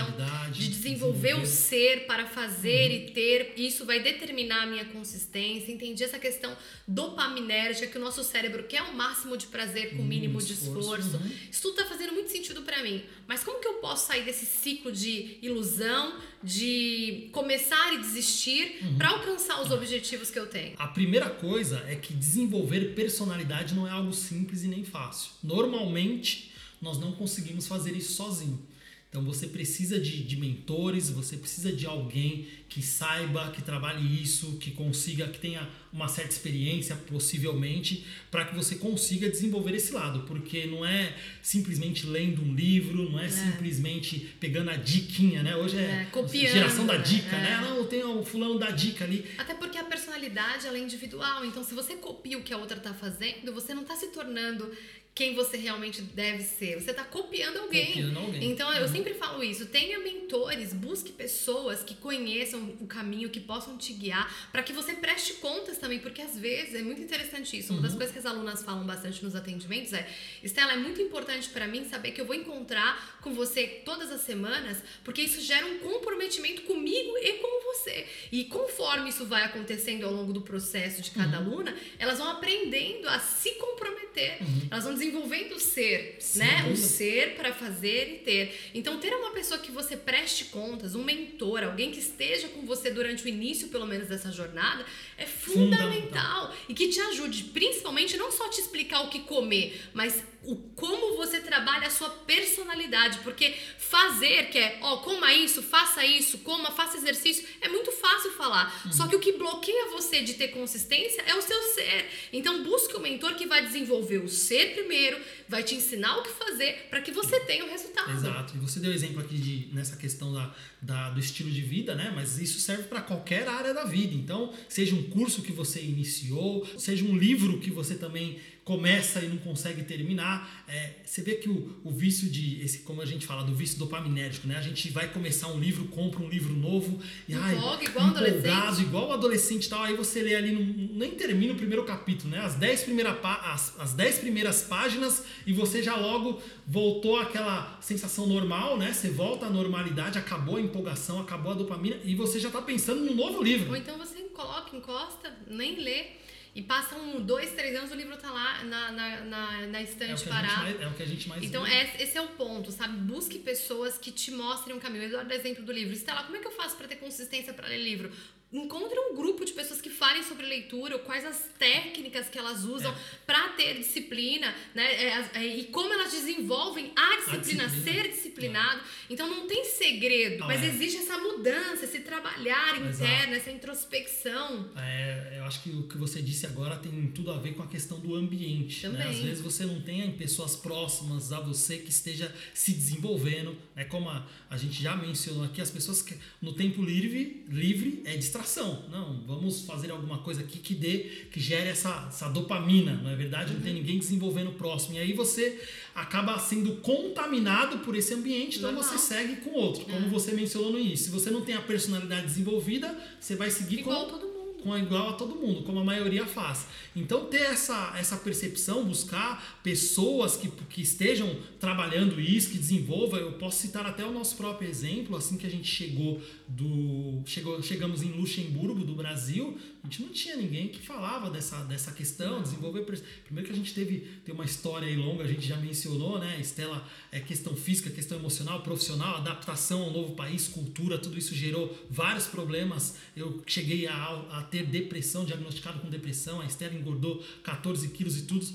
de 0.53 0.69
desenvolver, 0.69 1.31
desenvolver, 1.31 1.35
o 1.35 1.47
ser 1.47 2.07
para 2.07 2.25
fazer 2.25 2.91
uhum. 2.91 2.97
e 2.97 3.11
ter, 3.11 3.55
isso 3.57 3.85
vai 3.85 3.99
determinar 3.99 4.63
a 4.63 4.67
minha 4.67 4.85
consistência. 4.85 5.73
Entendi 5.73 6.05
essa 6.05 6.19
questão 6.19 6.57
dopaminérgica, 6.87 7.89
que 7.89 7.99
o 7.99 8.01
nosso 8.01 8.23
cérebro 8.23 8.63
quer 8.63 8.83
o 8.83 8.95
máximo 8.95 9.37
de 9.37 9.49
prazer 9.49 9.97
com 9.97 10.03
o 10.03 10.05
mínimo 10.05 10.41
de 10.41 10.53
esforço. 10.53 11.17
Uhum. 11.17 11.31
Isso 11.51 11.63
tudo 11.63 11.81
está 11.81 11.85
fazendo 11.85 12.13
muito 12.13 12.31
sentido 12.31 12.63
para 12.63 12.81
mim. 12.83 13.03
Mas 13.27 13.43
como 13.43 13.59
que 13.59 13.67
eu 13.67 13.75
posso 13.75 14.07
sair 14.07 14.25
desse 14.25 14.47
ciclo 14.47 14.93
de 14.93 15.39
ilusão, 15.43 16.17
de 16.45 17.29
começar 17.33 17.95
e 17.95 17.99
desistir 17.99 18.79
uhum. 18.83 18.99
para 18.99 19.09
alcançar 19.09 19.63
os 19.63 19.71
objetivos 19.71 20.31
que 20.31 20.39
eu 20.39 20.47
tenho? 20.47 20.75
A 20.79 20.87
primeira 20.87 21.31
coisa 21.31 21.83
é 21.89 21.97
que 21.97 22.13
desenvolver 22.13 22.95
personalidade 22.95 23.75
não 23.75 23.87
é 23.87 23.91
algo 23.91 24.13
simples 24.13 24.63
e 24.63 24.69
nem 24.69 24.85
fácil. 24.85 25.31
Normalmente 25.43 26.53
nós 26.81 26.99
não 26.99 27.13
conseguimos 27.13 27.67
fazer 27.67 27.97
isso 27.97 28.13
sozinho. 28.13 28.61
Então 29.09 29.23
você 29.25 29.47
precisa 29.47 29.99
de, 29.99 30.25
de, 30.25 30.37
mentores, 30.37 31.09
você 31.09 31.37
precisa 31.37 31.73
de 31.73 31.87
alguém 31.87 32.49
que 32.69 32.83
saiba, 32.83 33.53
que 33.53 33.63
trabalhe 33.63 34.21
isso, 34.21 34.57
que 34.59 34.73
consiga, 34.73 35.29
que 35.29 35.39
tenha 35.39 35.71
uma 35.95 36.09
certa 36.09 36.33
experiência, 36.33 36.97
possivelmente, 36.97 38.05
para 38.29 38.45
que 38.45 38.55
você 38.55 38.75
consiga 38.75 39.31
desenvolver 39.31 39.77
esse 39.77 39.93
lado. 39.93 40.25
Porque 40.27 40.67
não 40.67 40.85
é 40.85 41.15
simplesmente 41.41 42.05
lendo 42.05 42.43
um 42.43 42.53
livro, 42.53 43.09
não 43.09 43.21
é, 43.21 43.27
é. 43.27 43.29
simplesmente 43.29 44.35
pegando 44.41 44.71
a 44.71 44.77
diquinha, 44.77 45.45
né? 45.45 45.55
Hoje 45.55 45.77
é, 45.77 46.03
é 46.03 46.09
Copiando, 46.11 46.53
geração 46.53 46.85
da 46.85 46.97
dica, 46.97 47.39
né? 47.39 47.61
né? 47.61 47.69
Não, 47.69 47.87
tem 47.87 48.03
o 48.03 48.25
fulano 48.25 48.59
da 48.59 48.73
dica 48.73 49.05
ali. 49.05 49.25
Até 49.39 49.55
porque 49.55 49.79
a 49.79 49.85
personalidade 49.85 50.67
é 50.67 50.77
individual. 50.77 51.45
Então, 51.45 51.63
se 51.63 51.75
você 51.75 51.95
copia 51.95 52.37
o 52.37 52.43
que 52.43 52.53
a 52.53 52.59
outra 52.59 52.77
está 52.77 52.93
fazendo, 52.93 53.53
você 53.53 53.73
não 53.73 53.83
está 53.83 53.95
se 53.95 54.09
tornando 54.09 54.69
quem 55.15 55.35
você 55.35 55.57
realmente 55.57 56.03
deve 56.03 56.43
ser. 56.43 56.81
Você 56.81 56.91
está 56.91 57.05
copiando 57.05 57.59
alguém. 57.59 57.87
Copiando 57.87 58.19
alguém. 58.19 58.51
Então, 58.51 58.69
uhum. 58.69 58.75
eu 58.75 58.89
sempre 58.89 59.15
falo 59.15 59.45
isso. 59.45 59.67
Tenha 59.67 60.01
mentores, 60.01 60.73
busque 60.73 61.13
pessoas 61.13 61.85
que 61.85 61.95
conheçam 61.95 62.75
o 62.81 62.87
caminho, 62.87 63.31
que 63.31 63.39
possam 63.39 63.79
te 63.79 63.93
guiar, 63.93 64.51
para 64.51 64.63
que 64.63 64.73
você 64.73 64.95
preste 64.95 65.35
contas 65.35 65.79
também, 65.85 65.99
porque 65.99 66.23
às 66.23 66.39
vezes 66.39 66.75
é 66.75 66.83
muito 66.83 67.03
interessante 67.03 67.59
isso. 67.59 67.73
Uma 67.73 67.77
uhum. 67.77 67.83
das 67.83 67.93
coisas 67.95 68.11
que 68.11 68.19
as 68.19 68.25
alunas 68.25 68.63
falam 68.63 68.87
bastante 68.87 69.23
nos 69.23 69.37
atendimentos 69.37 69.93
é: 69.93 70.09
Estela, 70.43 70.73
é 70.73 70.77
muito 70.77 71.01
importante 71.03 71.51
para 71.51 71.67
mim 71.67 71.85
saber 71.85 72.13
que 72.13 72.21
eu 72.21 72.25
vou 72.25 72.35
encontrar 72.35 73.19
com 73.21 73.35
você 73.35 73.67
todas 73.85 74.11
as 74.11 74.23
semanas, 74.23 74.83
porque 75.05 75.21
isso 75.21 75.43
gera 75.43 75.67
um 75.67 75.79
comprometimento 75.79 76.63
comigo 76.63 77.19
e 77.19 77.35
com 77.35 77.65
você. 77.65 78.07
E 78.33 78.45
conforme 78.45 79.11
isso 79.11 79.27
vai 79.27 79.45
acontecendo 79.45 80.05
ao 80.07 80.13
longo 80.13 80.33
do 80.33 80.41
processo 80.41 81.03
de 81.03 81.11
cada 81.11 81.39
uhum. 81.39 81.53
aluna, 81.53 81.77
elas 81.99 82.19
vão 82.19 82.31
aprendendo 82.31 83.07
a 83.09 83.19
se 83.19 83.51
comprometer. 83.53 84.39
Uhum. 84.41 84.69
Elas 84.71 84.85
vão 84.85 84.95
desenvolvendo 84.95 85.57
o 85.57 85.61
ser, 85.61 86.17
Sim, 86.19 86.39
né? 86.39 86.71
O 86.73 86.77
ser 86.77 87.35
para 87.35 87.53
fazer 87.53 88.15
e 88.15 88.19
ter. 88.21 88.71
Então, 88.73 88.99
ter 88.99 89.13
uma 89.13 89.33
pessoa 89.33 89.61
que 89.61 89.71
você 89.71 89.97
preste 89.97 90.47
contas, 90.47 90.95
um 90.95 91.05
mentor, 91.05 91.63
alguém 91.63 91.91
que 91.91 91.99
esteja 91.99 92.49
com 92.49 92.65
você 92.65 92.91
durante 92.91 93.25
o 93.25 93.29
início, 93.29 93.69
pelo 93.69 93.87
menos, 93.87 94.09
dessa 94.09 94.33
jornada, 94.33 94.87
é 95.19 95.27
fundamental. 95.27 95.74
Fundamental. 95.77 96.55
E 96.69 96.75
que 96.75 96.89
te 96.89 97.01
ajude, 97.01 97.45
principalmente, 97.45 98.17
não 98.17 98.31
só 98.31 98.49
te 98.49 98.61
explicar 98.61 99.03
o 99.03 99.09
que 99.09 99.21
comer, 99.21 99.91
mas 99.93 100.23
o 100.47 100.57
como 100.75 101.17
você 101.17 101.41
trabalha 101.41 101.87
a 101.87 101.91
sua 101.91 102.11
personalidade, 102.11 103.19
porque 103.21 103.55
fazer, 103.79 104.51
que 104.51 104.59
é, 104.59 104.79
ó, 104.83 104.99
coma 104.99 105.33
isso, 105.33 105.63
faça 105.63 106.05
isso, 106.05 106.39
coma, 106.39 106.71
faça 106.71 106.97
exercício, 106.99 107.47
é 107.61 107.69
muito 107.69 107.91
fácil 107.93 108.33
falar. 108.33 108.83
Uhum. 108.85 108.93
Só 108.93 109.07
que 109.07 109.17
o 109.17 109.21
que 109.21 109.33
bloqueia 109.33 109.91
você 109.91 110.23
de 110.23 110.35
ter 110.35 110.49
consistência 110.49 111.23
é 111.23 111.35
o 111.35 111.41
seu 111.41 111.63
ser. 111.75 112.11
Então 112.33 112.63
busque 112.63 112.97
um 112.97 113.01
mentor 113.01 113.35
que 113.35 113.47
vai 113.47 113.65
desenvolver 113.65 114.19
o 114.19 114.29
ser 114.29 114.75
primeiro, 114.75 115.19
vai 115.49 115.63
te 115.63 115.75
ensinar 115.75 116.19
o 116.19 116.23
que 116.23 116.31
fazer 116.31 116.89
para 116.91 117.01
que 117.01 117.11
você 117.11 117.41
tenha 117.41 117.65
o 117.65 117.71
resultado. 117.71 118.13
Exato. 118.13 118.57
E 118.57 118.59
você 118.59 118.81
deu 118.81 118.93
exemplo 118.93 119.21
aqui 119.21 119.39
de 119.39 119.69
nessa 119.73 119.97
questão 119.97 120.33
da, 120.33 120.55
da 120.83 121.11
do 121.11 121.21
estilo 121.21 121.51
de 121.51 121.63
vida, 121.63 121.95
né? 121.95 122.13
Mas 122.15 122.39
isso 122.39 122.61
serve 122.61 122.85
para 122.85 123.01
qualquer 123.01 123.49
área 123.49 123.73
da 123.73 123.85
vida. 123.85 124.15
Então, 124.15 124.53
seja 124.69 124.95
um 124.95 125.05
curso 125.05 125.43
que 125.43 125.53
você 125.55 125.81
iniciou, 125.81 126.67
seja 126.77 127.05
um 127.05 127.17
livro 127.17 127.61
que 127.61 127.71
você 127.71 127.95
também 127.95 128.37
começa 128.65 129.21
e 129.21 129.29
não 129.29 129.37
consegue 129.37 129.85
terminar. 129.85 130.65
É, 130.67 130.95
você 131.05 131.21
vê 131.21 131.35
que 131.35 131.49
o, 131.51 131.77
o 131.85 131.91
vício 131.91 132.29
de, 132.31 132.63
esse, 132.63 132.79
como 132.79 133.03
a 133.03 133.07
gente 133.07 133.27
fala, 133.27 133.45
do 133.45 133.55
vício 133.55 133.79
dopaminérgico, 133.79 134.49
né? 134.49 134.57
A 134.57 134.63
gente 134.63 134.89
vai 134.91 135.13
começar 135.13 135.49
um 135.49 135.61
livro, 135.61 135.85
compra 135.89 136.23
um 136.23 136.29
livro 136.29 136.55
novo 136.55 136.99
e 137.29 137.35
ai, 137.35 137.57
blog, 137.57 137.85
igual 137.85 138.07
adolescente. 138.07 138.81
igual 138.81 139.13
adolescente 139.13 139.67
e 139.67 139.69
tal, 139.69 139.83
aí 139.83 139.95
você 139.95 140.23
lê 140.23 140.35
ali, 140.35 140.53
nem 140.95 141.11
termina 141.11 141.53
o 141.53 141.57
primeiro 141.57 141.85
capítulo, 141.85 142.31
né? 142.31 142.41
As 142.41 142.55
10 142.55 142.85
primeira, 142.85 143.13
as, 143.23 143.79
as 143.79 143.93
dez 143.93 144.19
primeiras 144.19 144.63
páginas 144.63 145.25
e 145.47 145.53
você 145.53 145.83
já 145.83 145.97
logo 145.97 146.41
voltou 146.67 147.19
àquela 147.19 147.79
sensação 147.83 148.27
normal, 148.27 148.79
né? 148.79 148.95
Você 148.95 149.11
volta 149.11 149.47
à 149.47 149.51
normalidade, 149.51 150.19
acabou 150.19 150.57
a 150.57 150.61
empolgação, 150.61 151.21
acabou 151.21 151.53
a 151.53 151.55
dopamina 151.55 151.97
e 152.03 152.15
você 152.15 152.41
já 152.41 152.49
está 152.49 152.63
pensando 152.63 153.03
no 153.03 153.15
novo 153.15 153.43
livro. 153.43 153.69
Ou 153.69 153.77
então 153.77 153.99
você 153.99 154.21
coloca, 154.35 154.75
encosta, 154.75 155.33
nem 155.47 155.77
lê 155.81 156.24
e 156.55 156.63
passam 156.63 156.99
um, 157.01 157.21
dois, 157.21 157.51
três 157.53 157.77
anos, 157.77 157.91
o 157.91 157.95
livro 157.95 158.17
tá 158.17 158.31
lá 158.31 158.63
na, 158.65 158.93
na, 158.93 159.21
na, 159.25 159.67
na 159.67 159.81
É 159.81 159.83
estante 159.83 160.29
a 160.29 160.33
parado. 160.33 160.63
mais, 160.63 160.81
é 160.81 160.87
o 160.87 160.95
que 160.95 161.03
a 161.03 161.07
gente 161.07 161.29
mais 161.29 161.43
Então, 161.43 161.67
é- 161.67 162.03
esse 162.03 162.17
é 162.17 162.23
o 162.23 162.29
ponto, 162.29 162.71
sabe? 162.71 162.97
Busque 162.99 163.39
pessoas 163.41 163.99
que 163.99 164.13
te 164.13 164.31
mostrem 164.31 164.77
um 164.77 164.79
caminho. 164.79 165.05
Eu 165.05 165.25
dou 165.25 165.27
o 165.29 165.33
exemplo 165.33 165.65
do 165.65 165.73
livro. 165.73 165.93
Estela, 165.93 166.23
como 166.23 166.37
é 166.37 166.41
que 166.41 166.47
eu 166.47 166.53
faço 166.53 166.77
para 166.77 166.87
ter 166.87 166.97
consistência 166.97 167.53
para 167.53 167.67
ler 167.67 167.79
livro? 167.83 168.11
Encontre 168.55 168.97
um 169.01 169.17
grupo 169.17 169.45
de 169.45 169.53
pessoas 169.53 169.81
que 169.81 169.91
falem 169.91 170.23
sobre 170.23 170.47
leitura, 170.47 170.95
ou 170.95 171.01
quais 171.03 171.25
as 171.25 171.49
técnicas 171.59 172.29
que 172.29 172.39
elas 172.39 172.63
usam 172.65 172.93
É. 172.93 172.97
para 173.27 173.49
ter 173.51 173.75
disciplina, 173.77 174.55
né? 174.75 174.85
É, 174.95 175.31
é, 175.35 175.47
e 175.59 175.65
como 175.65 175.93
elas 175.93 176.13
desenvolvem 176.13 176.93
a 176.95 177.17
disciplina, 177.17 177.67
disciplina. 177.67 178.03
ser 178.03 178.09
disciplinado. 178.11 178.81
Então 179.11 179.29
não 179.29 179.49
tem 179.49 179.65
segredo, 179.65 180.39
Não, 180.39 180.47
mas 180.47 180.63
é. 180.63 180.67
existe 180.69 180.99
essa 180.99 181.19
mudança, 181.19 181.85
esse 181.85 182.01
trabalhar 182.01 182.77
interno, 182.81 183.35
essa 183.35 183.51
introspecção. 183.51 184.71
É, 184.77 185.39
eu 185.39 185.45
acho 185.45 185.63
que 185.63 185.71
o 185.71 185.89
que 185.89 185.97
você 185.99 186.23
disse 186.23 186.47
agora 186.47 186.77
tem 186.77 187.09
tudo 187.15 187.33
a 187.33 187.39
ver 187.39 187.55
com 187.55 187.63
a 187.63 187.67
questão 187.67 187.99
do 187.99 188.15
ambiente. 188.15 188.87
Né? 188.89 189.09
Às 189.09 189.19
vezes 189.19 189.41
você 189.41 189.65
não 189.67 189.81
tem 189.81 190.13
pessoas 190.13 190.55
próximas 190.55 191.33
a 191.33 191.41
você 191.41 191.79
que 191.79 191.91
esteja 191.91 192.33
se 192.53 192.73
desenvolvendo. 192.73 193.57
Né? 193.75 193.85
Como 193.85 194.09
a, 194.09 194.25
a 194.49 194.57
gente 194.57 194.81
já 194.81 194.95
mencionou 194.97 195.45
aqui, 195.45 195.61
as 195.61 195.71
pessoas 195.71 196.01
que 196.03 196.15
no 196.41 196.53
tempo 196.53 196.83
livre, 196.83 197.45
livre 197.49 198.01
é 198.05 198.17
distração. 198.17 198.44
Não, 198.91 199.21
vamos 199.27 199.63
fazer 199.63 199.91
alguma 199.91 200.19
coisa 200.19 200.41
aqui 200.43 200.59
que 200.59 200.75
dê, 200.75 200.99
que 201.31 201.41
gere 201.41 201.69
essa, 201.69 202.07
essa 202.09 202.29
dopamina, 202.29 202.95
não 202.95 203.11
é 203.11 203.17
verdade? 203.17 203.51
Não 203.53 203.59
Uhum. 203.59 203.65
tem 203.65 203.75
ninguém 203.75 203.99
desenvolvendo 203.99 204.53
próximo. 204.53 204.95
E 204.97 204.99
aí 204.99 205.13
você 205.13 205.61
acaba 205.95 206.39
sendo 206.39 206.77
contaminado 206.77 207.79
por 207.79 207.95
esse 207.97 208.13
ambiente, 208.15 208.59
então 208.59 208.73
Normal. 208.73 208.91
você 208.93 208.99
segue 208.99 209.37
com 209.37 209.51
outro. 209.53 209.85
Como 209.85 210.07
É. 210.07 210.09
você 210.09 210.33
mencionou 210.33 210.73
no 210.73 210.79
início. 210.79 211.07
Se 211.07 211.11
você 211.11 211.31
não 211.31 211.43
tem 211.43 211.55
a 211.55 211.61
personalidade 211.61 212.27
desenvolvida, 212.27 212.97
você 213.21 213.37
vai 213.37 213.51
seguir 213.51 213.81
Igual 213.81 214.05
com 214.07 214.11
todo 214.13 214.23
mundo. 214.27 214.34
Com 214.65 214.77
igual 214.77 215.11
a 215.11 215.13
todo 215.13 215.37
mundo, 215.37 215.63
como 215.63 215.79
a 215.79 215.85
maioria 215.85 216.27
faz. 216.27 216.67
Então 216.97 217.27
ter 217.27 217.43
essa, 217.43 217.95
essa 217.99 218.17
percepção, 218.17 218.85
buscar 218.85 219.61
pessoas 219.63 220.37
que, 220.37 220.49
que 220.49 220.81
estejam 220.81 221.37
trabalhando 221.61 222.19
isso, 222.19 222.51
que 222.51 222.59
desenvolvam. 222.59 223.21
Eu 223.21 223.33
posso 223.33 223.61
citar 223.61 223.85
até 223.85 224.05
o 224.05 224.11
nosso 224.11 224.37
próprio 224.37 224.69
exemplo, 224.69 225.17
assim 225.17 225.37
que 225.37 225.47
a 225.47 225.51
gente 225.51 225.69
chegou 225.69 226.21
do. 226.49 227.23
Chegou, 227.27 227.63
chegamos 227.63 228.03
em 228.03 228.11
Luxemburgo, 228.13 228.85
do 228.85 228.95
Brasil, 228.95 229.59
a 229.85 229.87
gente 229.87 230.03
não 230.03 230.09
tinha 230.09 230.35
ninguém 230.35 230.69
que 230.69 230.79
falava 230.81 231.29
dessa, 231.29 231.63
dessa 231.65 231.93
questão, 231.93 232.41
desenvolver. 232.41 232.87
Primeiro 233.23 233.47
que 233.47 233.53
a 233.53 233.57
gente 233.57 233.75
teve 233.75 233.99
tem 234.25 234.35
uma 234.35 234.47
história 234.47 234.89
aí 234.89 234.97
longa, 234.97 235.25
a 235.25 235.27
gente 235.27 235.47
já 235.47 235.59
mencionou, 235.59 236.19
né? 236.19 236.41
Estela, 236.41 236.89
é 237.13 237.21
questão 237.21 237.55
física, 237.55 237.91
questão 237.91 238.17
emocional, 238.19 238.63
profissional, 238.63 239.17
adaptação 239.17 239.83
ao 239.83 239.91
novo 239.91 240.15
país, 240.15 240.49
cultura, 240.49 240.97
tudo 240.97 241.19
isso 241.19 241.35
gerou 241.35 241.77
vários 241.91 242.25
problemas. 242.25 242.97
Eu 243.15 243.43
cheguei 243.47 243.87
a, 243.87 244.27
a 244.31 244.43
ter 244.45 244.65
depressão, 244.65 245.27
diagnosticado 245.27 245.81
com 245.81 245.91
depressão, 245.91 246.41
a 246.41 246.47
Estela 246.47 246.75
engordou 246.75 247.23
14 247.43 247.87
quilos 247.89 248.17
e 248.17 248.23
tudo. 248.23 248.47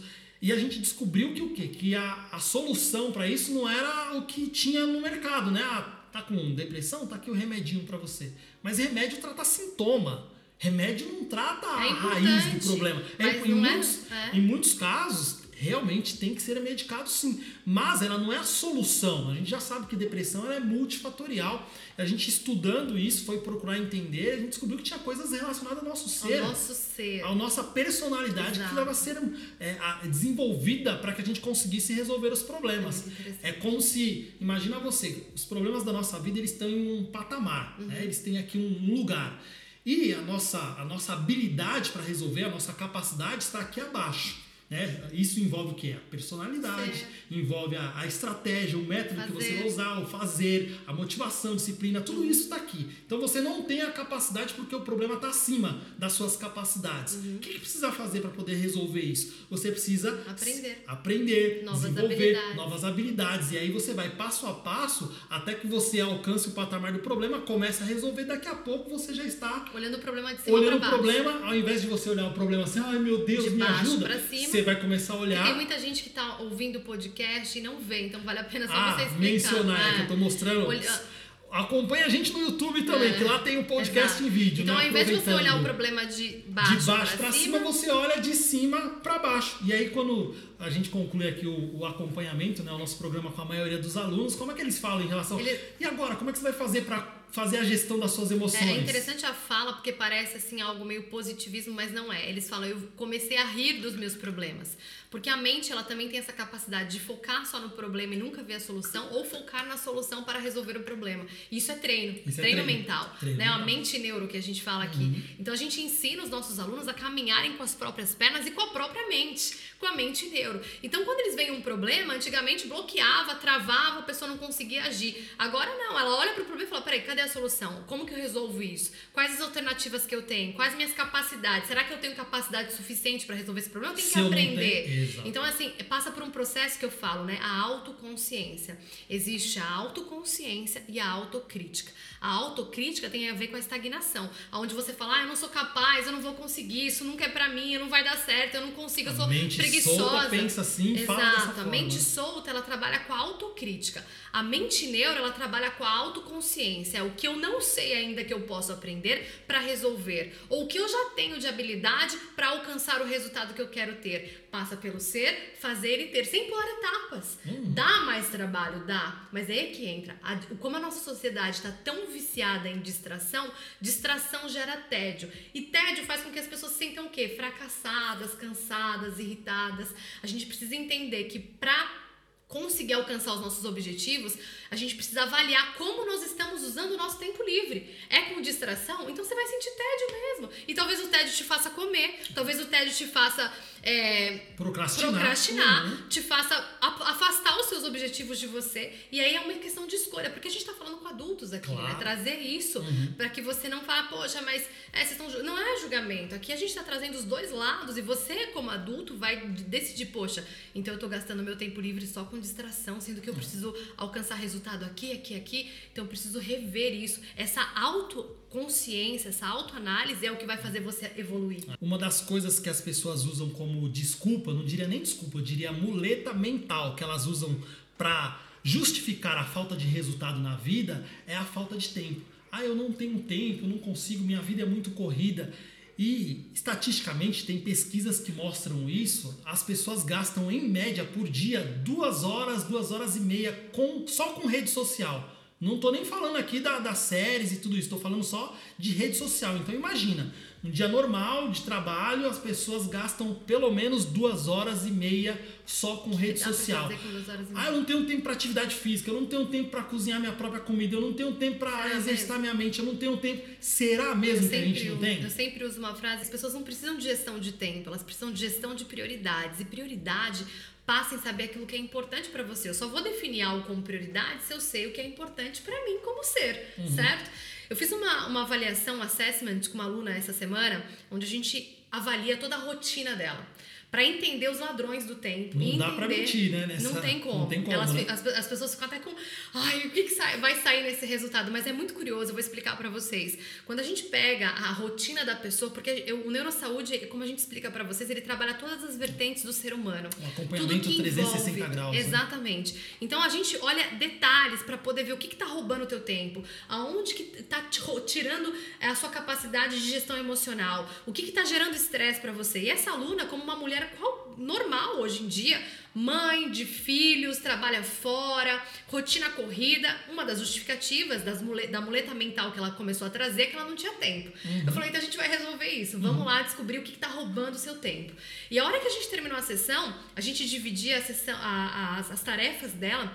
E 0.42 0.52
a 0.52 0.58
gente 0.58 0.80
descobriu 0.80 1.36
que 1.36 1.44
o 1.44 1.54
quê? 1.54 1.68
Que 1.68 1.94
a, 1.94 2.30
a 2.32 2.40
solução 2.40 3.12
para 3.12 3.28
isso 3.28 3.54
não 3.54 3.70
era 3.70 4.18
o 4.18 4.26
que 4.26 4.48
tinha 4.48 4.88
no 4.88 5.00
mercado, 5.00 5.52
né? 5.52 5.62
Ah, 5.62 6.08
tá 6.12 6.24
com 6.24 6.56
depressão? 6.56 7.06
Tá 7.06 7.18
aqui 7.18 7.30
o 7.30 7.36
remedinho 7.36 7.84
para 7.84 8.00
você. 8.00 8.34
Mas 8.64 8.80
remédio 8.80 9.20
trata 9.22 9.44
sintoma. 9.46 10.28
Remédio 10.60 11.08
não 11.14 11.26
trata 11.26 11.66
a 11.68 11.86
É 11.86 11.90
raiz 11.90 12.54
do 12.54 12.68
problema. 12.68 13.02
É, 13.18 13.24
em, 13.48 13.52
é- 13.52 13.56
muitos, 13.56 14.00
é. 14.12 14.36
em 14.38 14.42
muitos 14.42 14.74
casos, 14.74 15.40
realmente 15.56 16.18
tem 16.18 16.36
que 16.36 16.42
ser 16.42 16.60
medicado 16.62 17.10
sim. 17.10 17.42
Mas 17.66 18.02
ela 18.02 18.18
não 18.18 18.32
é 18.32 18.38
a 18.38 18.44
solução. 18.44 19.30
A 19.32 19.36
gente 19.36 19.50
já 19.50 19.60
sabe 19.62 19.88
que 19.88 19.96
depressão 19.96 20.52
é 20.52 20.60
multifatorial. 20.60 21.66
A 21.98 22.04
gente 22.06 22.30
estudando 22.30 22.98
isso, 23.00 23.24
foi 23.26 23.40
procurar 23.40 23.78
entender, 23.78 24.32
a 24.32 24.36
gente 24.38 24.50
descobriu 24.50 24.78
que 24.78 24.84
tinha 24.84 25.00
coisas 25.00 25.32
relacionadas 25.32 25.80
ao 25.82 25.88
nosso 25.90 26.10
ser 26.10 26.42
nosso 26.42 26.74
ser. 26.74 27.24
a 27.24 27.34
nossa 27.36 27.64
personalidade 27.64 28.52
que 28.52 28.58
Exato. 28.60 28.76
precisava 28.76 28.94
ser 28.94 29.18
é, 29.62 29.78
a- 29.80 30.02
desenvolvida 30.08 30.98
para 30.98 31.14
que 31.14 31.22
a 31.22 31.26
gente 31.26 31.40
conseguisse 31.40 31.94
resolver 31.94 32.34
os 32.34 32.42
problemas. 32.42 33.08
Interessante. 33.08 33.40
É 33.44 33.54
como 33.54 33.82
se, 33.82 34.34
imagina 34.42 34.78
você, 34.80 35.24
os 35.34 35.46
problemas 35.46 35.84
da 35.86 35.94
nossa 35.94 36.20
vida 36.20 36.38
eles 36.40 36.52
estão 36.52 36.70
em 36.70 37.00
um 37.00 37.06
patamar, 37.06 37.78
Uhum. 37.80 37.88
né? 37.88 38.02
eles 38.04 38.20
têm 38.20 38.38
aqui 38.38 38.58
um 38.58 38.94
lugar. 38.96 39.42
E 39.86 40.14
a 40.14 40.22
nossa, 40.22 40.58
a 40.58 40.86
nossa 40.86 41.14
habilidade 41.14 41.90
para 41.92 42.02
resolver, 42.02 42.44
a 42.44 42.50
nossa 42.50 42.74
capacidade 42.74 43.44
está 43.44 43.60
aqui 43.60 43.80
abaixo. 43.80 44.49
Né? 44.70 45.02
Isso 45.12 45.40
envolve 45.40 45.72
o 45.72 45.76
que? 45.76 45.94
A 45.94 45.98
personalidade, 46.12 46.98
Certo. 47.00 47.08
envolve 47.32 47.76
a, 47.76 47.92
a 47.98 48.06
estratégia, 48.06 48.78
o 48.78 48.86
método 48.86 49.20
que 49.24 49.32
você 49.32 49.46
Fazer. 49.48 49.58
vai 49.58 49.68
usar, 49.68 50.00
o 50.00 50.06
fazer, 50.06 50.80
a 50.86 50.94
motivação, 50.94 51.56
disciplina, 51.56 52.02
tudo 52.02 52.24
isso 52.24 52.44
está 52.44 52.58
aqui. 52.58 52.88
Então 53.06 53.20
você 53.20 53.42
não 53.42 53.64
tem 53.64 53.82
a 53.82 53.90
capacidade 53.92 54.54
porque 54.54 54.76
o 54.76 54.82
problema 54.82 55.16
está 55.16 55.30
acima 55.30 55.82
das 55.98 56.14
suas 56.14 56.36
capacidades. 56.38 57.16
Uhum. 57.16 57.38
O 57.38 57.40
que, 57.40 57.54
que 57.54 57.60
precisa 57.60 57.92
fazer 57.92 58.22
para 58.22 58.30
poder 58.30 58.56
resolver 58.56 59.02
isso? 59.02 59.34
Você 59.50 59.72
precisa 59.72 60.12
Aprender. 60.28 60.84
aprender, 60.86 61.62
Novas 61.64 61.82
desenvolver 61.82 62.14
habilidades. 62.14 62.56
novas 62.56 62.84
habilidades. 62.84 63.52
E 63.52 63.58
aí 63.58 63.72
você 63.72 63.94
vai 63.96 64.12
passo 64.12 64.46
a 64.46 64.54
passo 64.54 65.12
até 65.32 65.56
que 65.56 65.66
você 65.66 66.00
alcance 66.00 66.48
o 66.48 66.52
patamar 66.52 66.94
do 66.94 67.00
problema, 67.00 67.40
começa 67.40 67.84
a 67.84 67.88
resolver. 67.88 68.26
Daqui 68.26 68.48
a 68.48 68.56
pouco 68.56 68.90
você 68.92 69.16
já 69.16 69.24
está 69.24 69.66
Olhando 69.74 69.96
o 69.98 70.00
problema 70.00 70.34
de 70.34 70.42
cima 70.44 70.58
olhando 70.58 70.78
o 70.78 70.90
problema, 70.90 71.40
ao 71.48 71.56
invés 71.56 71.82
de 71.82 71.88
você 71.88 72.10
olhar 72.12 72.28
o 72.28 72.34
problema 72.34 72.64
assim, 72.66 72.80
ai 72.80 73.00
meu 73.00 73.26
Deus, 73.26 73.46
De 73.46 73.50
me 73.52 73.58
baixo 73.60 73.82
ajuda. 73.82 74.06
pra 74.06 74.20
cima. 74.20 74.59
Você 74.60 74.66
vai 74.66 74.76
começar 74.82 75.14
a 75.14 75.18
Porque 75.18 75.34
tem 75.34 75.42
olhar. 75.42 75.56
muita 75.56 75.80
gente 75.80 76.04
que 76.04 76.10
tá 76.10 76.38
ouvindo 76.40 76.80
o 76.80 76.82
podcast 76.82 77.58
e 77.58 77.62
não 77.62 77.80
vê, 77.80 78.08
então 78.08 78.20
vale 78.22 78.40
a 78.40 78.44
pena 78.44 78.68
só 78.68 78.74
Ah, 78.74 78.94
você 78.94 79.04
explicar. 79.04 79.20
mencionar, 79.20 79.90
é 79.90 79.96
que 79.96 80.02
eu 80.02 80.08
tô 80.08 80.18
mostrando. 80.18 80.68
Olha- 80.68 81.20
Acompanha 81.52 82.06
a 82.06 82.10
gente 82.10 82.32
no 82.32 82.42
YouTube 82.42 82.84
também, 82.84 83.10
É, 83.10 83.14
que 83.14 83.24
lá 83.24 83.40
tem 83.40 83.58
um 83.58 83.64
podcast 83.64 84.10
exato. 84.10 84.24
em 84.24 84.30
vídeo. 84.30 84.62
Então, 84.62 84.76
né? 84.76 84.84
ao 84.84 84.88
invés 84.88 85.08
de 85.08 85.16
você 85.16 85.34
olhar 85.34 85.60
o 85.60 85.64
problema 85.64 86.06
de 86.06 86.44
baixo, 86.48 86.76
de 86.78 86.86
baixo 86.86 87.18
pra 87.18 87.26
para 87.26 87.32
cima, 87.32 87.58
você 87.58 87.90
olha 87.90 88.22
de 88.22 88.36
cima 88.36 88.80
para 89.02 89.18
baixo. 89.18 89.58
E 89.66 89.74
aí, 89.74 89.90
quando 89.90 90.36
a 90.60 90.70
gente 90.70 90.90
conclui 90.90 91.28
aqui 91.28 91.48
o, 91.48 91.80
o 91.80 91.86
acompanhamento, 91.88 92.62
né, 92.62 92.72
o 92.72 92.78
nosso 92.78 93.00
programa 93.00 93.32
com 93.32 93.42
a 93.42 93.46
maioria 93.46 93.80
dos 93.80 93.98
alunos, 93.98 94.36
como 94.36 94.52
é 94.52 94.54
que 94.54 94.62
eles 94.62 94.78
falam 94.78 95.02
em 95.02 95.08
relação. 95.08 95.40
Ele- 95.40 95.60
E 95.80 95.86
agora, 95.86 96.16
como 96.16 96.30
é 96.30 96.34
que 96.34 96.38
você 96.38 96.44
vai 96.44 96.54
fazer 96.54 96.82
para 96.82 97.02
fazer 97.32 97.58
a 97.58 97.64
gestão 97.64 98.00
das 98.00 98.12
suas 98.12 98.32
emoções? 98.32 98.62
É 98.70 98.78
interessante 98.78 99.26
a 99.26 99.34
fala 99.34 99.74
porque 99.74 99.92
parece 99.92 100.38
assim 100.38 100.62
algo 100.62 100.84
meio 100.86 101.04
positivismo, 101.04 101.74
mas 101.74 101.92
não 101.92 102.12
é. 102.12 102.30
Eles 102.30 102.50
falam, 102.50 102.68
eu 102.68 102.80
comecei 102.96 103.38
a 103.38 103.46
rir 103.46 103.82
dos 103.82 103.96
meus 103.96 104.16
problemas. 104.16 104.78
Porque 105.10 105.28
a 105.28 105.36
mente, 105.36 105.72
ela 105.72 105.82
também 105.82 106.08
tem 106.08 106.20
essa 106.20 106.32
capacidade 106.32 106.92
de 106.92 107.00
focar 107.00 107.44
só 107.44 107.60
no 107.60 107.72
problema 107.72 108.14
e 108.14 108.18
nunca 108.18 108.44
ver 108.44 108.56
a 108.56 108.60
solução, 108.60 109.10
ou 109.12 109.26
focar 109.26 109.66
na 109.68 109.76
solução 109.76 110.24
para 110.24 110.38
resolver 110.38 110.78
o 110.78 110.84
problema. 110.84 111.26
Isso 111.52 111.72
é 111.72 111.76
treino, 111.76 112.20
Isso 112.28 112.40
é 112.40 112.44
treino, 112.44 112.64
treino. 112.64 112.80
mental, 112.80 113.16
Treino 113.20 113.38
né? 113.40 113.46
A 113.46 113.58
mental. 113.58 113.66
mente 113.66 113.98
neuro 113.98 114.28
que 114.28 114.38
a 114.38 114.42
gente 114.42 114.62
fala 114.62 114.84
aqui. 114.84 115.00
Uhum. 115.04 115.24
Então 115.40 115.52
a 115.52 115.58
gente 115.58 115.82
ensina 115.82 116.22
os 116.22 116.30
nossos 116.30 116.60
alunos 116.60 116.88
a 116.88 116.94
caminharem 116.94 117.54
com 117.58 117.64
as 117.64 117.74
próprias 117.74 118.14
pernas 118.14 118.46
e 118.46 118.52
com 118.52 118.62
a 118.62 118.68
própria 118.68 119.08
mente, 119.08 119.58
com 119.80 119.88
a 119.88 119.96
mente 119.96 120.28
neuro. 120.28 120.62
Então 120.84 121.04
quando 121.04 121.22
eles 121.22 121.36
veem 121.36 121.52
um 121.52 121.62
problema, 121.62 122.14
antigamente 122.14 122.68
bloqueava, 122.68 123.34
travava, 123.34 124.00
a 124.00 124.04
pessoa 124.04 124.30
não 124.30 124.38
conseguia 124.38 124.84
agir. 124.84 125.28
Agora 125.40 125.72
não, 125.76 125.98
ela 126.00 126.18
olha 126.18 126.34
para 126.34 126.44
o 126.44 126.46
problema 126.46 126.68
e 126.68 126.70
fala: 126.70 126.84
peraí, 126.84 127.02
cadê 127.02 127.19
a 127.22 127.28
solução? 127.28 127.84
Como 127.88 128.06
que 128.06 128.14
eu 128.14 128.18
resolvo 128.18 128.62
isso? 128.62 128.92
Quais 129.14 129.34
as 129.34 129.42
alternativas 129.42 130.06
que 130.06 130.16
eu 130.16 130.22
tenho? 130.24 130.54
Quais 130.54 130.76
minhas 130.76 130.94
capacidades? 130.94 131.68
Será 131.68 131.84
que 131.84 131.94
eu 131.94 131.98
tenho 132.00 132.16
capacidade 132.16 132.74
suficiente 132.74 133.26
para 133.26 133.36
resolver 133.36 133.60
esse 133.62 133.70
problema? 133.70 133.94
Eu 133.94 133.98
tenho 133.98 134.08
Se 134.08 134.14
que 134.14 134.20
aprender. 134.28 134.84
tenho- 134.86 135.04
Exato. 135.04 135.28
Então, 135.28 135.44
assim, 135.44 135.70
passa 135.88 136.12
por 136.12 136.24
um 136.24 136.32
processo 136.32 136.78
que 136.80 136.86
eu 136.86 136.92
falo, 136.92 137.26
né? 137.26 137.40
A 137.42 137.60
autoconsciência. 137.62 138.78
Existe 139.10 139.60
a 139.60 139.70
autoconsciência 139.70 140.84
e 140.88 141.00
a 141.00 141.08
autocrítica. 141.10 141.92
A 142.22 142.28
autocrítica 142.34 143.10
tem 143.10 143.30
a 143.30 143.34
ver 143.34 143.48
com 143.48 143.56
a 143.56 143.60
estagnação, 143.60 144.30
onde 144.52 144.74
você 144.74 144.92
fala, 144.94 145.16
ah, 145.18 145.22
eu 145.22 145.28
não 145.28 145.36
sou 145.36 145.50
capaz, 145.50 146.06
eu 146.06 146.12
não 146.12 146.22
vou 146.22 146.34
conseguir, 146.34 146.86
isso 146.88 147.04
nunca 147.06 147.26
é 147.26 147.30
pra 147.30 147.48
mim, 147.50 147.78
não 147.78 147.90
vai 147.90 148.04
dar 148.04 148.18
certo, 148.18 148.56
eu 148.56 148.62
não 148.62 148.72
consigo, 148.72 149.10
eu 149.10 149.16
sou 149.16 149.28
preguiçosa. 149.28 149.98
solta 149.98 150.30
pensa 150.30 150.62
assim 150.62 150.94
e 150.96 151.06
fala 151.06 151.20
dessa 151.20 151.32
Exato, 151.38 151.50
a 151.52 151.54
forma. 151.56 151.72
mente 151.72 151.96
solta, 152.00 152.50
ela 152.50 152.62
trabalha 152.62 153.00
com 153.00 153.14
a 153.14 153.18
autocrítica. 153.18 154.06
A 154.34 154.44
mente 154.44 154.88
neuro, 154.88 155.18
ela 155.18 155.32
trabalha 155.32 155.72
com 155.72 155.84
a 155.84 155.90
autoconsciência. 155.90 157.04
É 157.10 157.12
o 157.12 157.16
que 157.16 157.28
eu 157.28 157.36
não 157.38 157.60
sei 157.60 157.94
ainda 157.94 158.24
que 158.24 158.34
eu 158.34 158.42
posso 158.42 158.72
aprender 158.72 159.44
para 159.48 159.60
resolver. 159.60 160.36
Ou 160.50 160.64
o 160.64 160.68
que 160.68 160.78
eu 160.78 160.88
já 160.88 161.06
tenho 161.16 161.40
de 161.40 161.48
habilidade 161.48 162.16
para 162.36 162.48
alcançar 162.50 163.02
o 163.02 163.06
resultado 163.06 163.54
que 163.54 163.62
eu 163.62 163.68
quero 163.70 163.96
ter. 163.96 164.48
Passa 164.52 164.76
pelo 164.78 165.00
ser, 165.00 165.56
fazer 165.60 166.00
e 166.00 166.08
ter, 166.08 166.26
sem 166.26 166.48
pular 166.48 166.68
etapas. 166.78 167.38
Hum. 167.46 167.74
Dá 167.74 168.02
mais 168.02 168.30
trabalho? 168.30 168.86
Dá. 168.86 169.28
Mas 169.32 169.50
é 169.50 169.54
aí 169.54 169.72
que 169.72 169.86
entra. 169.86 170.18
A- 170.22 170.38
como 170.60 170.78
a 170.78 170.80
nossa 170.80 171.04
sociedade 171.04 171.58
está 171.58 171.72
tão 171.72 172.08
viciada 172.08 172.68
em 172.70 172.80
distração, 172.80 173.52
distração 173.82 174.48
gera 174.50 174.78
tédio. 174.78 175.32
E 175.54 175.62
tédio 175.64 176.06
faz 176.06 176.22
com 176.22 176.32
que 176.32 176.40
as 176.40 176.48
pessoas 176.48 176.74
se 176.74 176.80
sintam 176.80 177.08
o 177.08 177.10
quê? 177.10 177.30
Fracassadas, 177.30 178.34
cansadas, 178.36 179.20
irritadas. 179.20 179.90
A 180.24 180.28
gente 180.28 180.46
precisa 180.46 180.76
entender 180.76 181.26
que 181.26 181.40
para 181.40 182.08
conseguir 182.48 182.94
alcançar 182.94 183.34
os 183.34 183.42
nossos 183.42 183.64
objetivos, 183.66 184.36
a 184.72 184.76
gente 184.76 184.96
precisa 184.96 185.24
avaliar 185.24 185.74
como 185.76 186.06
nós 186.06 186.24
estamos 186.24 186.64
usando 186.64 186.92
o 186.94 186.98
nosso 186.98 187.18
tempo 187.18 187.42
livre. 187.44 187.96
É 188.10 188.22
com 188.22 188.42
distração? 188.42 189.10
Então 189.10 189.24
você 189.26 189.34
vai 189.36 189.46
sentir 189.48 189.72
tédio 189.72 190.08
mesmo. 190.22 190.50
E 190.68 190.74
talvez 190.74 191.00
o 191.04 191.08
tédio 191.08 191.34
te 191.34 191.44
faça 191.44 191.70
comer, 191.72 192.20
talvez 192.36 192.60
o 192.62 192.66
tédio 192.66 192.94
te 192.94 193.08
faça 193.08 193.52
é, 193.82 194.38
Procrastinar. 194.58 195.12
procrastinar, 195.14 195.86
Uhum. 195.86 196.08
te 196.10 196.22
faça 196.22 196.54
afastar 196.82 197.58
os 197.60 197.68
seus 197.68 197.84
objetivos 197.86 198.38
de 198.38 198.46
você. 198.48 198.94
E 199.12 199.20
aí 199.22 199.36
é 199.36 199.40
uma 199.42 199.54
questão 199.54 199.88
de 199.88 199.96
escolha, 199.96 200.30
porque 200.30 200.48
a 200.50 200.52
gente 200.52 200.66
tá 200.66 200.74
falando 200.74 200.98
com 200.98 201.08
adultos 201.08 201.54
aqui, 201.54 201.68
Claro. 201.68 201.88
né? 201.88 201.96
Trazer 201.98 202.40
isso 202.40 202.80
Uhum. 202.80 203.14
pra 203.16 203.30
que 203.30 203.42
você 203.42 203.70
não 203.70 203.82
fale, 203.82 204.08
poxa, 204.10 204.42
mas 204.42 204.64
é, 204.92 204.98
vocês 205.00 205.12
estão 205.12 205.30
ju-" 205.30 205.44
não 205.44 205.58
é 205.58 205.78
julgamento. 205.80 206.36
Aqui 206.36 206.52
a 206.52 206.56
gente 206.58 206.74
tá 206.74 206.84
trazendo 206.84 207.18
os 207.18 207.24
dois 207.24 207.52
lados 207.52 207.98
e 207.98 208.02
você, 208.02 208.48
como 208.48 208.70
adulto, 208.70 209.16
vai 209.18 209.38
decidir, 209.48 210.08
poxa, 210.08 210.46
então 210.76 210.94
eu 210.94 211.00
tô 211.00 211.08
gastando 211.08 211.42
meu 211.42 211.56
tempo 211.56 211.80
livre 211.80 212.06
só 212.06 212.26
com 212.26 212.38
distração, 212.40 213.00
sendo 213.00 213.22
que 213.22 213.30
eu 213.30 213.34
preciso 213.34 213.74
alcançar 213.98 214.36
resultado 214.60 214.84
aqui, 214.84 215.14
aqui, 215.14 215.36
aqui. 215.36 215.72
Então 215.92 216.04
eu 216.04 216.08
preciso 216.08 216.40
rever 216.40 216.94
isso. 216.94 217.22
Essa 217.36 217.62
autoconsciência, 217.76 219.30
essa 219.30 219.48
autoanálise 219.48 220.26
é 220.26 220.32
o 220.32 220.38
que 220.38 220.46
vai 220.46 220.58
fazer 220.58 220.82
você 220.82 221.12
evoluir. 221.18 221.64
Uma 221.82 221.98
das 221.98 222.22
coisas 222.22 222.60
que 222.60 222.70
as 222.70 222.82
pessoas 222.82 223.26
usam 223.26 223.50
como 223.50 223.88
desculpa, 223.90 224.54
não 224.54 224.66
diria 224.66 224.88
nem 224.88 225.02
desculpa, 225.02 225.38
eu 225.38 225.42
diria 225.42 225.72
muleta 225.72 226.34
mental 226.34 226.96
que 226.96 227.04
elas 227.04 227.26
usam 227.26 227.58
para 227.98 228.40
justificar 228.64 229.38
a 229.38 229.46
falta 229.46 229.76
de 229.76 229.86
resultado 229.86 230.40
na 230.40 230.56
vida 230.56 231.06
é 231.26 231.36
a 231.36 231.46
falta 231.46 231.78
de 231.78 231.90
tempo. 231.90 232.22
Ah, 232.52 232.64
eu 232.64 232.76
não 232.76 232.92
tenho 232.92 233.20
tempo, 233.20 233.68
não 233.68 233.78
consigo, 233.78 234.24
minha 234.24 234.42
vida 234.42 234.64
é 234.64 234.66
muito 234.66 234.92
corrida. 234.92 235.54
E 236.02 236.50
estatisticamente 236.54 237.46
tem 237.46 237.60
pesquisas 237.60 238.22
que 238.22 238.32
mostram 238.32 238.90
isso. 238.90 239.38
As 239.44 239.64
pessoas 239.64 240.02
gastam 240.02 240.50
em 240.50 240.66
média 240.66 241.04
por 241.04 241.28
dia 241.28 241.62
duas 241.84 242.24
horas, 242.24 242.64
duas 242.64 242.94
horas 242.94 243.18
e 243.18 243.20
meia 243.20 243.52
com, 243.74 244.08
só 244.08 244.32
com 244.32 244.48
rede 244.48 244.70
social. 244.70 245.30
Não 245.60 245.78
tô 245.78 245.92
nem 245.92 246.06
falando 246.06 246.38
aqui 246.38 246.62
da, 246.62 246.80
das 246.80 247.00
séries 247.00 247.52
e 247.52 247.58
tudo 247.58 247.78
isso, 247.78 247.90
tô 247.90 247.98
falando 247.98 248.24
só 248.24 248.58
de 248.78 248.92
rede 248.92 249.18
social. 249.18 249.58
Então 249.58 249.76
imagina, 249.76 250.34
um 250.64 250.70
dia 250.70 250.88
normal 250.90 251.50
de 251.50 251.62
trabalho, 251.62 252.28
as 252.28 252.38
pessoas 252.38 252.86
gastam 252.88 253.34
pelo 253.34 253.74
menos 253.74 254.04
duas 254.06 254.48
horas 254.48 254.86
e 254.86 254.92
meia 254.92 255.40
só 255.66 255.96
com 255.98 256.14
rede 256.14 256.40
social. 256.40 256.90
com 256.90 257.56
Ah, 257.56 257.68
eu 257.68 257.78
não 257.78 257.86
tenho 257.86 258.06
tempo 258.06 258.24
para 258.24 258.34
atividade 258.34 258.76
física, 258.76 259.10
eu 259.10 259.16
não 259.22 259.26
tenho 259.26 259.46
tempo 259.46 259.70
para 259.70 259.84
cozinhar 259.84 260.20
minha 260.20 260.34
própria 260.34 260.60
comida, 260.60 260.96
eu 260.96 261.02
não 261.02 261.14
tenho 261.14 261.34
tempo 261.36 261.60
para 261.60 261.96
exercitar 261.96 262.38
minha 262.40 262.54
mente, 262.54 262.80
eu 262.80 262.86
não 262.86 262.96
tenho 262.98 263.16
tempo. 263.18 263.48
Será 263.62 264.06
Eu 264.10 264.16
mesmo 264.16 264.50
que 264.50 264.56
a 264.56 264.62
gente 264.62 264.84
não 264.86 264.92
uso, 264.94 265.02
tem? 265.02 265.24
eu 265.24 265.30
sempre 265.30 265.64
uso 265.64 265.80
uma 265.80 265.96
frase: 265.96 266.24
as 266.24 266.30
pessoas 266.30 266.54
não 266.54 266.64
precisam 266.64 266.98
de 266.98 267.04
gestão 267.04 267.40
de 267.40 267.54
tempo, 267.54 267.88
elas 267.90 268.04
precisam 268.04 268.32
de 268.32 268.40
gestão 268.40 268.76
de 268.76 268.84
prioridades. 268.86 269.60
E 269.62 269.66
prioridade 269.66 270.46
passa 270.86 271.16
em 271.16 271.20
saber 271.20 271.44
aquilo 271.44 271.66
que 271.68 271.76
é 271.76 271.80
importante 271.80 272.30
pra 272.30 272.42
você. 272.44 272.68
Eu 272.68 272.74
só 272.74 272.88
vou 272.88 273.02
definir 273.02 273.44
algo 273.44 273.66
como 273.66 273.82
prioridade 273.82 274.44
se 274.44 274.54
eu 274.54 274.60
sei 274.60 274.88
o 274.88 274.92
que 274.92 275.00
é 275.00 275.06
importante 275.08 275.62
pra 275.62 275.86
mim 275.86 276.00
como 276.04 276.24
ser, 276.24 276.74
Uhum. 276.80 276.88
certo? 276.96 277.30
Eu 277.70 277.76
fiz 277.76 277.92
uma, 277.92 278.26
uma 278.28 278.42
avaliação, 278.42 278.98
um 278.98 279.02
assessment 279.04 279.62
com 279.70 279.76
uma 279.76 279.84
aluna 279.84 280.12
essa 280.12 280.34
semana, 280.34 280.84
onde 281.12 281.26
a 281.26 281.30
gente 281.30 281.86
avalia 281.92 282.36
toda 282.38 282.56
a 282.56 282.60
rotina 282.60 283.16
dela. 283.16 283.46
Pra 283.92 284.04
entender 284.04 284.48
os 284.52 284.60
ladrões 284.60 285.06
do 285.06 285.16
tempo. 285.16 285.58
Não 285.58 285.78
dá 285.78 285.90
pra 285.94 286.06
entender- 286.06 286.22
mentir, 286.22 286.52
né, 286.52 286.68
nessa- 286.68 286.90
Não 286.94 287.02
tem 287.02 287.20
como. 287.20 287.40
não 287.40 287.48
tem 287.48 287.62
como, 287.64 287.74
Elas 287.74 287.92
né? 287.92 288.06
as, 288.08 288.26
as 288.28 288.46
pessoas 288.48 288.72
ficam 288.76 288.86
até 288.88 289.00
com. 289.00 289.12
Ai, 289.54 289.80
o 289.88 289.90
que, 289.90 290.04
que 290.04 290.10
sai- 290.14 290.38
vai 290.40 290.56
sair 290.62 290.84
nesse 290.84 291.08
resultado? 291.08 291.52
Mas 291.52 291.66
é 291.66 291.74
muito 291.74 291.96
curioso, 291.96 292.26
eu 292.30 292.34
vou 292.34 292.40
explicar 292.40 292.78
pra 292.78 292.88
vocês. 292.88 293.36
Quando 293.66 293.80
a 293.80 293.84
gente 293.84 294.04
pega 294.04 294.48
a 294.48 294.72
rotina 294.74 295.26
da 295.26 295.36
pessoa, 295.36 295.72
porque 295.72 296.04
eu- 296.06 296.28
o 296.28 296.30
neurosaúde, 296.30 297.00
como 297.08 297.24
a 297.24 297.26
gente 297.26 297.40
explica 297.40 297.72
pra 297.72 297.84
vocês, 297.84 298.08
ele 298.12 298.22
trabalha 298.22 298.54
todas 298.54 298.84
as 298.84 298.96
vertentes 298.96 299.44
do 299.44 299.52
ser 299.52 299.74
humano. 299.74 300.08
Um 300.22 300.28
acompanhamento 300.28 300.84
Tudo 300.84 300.88
que 300.96 301.02
360 301.02 301.50
envolve- 301.50 301.74
graus. 301.74 301.96
né? 301.96 302.00
Exatamente. 302.02 302.76
Então 303.02 303.20
a 303.24 303.30
gente 303.30 303.58
olha 303.60 303.84
detalhes 303.98 304.62
pra 304.62 304.78
poder 304.78 305.04
ver 305.04 305.14
o 305.14 305.18
que, 305.18 305.28
que 305.28 305.36
tá 305.36 305.46
roubando 305.46 305.84
o 305.84 305.88
teu 305.88 306.00
tempo, 306.02 306.44
aonde 306.68 307.16
que 307.16 307.24
tá 307.44 307.64
tirando 308.06 308.54
é, 308.80 308.88
a 308.88 308.94
sua 308.96 309.10
capacidade 309.10 309.80
de 309.80 309.90
gestão 309.90 310.16
emocional, 310.16 310.88
o 311.08 311.12
que, 311.12 311.24
que 311.24 311.32
tá 311.32 311.44
gerando 311.44 311.76
estresse 311.76 312.20
pra 312.22 312.32
você. 312.32 312.60
E 312.60 312.70
essa 312.70 312.92
aluna, 312.92 313.26
como 313.26 313.44
uma 313.44 313.56
mulher 313.56 313.79
qual- 313.88 314.20
normal 314.38 315.00
hoje 315.02 315.24
em 315.24 315.28
dia, 315.28 315.62
mãe 315.94 316.50
de 316.50 316.64
filhos, 316.66 317.40
trabalha 317.40 317.84
fora, 317.84 318.62
rotina 318.88 319.30
corrida, 319.32 319.94
uma 320.10 320.24
das 320.24 320.40
justificativas 320.40 321.24
das 321.24 321.42
da 321.70 321.82
muleta 321.82 322.14
mental 322.14 322.52
que 322.54 322.58
ela 322.60 322.72
começou 322.72 323.08
a 323.08 323.10
trazer 323.10 323.42
é 323.44 323.46
que 323.48 323.56
ela 323.58 323.66
não 323.68 323.76
tinha 323.76 323.92
tempo. 323.94 324.32
Eu 324.66 324.72
falei, 324.72 324.90
então 324.90 325.02
a 325.02 325.04
gente 325.04 325.18
vai 325.18 325.28
resolver 325.28 325.68
isso. 325.68 326.00
Vamos 326.00 326.26
lá 326.26 326.42
descobrir 326.42 326.78
o 326.80 326.84
que, 326.84 326.94
que 326.94 327.00
tá 327.00 327.08
roubando 327.08 327.56
o 327.56 327.60
seu 327.60 327.78
tempo. 327.80 328.14
E 328.50 328.58
a 328.58 328.66
hora 328.66 328.80
que 328.80 328.88
a 328.88 328.92
gente 328.92 329.10
terminou 329.10 329.38
a 329.38 329.42
sessão, 329.42 329.94
a 330.16 330.22
gente 330.22 330.48
dividia 330.48 330.98
a 330.98 331.02
sessão, 331.02 331.36
a- 331.38 331.98
as, 331.98 332.10
as 332.12 332.22
tarefas 332.24 332.72
dela 332.74 333.12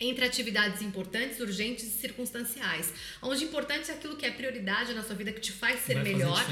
entre 0.00 0.24
atividades 0.24 0.82
importantes, 0.82 1.38
urgentes 1.40 1.84
e 1.84 1.90
circunstanciais. 1.90 2.92
Onde 3.22 3.44
importante 3.44 3.90
é 3.90 3.94
aquilo 3.94 4.16
que 4.16 4.26
é 4.26 4.30
prioridade 4.30 4.92
na 4.92 5.02
sua 5.02 5.14
vida, 5.14 5.32
que 5.32 5.40
te 5.40 5.52
faz 5.52 5.80
ser 5.80 5.94
Vai 5.94 6.04
melhor. 6.04 6.44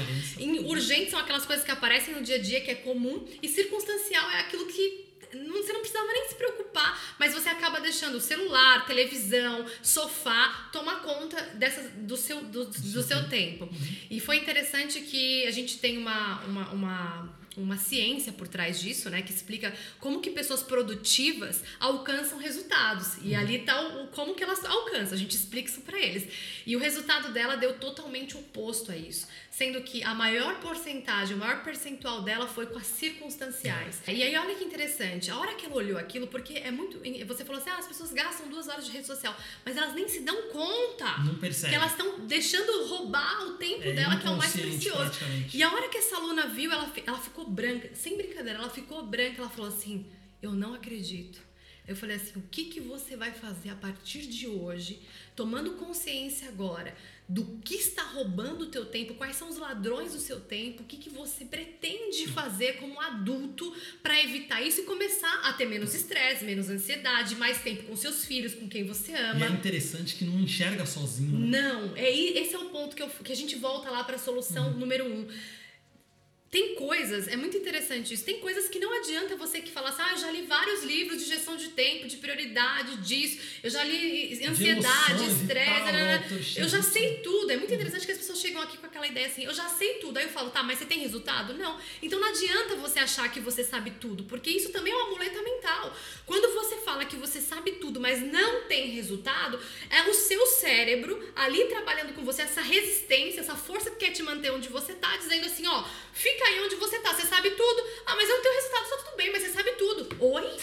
urgentes 0.65 1.11
são 1.11 1.19
aquelas 1.19 1.45
coisas 1.45 1.63
que 1.63 1.71
aparecem 1.71 2.13
no 2.13 2.21
dia 2.21 2.35
a 2.35 2.39
dia, 2.39 2.61
que 2.61 2.71
é 2.71 2.75
comum. 2.75 3.27
E 3.41 3.47
circunstancial 3.49 4.29
é 4.31 4.39
aquilo 4.39 4.65
que 4.67 5.13
você 5.33 5.73
não 5.73 5.79
precisava 5.79 6.11
nem 6.11 6.27
se 6.27 6.35
preocupar, 6.35 7.15
mas 7.19 7.33
você 7.33 7.49
acaba 7.49 7.79
deixando 7.79 8.15
o 8.15 8.21
celular, 8.21 8.85
televisão, 8.85 9.65
sofá 9.81 10.69
tomar 10.71 11.01
conta 11.01 11.41
dessas, 11.55 11.91
do, 11.91 12.15
seu, 12.15 12.43
do, 12.43 12.65
do 12.65 13.03
seu 13.03 13.27
tempo. 13.29 13.67
E 14.09 14.19
foi 14.19 14.37
interessante 14.37 15.01
que 15.01 15.45
a 15.47 15.51
gente 15.51 15.79
tem 15.79 15.97
uma, 15.97 16.41
uma, 16.43 16.69
uma, 16.71 17.39
uma 17.55 17.77
ciência 17.77 18.31
por 18.33 18.47
trás 18.47 18.79
disso, 18.79 19.09
né? 19.09 19.21
Que 19.21 19.31
explica 19.31 19.73
como 19.99 20.21
que 20.21 20.31
pessoas 20.31 20.63
produtivas 20.63 21.63
alcançam 21.79 22.37
resultados. 22.37 23.17
E 23.21 23.35
ali 23.35 23.59
tá 23.59 23.79
o, 23.81 24.07
como 24.07 24.33
que 24.33 24.43
elas 24.43 24.63
alcançam. 24.65 25.13
A 25.13 25.17
gente 25.17 25.35
explica 25.35 25.69
isso 25.69 25.81
pra 25.81 25.99
eles. 25.99 26.27
E 26.65 26.75
o 26.75 26.79
resultado 26.79 27.31
dela 27.31 27.55
deu 27.55 27.77
totalmente 27.77 28.35
oposto 28.35 28.91
a 28.91 28.97
isso. 28.97 29.27
Sendo 29.51 29.81
que 29.81 30.03
a 30.03 30.15
maior 30.15 30.59
porcentagem, 30.59 31.35
o 31.35 31.39
maior 31.39 31.63
percentual 31.63 32.23
dela 32.23 32.47
foi 32.47 32.65
com 32.65 32.79
as 32.79 32.87
circunstanciais. 32.87 34.01
E 34.07 34.23
aí, 34.23 34.35
olha 34.35 34.55
que 34.55 34.63
interessante. 34.63 35.29
A 35.29 35.37
hora 35.37 35.53
que 35.53 35.65
ela 35.65 35.75
olhou 35.75 35.97
aquilo, 35.97 36.25
porque 36.27 36.53
é 36.55 36.71
muito. 36.71 36.99
Você 37.27 37.45
falou 37.45 37.61
assim: 37.61 37.69
ah, 37.69 37.77
as 37.77 37.87
pessoas 37.87 38.11
gastam 38.11 38.47
duas 38.49 38.67
horas 38.67 38.85
de 38.85 38.91
rede 38.91 39.05
social, 39.05 39.35
mas 39.63 39.77
elas 39.77 39.93
nem 39.93 40.07
se 40.07 40.21
dão 40.21 40.49
conta. 40.49 41.19
Não 41.19 41.35
percebe. 41.35 41.71
Que 41.71 41.75
elas 41.75 41.91
estão 41.91 42.25
deixando 42.25 42.87
roubar 42.87 43.43
o 43.45 43.51
tempo 43.57 43.83
É 43.83 43.91
dela, 43.93 44.17
que 44.17 44.27
é 44.27 44.31
o 44.31 44.37
mais 44.37 44.51
precioso. 44.53 45.11
E 45.53 45.61
a 45.61 45.71
hora 45.71 45.87
que 45.87 45.97
essa 45.97 46.15
aluna 46.15 46.47
viu, 46.47 46.71
ela, 46.71 46.91
ela 47.05 47.19
ficou 47.19 47.42
branca, 47.49 47.89
sem 47.93 48.17
brincadeira, 48.17 48.59
ela 48.59 48.69
ficou 48.69 49.05
branca, 49.05 49.39
ela 49.41 49.49
falou 49.49 49.67
assim: 49.69 50.05
Eu 50.41 50.51
não 50.53 50.73
acredito. 50.73 51.39
Eu 51.87 51.95
falei 51.95 52.15
assim: 52.15 52.33
o 52.39 52.43
que, 52.49 52.65
que 52.65 52.79
você 52.79 53.15
vai 53.17 53.31
fazer 53.31 53.69
a 53.69 53.75
partir 53.75 54.21
de 54.27 54.47
hoje, 54.47 55.01
tomando 55.35 55.71
consciência 55.73 56.47
agora 56.47 56.95
do 57.27 57.43
que 57.63 57.75
está 57.75 58.03
roubando 58.03 58.63
o 58.63 58.67
teu 58.67 58.85
tempo, 58.85 59.13
quais 59.15 59.35
são 59.37 59.47
os 59.49 59.57
ladrões 59.57 60.11
do 60.13 60.19
seu 60.19 60.41
tempo, 60.41 60.83
o 60.83 60.85
que, 60.85 60.97
que 60.97 61.09
você 61.09 61.45
pretende 61.45 62.27
fazer 62.27 62.73
como 62.73 62.99
adulto 62.99 63.73
para 64.01 64.21
evitar 64.21 64.61
isso 64.61 64.81
e 64.81 64.83
começar 64.83 65.33
a 65.45 65.53
ter 65.53 65.65
menos 65.65 65.93
estresse, 65.95 66.43
menos 66.43 66.69
ansiedade, 66.69 67.35
mais 67.35 67.61
tempo 67.63 67.83
com 67.83 67.95
seus 67.95 68.25
filhos, 68.25 68.53
com 68.53 68.67
quem 68.67 68.83
você 68.85 69.13
E 69.13 69.15
ama. 69.15 69.45
é 69.45 69.49
interessante 69.49 70.15
que 70.15 70.25
não 70.25 70.37
enxerga 70.39 70.85
sozinho. 70.85 71.39
né? 71.39 71.61
Não, 71.61 71.95
é, 71.95 72.09
esse 72.13 72.53
é 72.55 72.59
o 72.59 72.69
ponto 72.69 72.93
que, 72.95 73.01
eu- 73.01 73.09
que 73.09 73.31
a 73.31 73.35
gente 73.35 73.55
volta 73.55 73.89
lá 73.89 74.03
para 74.03 74.15
a 74.17 74.19
solução 74.19 74.71
Uhum. 74.73 74.79
número 74.79 75.05
um. 75.05 75.27
Tem 76.53 76.75
coisas, 76.75 77.27
é 77.27 77.35
muito 77.35 77.57
interessante 77.57 78.13
isso, 78.13 78.23
tem 78.23 78.39
coisas 78.39 78.69
que 78.69 78.77
não 78.77 78.93
adianta 78.99 79.35
você 79.35 79.59
que 79.59 79.71
falar 79.71 79.89
assim, 79.89 80.03
ah, 80.03 80.11
eu 80.11 80.19
já 80.19 80.29
li 80.29 80.43
vários 80.43 80.83
livros 80.83 81.17
de 81.17 81.25
gestão 81.25 81.57
de 81.57 81.69
tempo, 81.69 82.07
de 82.07 82.17
prioridade, 82.17 82.97
disso, 82.97 83.39
eu 83.63 83.71
já 83.71 83.83
li 83.83 84.39
ansiedade, 84.45 85.13
emoções 85.13 85.41
estresse, 85.41 85.71
eu 86.57 86.67
já 86.67 86.81
sei 86.81 87.17
tudo. 87.17 87.51
É 87.51 87.57
muito 87.57 87.73
interessante 87.73 88.05
que 88.05 88.11
as 88.11 88.17
pessoas 88.17 88.39
chegam 88.39 88.61
aqui 88.61 88.77
com 88.77 88.85
aquela 88.85 89.07
ideia 89.07 89.27
assim, 89.27 89.43
eu 89.43 89.53
já 89.53 89.67
sei 89.69 89.95
tudo. 89.95 90.17
Aí 90.17 90.25
eu 90.25 90.29
falo, 90.29 90.49
tá, 90.49 90.63
mas 90.63 90.79
você 90.79 90.85
tem 90.85 90.99
resultado? 90.99 91.53
Não. 91.53 91.79
Então 92.01 92.19
não 92.19 92.27
adianta 92.27 92.75
você 92.75 92.99
achar 92.99 93.31
que 93.31 93.39
você 93.39 93.63
sabe 93.63 93.91
tudo, 93.91 94.23
porque 94.25 94.49
isso 94.49 94.71
também 94.71 94.93
é 94.93 94.95
uma 94.95 95.09
muleta 95.09 95.41
mental. 95.41 95.95
Quando 96.25 96.53
você 96.53 96.77
fala 96.77 97.05
que 97.05 97.15
você 97.15 97.41
sabe 97.41 97.73
tudo, 97.73 97.99
mas 97.99 98.21
não 98.21 98.63
tem 98.63 98.89
resultado, 98.91 99.59
é 99.89 100.03
o 100.09 100.13
seu 100.13 100.45
cérebro 100.45 101.31
ali 101.35 101.65
trabalhando 101.65 102.13
com 102.13 102.23
você, 102.23 102.43
essa 102.43 102.61
resistência, 102.61 103.41
essa 103.41 103.55
força 103.55 103.91
que 103.91 103.97
quer 103.97 104.11
te 104.11 104.23
manter 104.23 104.51
onde 104.51 104.69
você 104.69 104.93
tá, 104.93 105.15
dizendo 105.17 105.45
assim, 105.45 105.65
ó, 105.67 105.83
fica 106.13 106.45
aí 106.45 106.61
onde 106.61 106.75
você 106.75 106.99
tá, 106.99 107.13
você 107.13 107.27
sabe 107.27 107.51
tudo. 107.51 107.83
Ah, 108.05 108.15
mas 108.15 108.29
eu 108.29 108.35
não 108.35 108.43
tenho 108.43 108.55
resultado, 108.55 108.89
tá 108.89 108.97
tudo 108.97 109.17
bem, 109.17 109.31
mas 109.31 109.43
você 109.43 109.49
sabe 109.49 109.71
tudo. 109.73 110.15
Oi? 110.19 110.57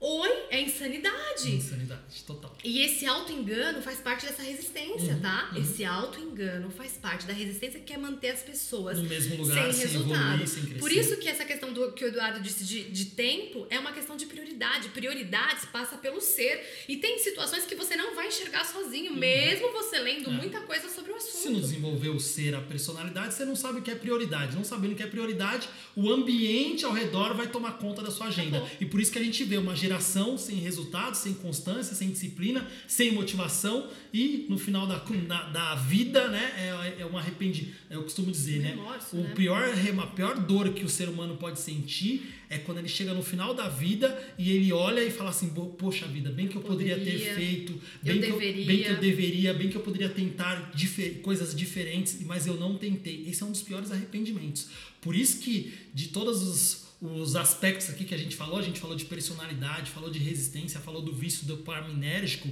Oi? 0.00 0.46
É 0.48 0.58
insanidade. 0.58 1.54
Insanidade, 1.54 2.24
total. 2.26 2.56
E 2.62 2.82
esse 2.82 3.06
auto-engano 3.06 3.80
faz 3.82 3.98
parte 4.00 4.26
dessa 4.26 4.42
resistência, 4.42 5.14
Uhum, 5.14 5.20
tá? 5.20 5.50
Esse 5.56 5.84
auto-engano 5.84 6.70
faz 6.70 6.92
parte 6.92 7.26
da 7.26 7.32
resistência 7.32 7.80
que 7.80 7.86
quer 7.86 7.98
manter 7.98 8.30
as 8.30 8.42
pessoas 8.42 8.98
No 8.98 9.04
mesmo 9.04 9.36
lugar, 9.36 9.72
sem 9.72 9.82
resultado. 9.86 10.20
evoluir, 10.24 10.48
sem 10.48 10.62
crescer. 10.64 10.78
Por 10.78 10.92
isso 10.92 11.16
que 11.16 11.28
essa 11.28 11.44
questão 11.44 11.72
do 11.72 11.92
que 11.92 12.04
o 12.04 12.08
Eduardo 12.08 12.40
disse 12.40 12.64
de, 12.64 12.84
de 12.90 13.04
tempo 13.06 13.66
é 13.70 13.78
uma 13.78 13.92
questão 13.92 14.16
de 14.16 14.26
prioridade. 14.26 14.88
Prioridades 14.90 15.64
passa 15.66 15.96
pelo 15.96 16.20
ser. 16.20 16.60
E 16.88 16.96
tem 16.96 17.18
situações 17.18 17.64
que 17.64 17.74
você 17.74 17.96
não 17.96 18.14
vai 18.14 18.28
enxergar 18.28 18.64
sozinho, 18.64 19.14
mesmo 19.14 19.72
você 19.72 19.98
lendo 19.98 20.28
Uhum. 20.28 20.34
É. 20.34 20.36
muita 20.36 20.60
coisa 20.60 20.88
sobre 20.88 21.12
o 21.12 21.20
Se 21.20 21.28
assunto. 21.38 21.52
não 21.52 21.60
desenvolver 21.60 22.08
o 22.10 22.20
ser, 22.20 22.54
a 22.54 22.60
personalidade, 22.60 23.34
você 23.34 23.44
não 23.44 23.56
sabe 23.56 23.78
o 23.78 23.82
que 23.82 23.90
é 23.90 23.94
prioridade. 23.94 24.54
Não 24.56 24.64
sabendo 24.64 24.92
o 24.92 24.96
que 24.96 25.02
é 25.02 25.06
prioridade, 25.06 25.68
o 25.96 26.10
ambiente 26.10 26.84
ao 26.84 26.92
redor 26.92 27.34
vai 27.34 27.46
tomar 27.48 27.72
conta 27.78 28.02
da 28.02 28.10
sua 28.10 28.26
agenda. 28.26 28.58
Acabou. 28.58 28.76
E 28.80 28.86
por 28.86 29.00
isso 29.00 29.10
que 29.12 29.18
a 29.18 29.22
gente 29.22 29.44
vê 29.44 29.56
uma 29.56 29.74
geração 29.76 30.36
sem 30.36 30.56
resultados, 30.56 31.20
sem 31.20 31.32
constância, 31.34 31.94
sem 31.94 32.10
disciplina, 32.10 32.49
sem 32.86 33.12
motivação 33.12 33.88
e 34.12 34.46
no 34.48 34.58
final 34.58 34.86
da, 34.86 34.96
da, 34.98 35.42
da 35.50 35.74
vida, 35.76 36.28
né, 36.28 36.52
é, 36.56 37.02
é 37.02 37.06
um 37.06 37.16
arrependimento, 37.16 37.74
eu 37.88 38.02
costumo 38.02 38.30
dizer, 38.30 38.60
né? 38.60 38.70
Remorso, 38.70 39.16
o 39.16 39.20
né? 39.22 39.32
pior, 39.34 39.62
a 39.64 40.06
pior 40.08 40.38
dor 40.40 40.72
que 40.72 40.84
o 40.84 40.88
ser 40.88 41.08
humano 41.08 41.36
pode 41.36 41.60
sentir 41.60 42.34
é 42.48 42.58
quando 42.58 42.78
ele 42.78 42.88
chega 42.88 43.14
no 43.14 43.22
final 43.22 43.54
da 43.54 43.68
vida 43.68 44.18
e 44.36 44.50
ele 44.50 44.72
olha 44.72 45.00
e 45.04 45.10
fala 45.10 45.30
assim, 45.30 45.48
"Bo- 45.48 45.66
poxa 45.78 46.06
vida, 46.08 46.30
bem 46.30 46.48
que 46.48 46.56
eu 46.56 46.62
poderia, 46.62 46.96
ter 46.96 47.04
Poderia, 47.12 47.34
feito, 47.34 47.72
eu 47.72 47.80
bem 48.02 48.20
que 48.20 48.28
eu, 48.28 48.38
deveria." 48.38 48.66
bem 48.66 48.82
que 48.82 48.88
eu 48.90 48.96
deveria, 48.98 49.54
bem 49.54 49.68
que 49.68 49.76
eu 49.76 49.82
poderia 49.82 50.08
tentar 50.08 50.72
dife- 50.74 51.20
coisas 51.22 51.54
diferentes, 51.54 52.18
mas 52.26 52.46
eu 52.48 52.54
não 52.54 52.76
tentei. 52.76 53.24
Esse 53.28 53.42
é 53.42 53.46
um 53.46 53.52
dos 53.52 53.62
piores 53.62 53.92
arrependimentos. 53.92 54.66
Por 55.00 55.14
isso 55.14 55.38
que 55.38 55.72
de 55.94 56.08
todos 56.08 56.42
os, 56.42 56.89
os 57.00 57.34
aspectos 57.34 57.88
aqui 57.88 58.04
que 58.04 58.14
a 58.14 58.18
gente 58.18 58.36
falou, 58.36 58.58
a 58.58 58.62
gente 58.62 58.78
falou 58.78 58.94
de 58.94 59.06
personalidade, 59.06 59.90
falou 59.90 60.10
de 60.10 60.18
resistência, 60.18 60.78
falou 60.80 61.00
do 61.00 61.12
vício 61.12 61.46
dopaminérgico, 61.46 62.48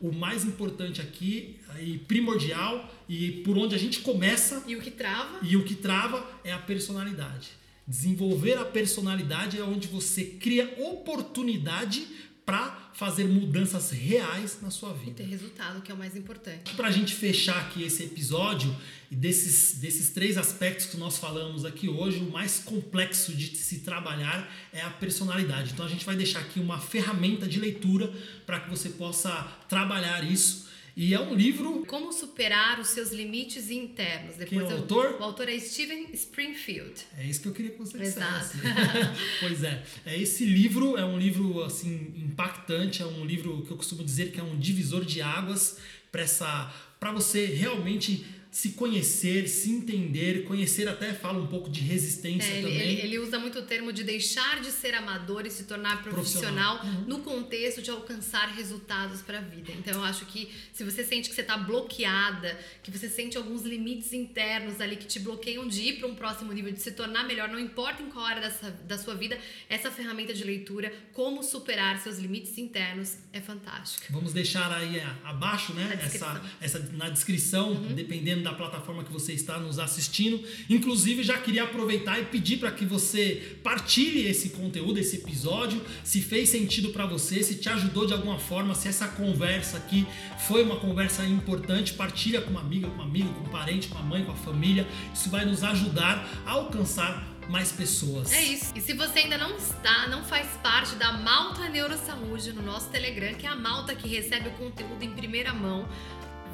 o 0.00 0.10
mais 0.10 0.44
importante 0.44 1.00
aqui 1.00 1.60
e 1.80 1.98
primordial 1.98 2.92
e 3.08 3.42
por 3.44 3.56
onde 3.56 3.76
a 3.76 3.78
gente 3.78 4.00
começa 4.00 4.64
E 4.66 4.74
o 4.74 4.80
que 4.80 4.90
trava? 4.90 5.38
e 5.42 5.56
o 5.56 5.64
que 5.64 5.76
trava 5.76 6.28
é 6.42 6.52
a 6.52 6.58
personalidade. 6.58 7.50
Desenvolver 7.86 8.54
a 8.54 8.64
personalidade 8.64 9.58
é 9.58 9.62
onde 9.62 9.86
você 9.86 10.24
cria 10.24 10.74
oportunidade 10.78 12.06
para 12.44 12.81
fazer 12.94 13.24
mudanças 13.24 13.90
reais 13.90 14.58
na 14.62 14.70
sua 14.70 14.90
E 14.92 15.04
vida. 15.04 15.16
ter 15.16 15.24
resultado, 15.24 15.80
que 15.82 15.90
é 15.90 15.94
o 15.94 15.98
mais 15.98 16.14
importante. 16.16 16.74
Para 16.74 16.88
a 16.88 16.90
gente 16.90 17.14
fechar 17.14 17.58
aqui 17.58 17.82
esse 17.82 18.02
episódio 18.02 18.74
e 19.10 19.16
desses, 19.16 19.78
desses 19.78 20.10
três 20.10 20.36
aspectos 20.38 20.86
que 20.86 20.96
nós 20.96 21.18
falamos 21.18 21.64
aqui 21.64 21.88
hoje, 21.88 22.18
o 22.18 22.30
mais 22.30 22.58
complexo 22.60 23.34
de 23.34 23.56
se 23.56 23.78
trabalhar 23.80 24.50
é 24.72 24.80
a 24.82 24.90
personalidade. 24.90 25.72
Então 25.72 25.84
a 25.86 25.88
gente 25.88 26.04
vai 26.04 26.16
deixar 26.16 26.40
aqui 26.40 26.60
uma 26.60 26.78
ferramenta 26.78 27.46
de 27.46 27.58
leitura 27.58 28.12
para 28.46 28.60
que 28.60 28.70
você 28.70 28.90
possa 28.90 29.30
trabalhar 29.68 30.22
isso. 30.24 30.70
E 30.96 31.14
é 31.14 31.20
um 31.20 31.34
livro. 31.34 31.84
Como 31.86 32.12
superar 32.12 32.78
os 32.78 32.88
seus 32.88 33.12
limites 33.12 33.70
internos. 33.70 34.36
Quem 34.46 34.58
é 34.58 34.62
o 34.62 34.70
eu- 34.70 34.76
autor? 34.78 35.16
O 35.18 35.24
autor 35.24 35.48
é 35.48 35.58
Steven 35.58 36.08
Springfield. 36.12 36.92
É 37.18 37.26
isso 37.26 37.40
que 37.40 37.48
eu 37.48 37.52
queria 37.52 37.70
que 37.70 37.78
você 37.78 37.96
Exato. 38.02 38.56
pois 39.40 39.62
é. 39.64 39.82
é. 40.04 40.18
Esse 40.20 40.44
livro 40.44 40.96
é 40.96 41.04
um 41.04 41.18
livro 41.18 41.62
assim 41.64 42.12
impactante, 42.16 43.02
é 43.02 43.06
um 43.06 43.24
livro 43.24 43.62
que 43.66 43.70
eu 43.70 43.76
costumo 43.76 44.04
dizer 44.04 44.32
que 44.32 44.40
é 44.40 44.42
um 44.42 44.58
divisor 44.58 45.04
de 45.04 45.22
águas 45.22 45.78
para 46.10 46.22
essa 46.22 46.72
para 47.00 47.10
você 47.10 47.46
realmente 47.46 48.24
se 48.52 48.72
conhecer, 48.72 49.48
se 49.48 49.70
entender, 49.72 50.44
conhecer 50.44 50.86
até 50.86 51.14
fala 51.14 51.38
um 51.42 51.46
pouco 51.46 51.70
de 51.70 51.80
resistência 51.80 52.50
É, 52.52 52.58
ele, 52.58 52.62
também. 52.62 52.80
ele- 52.82 53.00
ele 53.00 53.18
usa 53.18 53.38
muito 53.38 53.58
o 53.60 53.62
termo 53.62 53.90
de 53.94 54.04
deixar 54.04 54.60
de 54.60 54.70
ser 54.70 54.92
amador 54.94 55.46
e 55.46 55.50
se 55.50 55.64
tornar 55.64 56.02
Profissional. 56.02 56.78
profissional, 56.78 57.06
no 57.08 57.20
contexto 57.20 57.80
de 57.80 57.90
alcançar 57.90 58.48
resultados 58.54 59.22
para 59.22 59.38
a 59.38 59.40
vida. 59.40 59.72
Então 59.72 59.94
eu 59.94 60.04
acho 60.04 60.26
que 60.26 60.52
se 60.70 60.84
você 60.84 61.02
sente 61.02 61.30
que 61.30 61.34
você 61.34 61.40
está 61.40 61.56
bloqueada, 61.56 62.58
que 62.82 62.90
você 62.90 63.08
sente 63.08 63.38
alguns 63.38 63.62
limites 63.62 64.12
internos 64.12 64.82
ali 64.82 64.96
que 64.96 65.06
te 65.06 65.18
bloqueiam 65.18 65.66
de 65.66 65.80
ir 65.80 65.92
para 65.98 66.06
um 66.08 66.14
próximo 66.14 66.52
nível, 66.52 66.72
de 66.72 66.80
se 66.82 66.92
tornar 66.92 67.24
melhor, 67.26 67.48
não 67.48 67.58
importa 67.58 68.02
em 68.02 68.10
qual 68.10 68.26
área 68.26 68.42
dessa, 68.42 68.70
da 68.70 68.98
sua 68.98 69.14
vida, 69.14 69.38
essa 69.66 69.90
ferramenta 69.90 70.34
de 70.34 70.44
leitura, 70.44 70.92
como 71.14 71.42
superar 71.42 71.98
seus 72.00 72.18
limites 72.18 72.58
internos, 72.58 73.16
é 73.32 73.40
fantástica. 73.40 74.08
Vamos 74.10 74.34
deixar 74.34 74.70
aí 74.72 75.00
a- 75.00 75.16
abaixo, 75.24 75.72
né? 75.72 75.88
Na 75.88 75.94
descrição. 75.94 76.36
Essa, 76.60 76.78
essa 76.78 76.92
na 76.92 77.08
descrição, 77.08 77.70
Uhum. 77.72 77.94
dependendo 77.94 78.41
da 78.42 78.52
plataforma 78.52 79.04
que 79.04 79.12
você 79.12 79.32
está 79.32 79.58
nos 79.58 79.78
assistindo. 79.78 80.42
Inclusive, 80.68 81.22
já 81.22 81.38
queria 81.38 81.64
aproveitar 81.64 82.20
e 82.20 82.24
pedir 82.24 82.58
para 82.58 82.70
que 82.70 82.84
você 82.84 83.56
partilhe 83.62 84.26
esse 84.26 84.50
conteúdo, 84.50 84.98
esse 84.98 85.16
episódio, 85.16 85.80
se 86.04 86.20
fez 86.20 86.48
sentido 86.48 86.90
para 86.90 87.06
você, 87.06 87.42
se 87.42 87.56
te 87.56 87.68
ajudou 87.68 88.06
de 88.06 88.12
alguma 88.12 88.38
forma, 88.38 88.74
se 88.74 88.88
essa 88.88 89.08
conversa 89.08 89.76
aqui 89.76 90.06
foi 90.46 90.62
uma 90.62 90.76
conversa 90.76 91.24
importante, 91.24 91.94
partilha 91.94 92.40
com 92.40 92.50
uma 92.50 92.60
amiga, 92.60 92.88
com 92.88 92.98
um 92.98 93.02
amigo, 93.02 93.32
com 93.34 93.44
um 93.44 93.50
parente, 93.50 93.88
com 93.88 93.98
a 93.98 94.02
mãe, 94.02 94.24
com 94.24 94.32
a 94.32 94.36
família. 94.36 94.86
Isso 95.14 95.30
vai 95.30 95.44
nos 95.44 95.62
ajudar 95.62 96.42
a 96.44 96.50
alcançar 96.50 97.32
mais 97.48 97.72
pessoas. 97.72 98.32
É 98.32 98.42
isso. 98.42 98.72
E 98.74 98.80
se 98.80 98.92
você 98.92 99.20
ainda 99.20 99.38
não 99.38 99.56
está, 99.56 100.06
não 100.08 100.24
faz 100.24 100.46
parte 100.62 100.94
da 100.96 101.12
Malta 101.12 101.68
Neurosaúde 101.68 102.52
no 102.52 102.62
nosso 102.62 102.88
Telegram, 102.88 103.34
que 103.34 103.46
é 103.46 103.50
a 103.50 103.56
Malta 103.56 103.94
que 103.94 104.08
recebe 104.08 104.48
o 104.48 104.52
conteúdo 104.52 105.02
em 105.02 105.10
primeira 105.10 105.52
mão, 105.52 105.88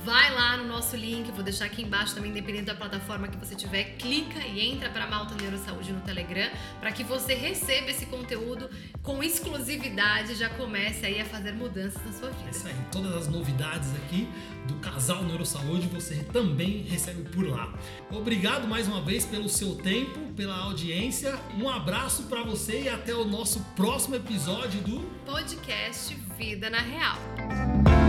vai 0.04 0.32
lá 0.34 0.56
no 0.56 0.66
nosso 0.66 0.96
link, 0.96 1.30
vou 1.32 1.42
deixar 1.42 1.66
aqui 1.66 1.82
embaixo 1.82 2.14
também, 2.14 2.30
independente 2.30 2.64
da 2.64 2.74
plataforma 2.74 3.28
que 3.28 3.36
você 3.36 3.54
tiver, 3.54 3.96
clica 3.98 4.38
e 4.46 4.60
entra 4.72 4.88
para 4.90 5.04
a 5.04 5.06
Malta 5.06 5.34
Neurosaúde 5.34 5.92
no 5.92 6.00
Telegram, 6.00 6.50
para 6.80 6.92
que 6.92 7.02
você 7.04 7.34
receba 7.34 7.90
esse 7.90 8.06
conteúdo 8.06 8.70
com 9.02 9.22
exclusividade 9.22 10.32
e 10.32 10.34
já 10.34 10.48
comece 10.50 11.04
aí 11.04 11.20
a 11.20 11.24
fazer 11.24 11.52
mudanças 11.52 12.02
na 12.04 12.12
sua 12.12 12.28
É 12.28 12.32
vida. 12.32 12.50
isso 12.50 12.66
aí, 12.68 12.74
todas 12.92 13.14
as 13.14 13.28
novidades 13.28 13.94
aqui 13.96 14.28
do 14.66 14.74
Casal 14.76 15.22
Neurosaúde 15.24 15.86
você 15.88 16.16
também 16.32 16.82
recebe 16.82 17.22
por 17.30 17.46
lá. 17.48 17.72
Obrigado 18.10 18.68
mais 18.68 18.86
uma 18.86 19.00
vez 19.00 19.24
pelo 19.24 19.48
seu 19.48 19.74
tempo, 19.76 20.18
pela 20.34 20.56
audiência. 20.56 21.38
Um 21.58 21.68
abraço 21.68 22.24
para 22.24 22.42
você 22.42 22.82
e 22.82 22.88
até 22.88 23.14
o 23.14 23.24
nosso 23.24 23.60
próximo 23.74 24.14
episódio 24.14 24.80
do 24.82 25.00
Podcast 25.26 26.14
Vida 26.36 26.70
na 26.70 26.80
Real. 26.80 28.07